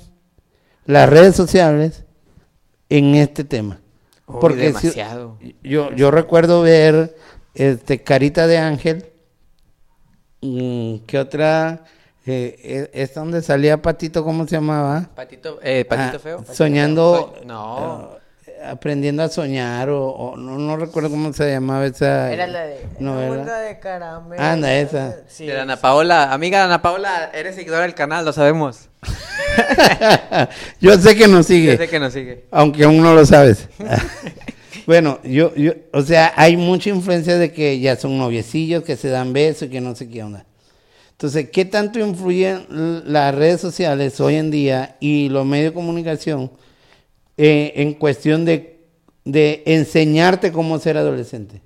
las 0.86 1.10
redes 1.10 1.36
sociales 1.36 2.04
en 2.90 3.16
este 3.16 3.44
tema? 3.44 3.80
Si- 4.28 4.56
demasiado. 4.58 5.38
yo, 5.64 5.92
yo 5.94 6.10
recuerdo 6.12 6.62
ver 6.62 7.16
este 7.54 8.02
Carita 8.02 8.48
de 8.48 8.58
Ángel, 8.58 9.06
¿qué 10.42 11.20
otra? 11.20 11.84
Eh, 12.28 12.56
eh, 12.64 12.90
es 12.94 13.14
donde 13.14 13.42
salía 13.44 13.82
Patito, 13.82 14.24
¿cómo 14.24 14.46
se 14.48 14.56
llamaba? 14.56 15.10
Patito, 15.16 15.60
eh, 15.62 15.86
patito 15.86 16.18
Ah, 16.18 16.20
feo. 16.20 16.38
Patito 16.38 16.56
soñando, 16.56 17.34
feo. 17.36 17.44
Soñ- 17.44 17.46
no. 17.46 18.10
Eh, 18.58 18.66
aprendiendo 18.66 19.24
a 19.24 19.30
soñar, 19.30 19.90
o, 19.90 20.08
o 20.10 20.38
no, 20.38 20.58
no 20.58 20.78
recuerdo 20.78 21.10
cómo 21.10 21.32
se 21.34 21.52
llamaba 21.52 21.86
esa 21.86 22.32
Era 22.32 22.48
la 22.48 22.66
de. 22.66 22.86
novela. 23.00 23.28
"Una 23.32 23.38
mundo 23.38 23.54
de 23.54 23.80
caramelo". 23.80 24.42
Anda, 24.42 24.76
esa. 24.76 25.18
Sí. 25.28 25.46
De 25.46 25.54
la 25.54 25.64
Ana 25.64 25.78
Paola. 25.78 26.32
Amiga 26.34 26.64
Ana 26.66 26.82
Paola, 26.82 27.32
eres 27.34 27.56
seguidora 27.56 27.84
del 27.84 27.94
canal, 27.96 28.26
lo 28.26 28.34
sabemos. 28.34 28.90
Yo 30.82 30.98
sé 30.98 31.16
que 31.16 31.28
nos 31.28 31.46
sigue, 31.46 31.72
Yo 31.74 31.78
sé 31.78 31.88
que 31.88 32.00
nos 32.00 32.14
sigue. 32.14 32.46
aunque 32.52 32.84
aún 32.84 33.02
no 33.02 33.14
lo 33.14 33.26
sabes. 33.26 33.68
bueno, 34.86 35.20
yo, 35.24 35.54
yo, 35.56 35.74
o 35.94 36.02
sea, 36.02 36.34
hay 36.36 36.58
mucha 36.58 36.90
influencia 36.90 37.38
de 37.38 37.52
que 37.52 37.80
ya 37.80 37.96
son 37.96 38.18
noviecillos, 38.18 38.84
que 38.84 38.96
se 38.96 39.10
dan 39.10 39.34
besos 39.34 39.64
y 39.68 39.72
que 39.72 39.82
no 39.82 39.96
sé 39.96 40.10
qué 40.10 40.24
onda. 40.24 40.46
Entonces, 41.12 41.50
¿qué 41.50 41.64
tanto 41.66 42.00
influyen 42.00 42.66
las 43.06 43.34
redes 43.34 43.62
sociales 43.62 44.20
hoy 44.20 44.36
en 44.36 44.52
día 44.52 44.98
y 45.00 45.30
los 45.30 45.46
medios 45.46 45.72
de 45.72 45.74
comunicación 45.74 46.52
eh, 47.38 47.74
en 47.76 47.94
cuestión 47.94 48.46
de, 48.46 48.80
de 49.24 49.64
enseñarte 49.66 50.52
cómo 50.52 50.80
ser 50.80 50.98
adolescente? 50.98 51.62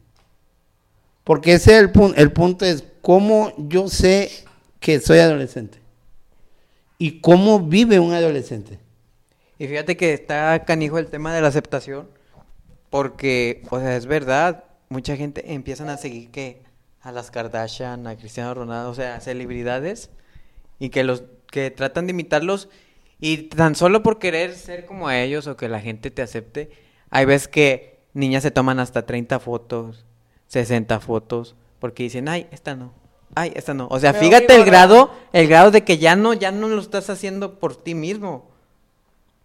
Porque 1.23 1.53
ese 1.53 1.75
es 1.75 1.79
el 1.81 1.91
punto. 1.91 2.19
El 2.19 2.31
punto 2.31 2.65
es 2.65 2.83
cómo 3.01 3.53
yo 3.57 3.87
sé 3.87 4.31
que 4.79 4.99
soy 4.99 5.19
adolescente 5.19 5.79
y 6.97 7.21
cómo 7.21 7.59
vive 7.59 7.99
un 7.99 8.13
adolescente. 8.13 8.79
Y 9.57 9.67
fíjate 9.67 9.97
que 9.97 10.13
está 10.13 10.63
canijo 10.65 10.99
el 10.99 11.07
tema 11.07 11.33
de 11.33 11.41
la 11.41 11.47
aceptación, 11.47 12.07
porque, 12.89 13.63
o 13.69 13.79
sea, 13.79 13.95
es 13.95 14.05
verdad, 14.05 14.63
mucha 14.89 15.15
gente 15.15 15.53
empiezan 15.53 15.89
a 15.89 15.97
seguir 15.97 16.29
que 16.29 16.61
a 17.01 17.11
las 17.11 17.31
Kardashian, 17.31 18.07
a 18.07 18.15
Cristiano 18.17 18.53
Ronaldo, 18.53 18.89
o 18.89 18.95
sea, 18.95 19.19
celebridades, 19.21 20.09
y 20.79 20.89
que 20.89 21.03
los 21.03 21.23
que 21.51 21.71
tratan 21.71 22.07
de 22.07 22.11
imitarlos, 22.11 22.69
y 23.19 23.37
tan 23.49 23.75
solo 23.75 24.01
por 24.03 24.19
querer 24.19 24.55
ser 24.55 24.85
como 24.85 25.07
a 25.07 25.19
ellos 25.19 25.47
o 25.47 25.57
que 25.57 25.67
la 25.69 25.79
gente 25.81 26.11
te 26.11 26.21
acepte, 26.21 26.69
hay 27.09 27.25
veces 27.25 27.47
que 27.47 27.99
niñas 28.13 28.43
se 28.43 28.51
toman 28.51 28.79
hasta 28.79 29.05
30 29.05 29.39
fotos, 29.39 30.05
60 30.47 30.99
fotos, 30.99 31.55
porque 31.79 32.03
dicen, 32.03 32.27
ay, 32.29 32.47
esta 32.51 32.75
no. 32.75 32.93
Ay, 33.35 33.51
esta 33.55 33.73
no. 33.73 33.87
O 33.91 33.99
sea, 33.99 34.11
Pero, 34.13 34.25
fíjate 34.25 34.55
el 34.55 34.65
grado, 34.65 35.11
el 35.33 35.47
grado 35.47 35.69
de 35.71 35.83
que 35.83 35.97
ya 35.97 36.15
no, 36.15 36.33
ya 36.33 36.51
no 36.51 36.67
lo 36.67 36.81
estás 36.81 37.09
haciendo 37.09 37.59
por 37.59 37.75
ti 37.75 37.93
mismo. 37.93 38.49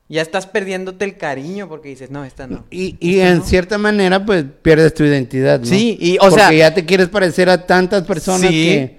Ya 0.09 0.21
estás 0.23 0.47
perdiéndote 0.47 1.05
el 1.07 1.17
cariño 1.17 1.69
porque 1.69 1.89
dices, 1.89 2.11
no, 2.11 2.25
esta 2.25 2.47
no. 2.47 2.65
Y, 2.71 2.97
y 3.01 3.21
en 3.21 3.43
cierta 3.43 3.79
manera, 3.79 4.25
pues 4.25 4.45
pierdes 4.63 4.93
tu 4.95 5.03
identidad, 5.05 5.61
¿no? 5.61 5.67
Sí, 5.67 5.97
y, 6.01 6.17
o 6.19 6.21
Porque 6.29 6.35
sea- 6.37 6.53
ya 6.53 6.75
te 6.75 6.85
quieres 6.85 7.09
parecer 7.09 7.49
a 7.49 7.67
tantas 7.67 8.05
personas 8.05 8.51
Sí. 8.51 8.65
que, 8.65 8.99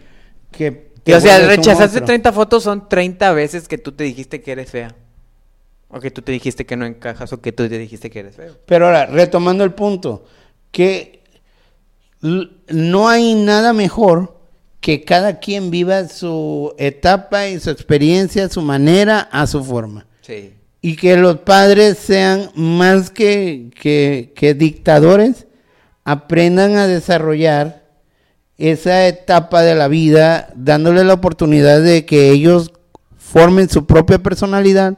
que 0.51 0.84
Y, 1.05 1.13
o 1.13 1.21
sea, 1.21 1.37
rechazaste 1.39 1.83
monstruo. 1.83 2.05
30 2.05 2.33
fotos 2.33 2.63
son 2.63 2.89
30 2.89 3.31
veces 3.33 3.67
que 3.67 3.77
tú 3.77 3.91
te 3.91 4.03
dijiste 4.03 4.41
que 4.41 4.51
eres 4.51 4.71
fea. 4.71 4.95
O 5.87 5.99
que 5.99 6.09
tú 6.09 6.23
te 6.23 6.31
dijiste 6.31 6.65
que 6.65 6.75
no 6.75 6.85
encajas 6.85 7.31
o 7.31 7.41
que 7.41 7.51
tú 7.51 7.69
te 7.69 7.77
dijiste 7.77 8.09
que 8.09 8.19
eres 8.19 8.35
feo. 8.35 8.57
Pero 8.65 8.87
ahora, 8.87 9.05
retomando 9.05 9.63
el 9.63 9.73
punto, 9.73 10.25
que 10.71 11.23
no 12.21 13.07
hay 13.07 13.35
nada 13.35 13.71
mejor 13.71 14.35
que 14.81 15.03
cada 15.03 15.39
quien 15.39 15.71
viva 15.71 16.07
su 16.07 16.73
etapa 16.77 17.47
y 17.47 17.59
su 17.59 17.69
experiencia, 17.69 18.49
su 18.49 18.61
manera, 18.61 19.19
a 19.31 19.47
su 19.47 19.63
forma. 19.63 20.07
Sí. 20.21 20.53
Y 20.81 20.95
que 20.95 21.17
los 21.17 21.37
padres 21.39 21.97
sean 21.97 22.51
más 22.55 23.09
que, 23.09 23.69
que, 23.79 24.33
que 24.35 24.53
dictadores, 24.53 25.45
aprendan 26.03 26.77
a 26.77 26.87
desarrollar 26.87 27.84
esa 28.57 29.07
etapa 29.07 29.61
de 29.61 29.75
la 29.75 29.87
vida, 29.87 30.49
dándole 30.55 31.03
la 31.03 31.13
oportunidad 31.13 31.81
de 31.81 32.05
que 32.05 32.29
ellos 32.29 32.71
formen 33.17 33.69
su 33.69 33.85
propia 33.85 34.19
personalidad. 34.19 34.97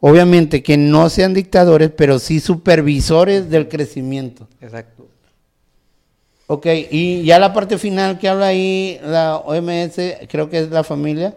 Obviamente 0.00 0.62
que 0.62 0.76
no 0.76 1.10
sean 1.10 1.34
dictadores, 1.34 1.90
pero 1.90 2.18
sí 2.18 2.40
supervisores 2.40 3.50
del 3.50 3.68
crecimiento. 3.68 4.48
Exacto. 4.60 5.08
Ok, 6.46 6.66
y 6.90 7.22
ya 7.22 7.38
la 7.38 7.52
parte 7.52 7.78
final 7.78 8.18
que 8.18 8.28
habla 8.28 8.46
ahí 8.46 8.98
la 9.04 9.36
OMS, 9.36 9.96
creo 10.28 10.50
que 10.50 10.58
es 10.58 10.70
la 10.70 10.82
familia. 10.82 11.36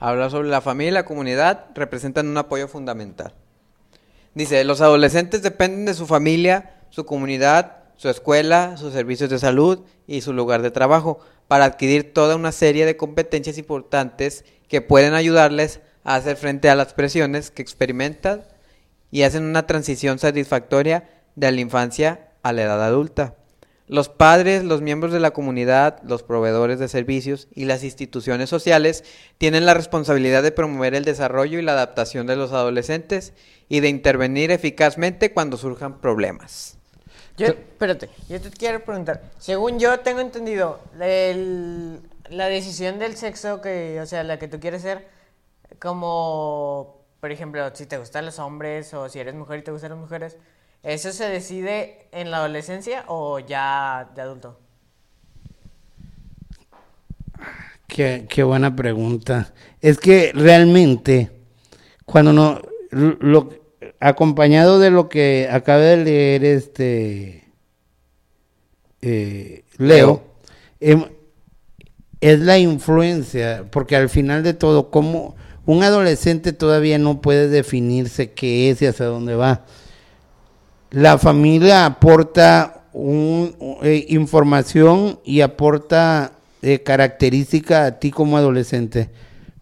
Habla 0.00 0.28
sobre 0.30 0.48
la 0.48 0.60
familia 0.60 0.90
y 0.90 0.94
la 0.94 1.04
comunidad 1.04 1.66
representan 1.74 2.26
un 2.26 2.36
apoyo 2.36 2.66
fundamental. 2.66 3.32
Dice, 4.34 4.64
los 4.64 4.80
adolescentes 4.80 5.42
dependen 5.42 5.84
de 5.84 5.94
su 5.94 6.06
familia, 6.06 6.80
su 6.90 7.06
comunidad, 7.06 7.81
su 7.96 8.08
escuela, 8.08 8.76
sus 8.76 8.92
servicios 8.92 9.30
de 9.30 9.38
salud 9.38 9.80
y 10.06 10.20
su 10.20 10.32
lugar 10.32 10.62
de 10.62 10.70
trabajo 10.70 11.18
para 11.48 11.64
adquirir 11.64 12.12
toda 12.12 12.36
una 12.36 12.52
serie 12.52 12.86
de 12.86 12.96
competencias 12.96 13.58
importantes 13.58 14.44
que 14.68 14.80
pueden 14.80 15.14
ayudarles 15.14 15.80
a 16.04 16.14
hacer 16.16 16.36
frente 16.36 16.70
a 16.70 16.74
las 16.74 16.94
presiones 16.94 17.50
que 17.50 17.62
experimentan 17.62 18.44
y 19.10 19.22
hacen 19.22 19.44
una 19.44 19.66
transición 19.66 20.18
satisfactoria 20.18 21.08
de 21.36 21.52
la 21.52 21.60
infancia 21.60 22.32
a 22.42 22.52
la 22.52 22.62
edad 22.62 22.82
adulta. 22.82 23.36
Los 23.88 24.08
padres, 24.08 24.64
los 24.64 24.80
miembros 24.80 25.12
de 25.12 25.20
la 25.20 25.32
comunidad, 25.32 26.00
los 26.02 26.22
proveedores 26.22 26.78
de 26.78 26.88
servicios 26.88 27.48
y 27.54 27.66
las 27.66 27.84
instituciones 27.84 28.48
sociales 28.48 29.04
tienen 29.36 29.66
la 29.66 29.74
responsabilidad 29.74 30.42
de 30.42 30.52
promover 30.52 30.94
el 30.94 31.04
desarrollo 31.04 31.58
y 31.58 31.62
la 31.62 31.72
adaptación 31.72 32.26
de 32.26 32.36
los 32.36 32.52
adolescentes 32.52 33.34
y 33.68 33.80
de 33.80 33.90
intervenir 33.90 34.50
eficazmente 34.50 35.32
cuando 35.32 35.58
surjan 35.58 36.00
problemas. 36.00 36.78
Yo, 37.44 37.52
espérate, 37.54 38.08
yo 38.28 38.40
te 38.40 38.50
quiero 38.50 38.84
preguntar. 38.84 39.22
Según 39.38 39.78
yo 39.78 40.00
tengo 40.00 40.20
entendido, 40.20 40.80
el- 41.00 42.00
la 42.30 42.46
decisión 42.48 42.98
del 42.98 43.16
sexo 43.16 43.60
que, 43.60 44.00
o 44.00 44.06
sea, 44.06 44.22
la 44.24 44.38
que 44.38 44.48
tú 44.48 44.60
quieres 44.60 44.82
ser, 44.82 45.08
como, 45.80 47.04
por 47.20 47.32
ejemplo, 47.32 47.74
si 47.74 47.86
te 47.86 47.98
gustan 47.98 48.26
los 48.26 48.38
hombres 48.38 48.94
o 48.94 49.08
si 49.08 49.18
eres 49.20 49.34
mujer 49.34 49.60
y 49.60 49.62
te 49.62 49.72
gustan 49.72 49.90
las 49.90 49.98
mujeres, 49.98 50.36
¿eso 50.82 51.12
se 51.12 51.28
decide 51.28 52.08
en 52.12 52.30
la 52.30 52.38
adolescencia 52.38 53.04
o 53.08 53.38
ya 53.40 54.10
de 54.14 54.22
adulto? 54.22 54.58
Qué, 57.86 58.26
qué 58.28 58.42
buena 58.42 58.74
pregunta. 58.74 59.52
Es 59.80 59.98
que 59.98 60.32
realmente, 60.34 61.30
cuando 62.04 62.32
no, 62.32 62.60
lo, 62.90 63.50
acompañado 64.00 64.78
de 64.78 64.90
lo 64.90 65.08
que 65.08 65.48
acaba 65.50 65.80
de 65.80 65.96
leer 65.96 66.44
este 66.44 67.44
eh, 69.02 69.64
Leo, 69.78 70.22
em, 70.80 71.04
es 72.20 72.38
la 72.40 72.58
influencia, 72.58 73.64
porque 73.70 73.96
al 73.96 74.08
final 74.08 74.44
de 74.44 74.54
todo, 74.54 74.90
como 74.90 75.34
un 75.66 75.82
adolescente 75.82 76.52
todavía 76.52 76.98
no 76.98 77.20
puede 77.20 77.48
definirse 77.48 78.30
qué 78.30 78.70
es 78.70 78.80
y 78.80 78.86
hacia 78.86 79.06
dónde 79.06 79.34
va. 79.34 79.64
La 80.90 81.18
familia 81.18 81.86
aporta 81.86 82.84
un, 82.92 83.56
eh, 83.82 84.06
información 84.08 85.18
y 85.24 85.40
aporta 85.40 86.32
eh, 86.62 86.82
característica 86.82 87.86
a 87.86 87.98
ti 87.98 88.10
como 88.10 88.36
adolescente, 88.36 89.10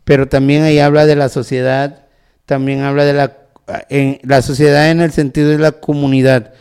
pero 0.04 0.28
también 0.28 0.64
ahí 0.64 0.80
habla 0.80 1.06
de 1.06 1.16
la 1.16 1.30
sociedad, 1.30 2.06
también 2.44 2.82
habla 2.82 3.04
de 3.04 3.12
la, 3.14 3.39
en, 3.88 4.18
la 4.22 4.42
sociedad 4.42 4.90
en 4.90 5.00
el 5.00 5.12
sentido 5.12 5.50
de 5.50 5.58
la 5.58 5.72
comunidad. 5.72 6.52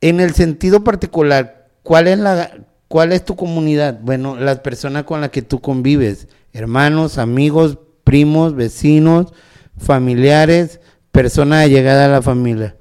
En 0.00 0.20
el 0.20 0.34
sentido 0.34 0.82
particular, 0.84 1.68
¿cuál 1.82 2.08
es 2.08 2.18
la 2.18 2.50
cuál 2.88 3.12
es 3.12 3.24
tu 3.24 3.36
comunidad? 3.36 4.00
Bueno, 4.02 4.36
las 4.36 4.60
personas 4.60 5.04
con 5.04 5.20
las 5.20 5.30
que 5.30 5.42
tú 5.42 5.60
convives, 5.60 6.28
hermanos, 6.52 7.18
amigos, 7.18 7.78
primos, 8.04 8.54
vecinos, 8.54 9.32
familiares, 9.78 10.80
personas 11.10 11.64
allegadas 11.64 12.08
a 12.08 12.12
la 12.12 12.22
familia. 12.22 12.76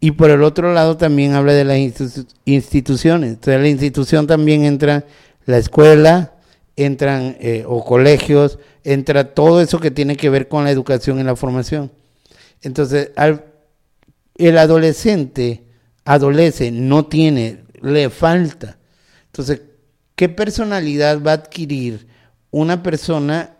Y 0.00 0.12
por 0.12 0.30
el 0.30 0.42
otro 0.42 0.72
lado 0.72 0.96
también 0.96 1.34
habla 1.34 1.52
de 1.52 1.64
las 1.64 1.76
institu 1.76 2.32
instituciones. 2.46 3.30
Entonces 3.30 3.60
la 3.60 3.68
institución 3.68 4.26
también 4.26 4.64
entra 4.64 5.04
la 5.44 5.58
escuela, 5.58 6.32
entran 6.76 7.36
eh, 7.40 7.64
o 7.66 7.84
colegios, 7.84 8.58
entra 8.84 9.34
todo 9.34 9.60
eso 9.60 9.80
que 9.80 9.90
tiene 9.90 10.16
que 10.16 10.30
ver 10.30 10.48
con 10.48 10.64
la 10.64 10.70
educación 10.70 11.20
y 11.20 11.24
la 11.24 11.36
formación. 11.36 11.90
Entonces, 12.62 13.10
el 14.36 14.58
adolescente 14.58 15.64
adolece, 16.04 16.70
no 16.70 17.06
tiene, 17.06 17.64
le 17.82 18.10
falta. 18.10 18.78
Entonces, 19.26 19.62
¿qué 20.16 20.28
personalidad 20.28 21.22
va 21.22 21.32
a 21.32 21.34
adquirir 21.34 22.06
una 22.50 22.82
persona? 22.82 23.56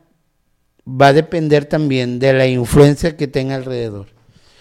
Va 0.88 1.08
a 1.08 1.12
depender 1.12 1.66
también 1.66 2.18
de 2.18 2.32
la 2.32 2.46
influencia 2.46 3.16
que 3.16 3.28
tenga 3.28 3.54
alrededor. 3.54 4.08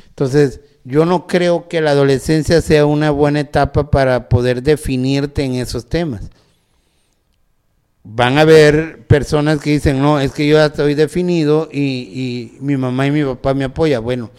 Entonces, 0.10 0.62
yo 0.84 1.06
no 1.06 1.28
creo 1.28 1.68
que 1.68 1.82
la 1.82 1.92
adolescencia 1.92 2.62
sea 2.62 2.86
una 2.86 3.12
buena 3.12 3.42
etapa 3.42 3.90
para 3.90 4.30
poder 4.30 4.64
definirte 4.64 5.44
en 5.44 5.56
esos 5.56 5.88
temas. 5.88 6.30
Van 8.12 8.38
a 8.38 8.42
haber 8.42 9.06
personas 9.06 9.60
que 9.60 9.70
dicen, 9.70 10.02
no, 10.02 10.20
es 10.20 10.32
que 10.32 10.48
yo 10.48 10.58
ya 10.58 10.66
estoy 10.68 10.96
definido 10.96 11.70
y, 11.72 11.80
y 12.58 12.58
mi 12.60 12.76
mamá 12.76 13.06
y 13.06 13.12
mi 13.12 13.24
papá 13.24 13.54
me 13.54 13.66
apoyan. 13.66 14.04
Bueno, 14.04 14.32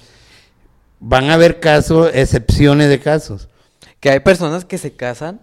van 0.98 1.30
a 1.30 1.34
haber 1.34 1.60
casos, 1.60 2.10
excepciones 2.12 2.88
de 2.88 2.98
casos. 2.98 3.48
Que 4.00 4.10
hay 4.10 4.20
personas 4.20 4.64
que 4.64 4.76
se 4.76 4.96
casan 4.96 5.40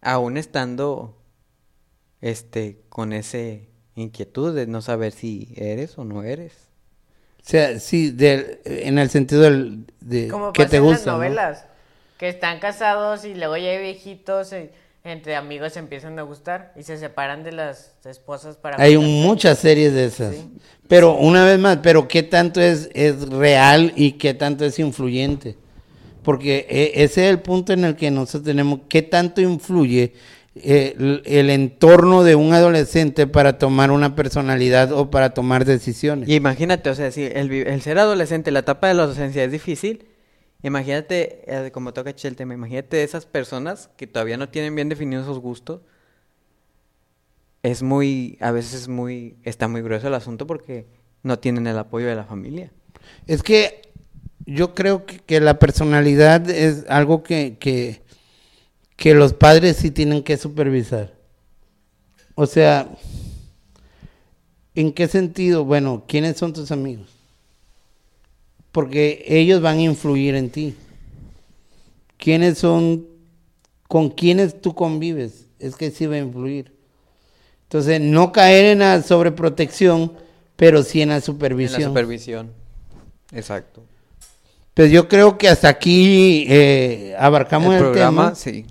aún 0.00 0.38
estando 0.38 1.16
este 2.20 2.80
con 2.88 3.12
ese 3.12 3.68
inquietud 3.94 4.54
de 4.54 4.66
no 4.66 4.82
saber 4.82 5.12
si 5.12 5.52
eres 5.56 5.98
o 5.98 6.04
no 6.04 6.22
eres. 6.24 6.54
O 7.38 7.48
sea, 7.48 7.78
sí, 7.78 8.10
del- 8.10 8.58
en 8.64 8.98
el 8.98 9.08
sentido 9.08 9.42
del, 9.42 9.84
de 10.00 10.28
Como 10.28 10.52
que 10.52 10.62
pasa 10.62 10.70
te 10.70 10.76
en 10.78 10.82
gusta. 10.82 10.98
las 10.98 11.06
¿no? 11.06 11.12
novelas, 11.12 11.64
que 12.18 12.28
están 12.28 12.58
casados 12.60 13.24
y 13.24 13.34
luego 13.34 13.56
ya 13.56 13.70
hay 13.70 13.78
viejitos, 13.82 14.52
y 14.52 14.70
entre 15.04 15.34
amigos 15.34 15.72
se 15.72 15.78
empiezan 15.78 16.18
a 16.18 16.22
gustar 16.22 16.72
y 16.76 16.82
se 16.82 16.98
separan 16.98 17.42
de 17.42 17.52
las 17.52 17.94
esposas 18.04 18.56
para... 18.56 18.82
Hay 18.82 18.98
muchas 18.98 19.58
series 19.58 19.94
de 19.94 20.04
esas. 20.04 20.34
Sí. 20.34 20.50
Pero 20.88 21.14
una 21.14 21.44
vez 21.44 21.58
más, 21.58 21.78
pero 21.82 22.06
qué 22.06 22.22
tanto 22.22 22.60
es, 22.60 22.90
es 22.92 23.28
real 23.28 23.92
y 23.96 24.12
qué 24.12 24.34
tanto 24.34 24.64
es 24.64 24.78
influyente. 24.78 25.56
Porque 26.22 26.66
eh, 26.68 26.92
ese 26.96 27.24
es 27.24 27.30
el 27.30 27.40
punto 27.40 27.72
en 27.72 27.84
el 27.84 27.96
que 27.96 28.10
nosotros 28.10 28.44
tenemos, 28.44 28.80
qué 28.88 29.00
tanto 29.00 29.40
influye 29.40 30.12
eh, 30.54 30.94
el, 30.98 31.22
el 31.24 31.48
entorno 31.48 32.22
de 32.22 32.34
un 32.34 32.52
adolescente 32.52 33.26
para 33.26 33.56
tomar 33.56 33.90
una 33.90 34.14
personalidad 34.14 34.92
o 34.92 35.10
para 35.10 35.30
tomar 35.32 35.64
decisiones. 35.64 36.28
Y 36.28 36.34
imagínate, 36.34 36.90
o 36.90 36.94
sea, 36.94 37.10
si 37.10 37.22
el 37.24 37.80
ser 37.80 37.98
adolescente, 37.98 38.50
la 38.50 38.58
etapa 38.58 38.88
de 38.88 38.94
la 38.94 39.04
adolescencia 39.04 39.44
es 39.44 39.52
difícil, 39.52 40.09
imagínate, 40.62 41.44
eh, 41.46 41.70
como 41.70 41.92
toca 41.92 42.10
el 42.10 42.36
tema, 42.36 42.54
imagínate 42.54 43.02
esas 43.02 43.26
personas 43.26 43.90
que 43.96 44.06
todavía 44.06 44.36
no 44.36 44.48
tienen 44.48 44.74
bien 44.74 44.88
definidos 44.88 45.26
sus 45.26 45.38
gustos. 45.38 45.80
Es 47.62 47.82
muy, 47.82 48.38
a 48.40 48.50
veces 48.52 48.74
es 48.74 48.88
muy, 48.88 49.36
está 49.42 49.68
muy 49.68 49.82
grueso 49.82 50.08
el 50.08 50.14
asunto 50.14 50.46
porque 50.46 50.86
no 51.22 51.38
tienen 51.38 51.66
el 51.66 51.78
apoyo 51.78 52.06
de 52.06 52.14
la 52.14 52.24
familia. 52.24 52.72
Es 53.26 53.42
que 53.42 53.82
yo 54.46 54.74
creo 54.74 55.04
que, 55.06 55.18
que 55.18 55.40
la 55.40 55.58
personalidad 55.58 56.48
es 56.48 56.84
algo 56.88 57.22
que, 57.22 57.56
que, 57.58 58.02
que 58.96 59.14
los 59.14 59.34
padres 59.34 59.76
sí 59.76 59.90
tienen 59.90 60.22
que 60.22 60.36
supervisar. 60.36 61.14
O 62.34 62.46
sea, 62.46 62.88
¿en 64.74 64.92
qué 64.92 65.08
sentido? 65.08 65.64
Bueno, 65.64 66.04
¿quiénes 66.08 66.38
son 66.38 66.52
tus 66.52 66.72
amigos? 66.72 67.19
Porque 68.72 69.24
ellos 69.26 69.60
van 69.60 69.78
a 69.78 69.82
influir 69.82 70.34
en 70.34 70.50
ti. 70.50 70.74
¿Quiénes 72.16 72.58
son, 72.58 73.06
con 73.88 74.10
quiénes 74.10 74.60
tú 74.60 74.74
convives? 74.74 75.46
Es 75.58 75.76
que 75.76 75.90
sí 75.90 76.06
va 76.06 76.16
a 76.16 76.18
influir. 76.18 76.72
Entonces, 77.64 78.00
no 78.00 78.32
caer 78.32 78.66
en 78.66 78.78
la 78.80 79.02
sobreprotección, 79.02 80.12
pero 80.56 80.82
sí 80.82 81.02
en 81.02 81.10
la 81.10 81.16
En 81.16 81.22
supervisión. 81.22 81.80
la 81.82 81.88
supervisión. 81.88 82.50
Exacto. 83.32 83.82
Pues 84.74 84.90
yo 84.92 85.08
creo 85.08 85.36
que 85.38 85.48
hasta 85.48 85.68
aquí 85.68 86.46
eh, 86.48 87.14
abarcamos 87.18 87.68
el, 87.70 87.74
el 87.74 87.80
programa, 87.80 88.22
tema. 88.26 88.34
sí. 88.34 88.66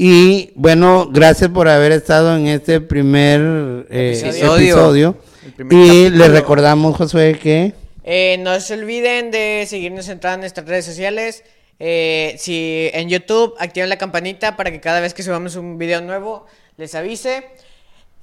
Y 0.00 0.52
bueno, 0.54 1.08
gracias 1.12 1.50
por 1.50 1.68
haber 1.68 1.90
estado 1.90 2.36
en 2.36 2.46
este 2.46 2.80
primer 2.80 3.86
eh, 3.90 4.20
Episodio. 4.24 4.54
episodio. 4.56 5.16
El 5.44 5.52
primer 5.52 5.86
Y 5.86 6.10
les 6.10 6.30
recordamos, 6.30 6.96
Josué, 6.96 7.36
que 7.42 7.74
Eh, 8.10 8.38
no 8.38 8.58
se 8.58 8.72
olviden 8.72 9.30
de 9.30 9.66
seguirnos 9.68 10.08
en 10.08 10.18
todas 10.18 10.38
nuestras 10.38 10.66
redes 10.66 10.86
sociales. 10.86 11.44
Eh, 11.78 12.36
si 12.38 12.88
en 12.94 13.10
YouTube 13.10 13.54
activen 13.58 13.90
la 13.90 13.98
campanita 13.98 14.56
para 14.56 14.70
que 14.70 14.80
cada 14.80 15.00
vez 15.00 15.12
que 15.12 15.22
subamos 15.22 15.56
un 15.56 15.76
video 15.76 16.00
nuevo 16.00 16.46
les 16.78 16.94
avise. 16.94 17.50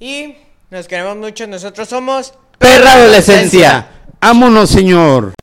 Y 0.00 0.34
nos 0.70 0.88
queremos 0.88 1.16
mucho. 1.16 1.46
Nosotros 1.46 1.88
somos 1.88 2.34
Perra 2.58 2.94
Adolescencia. 2.94 3.86
Ámonos, 4.20 4.70
señor. 4.70 5.34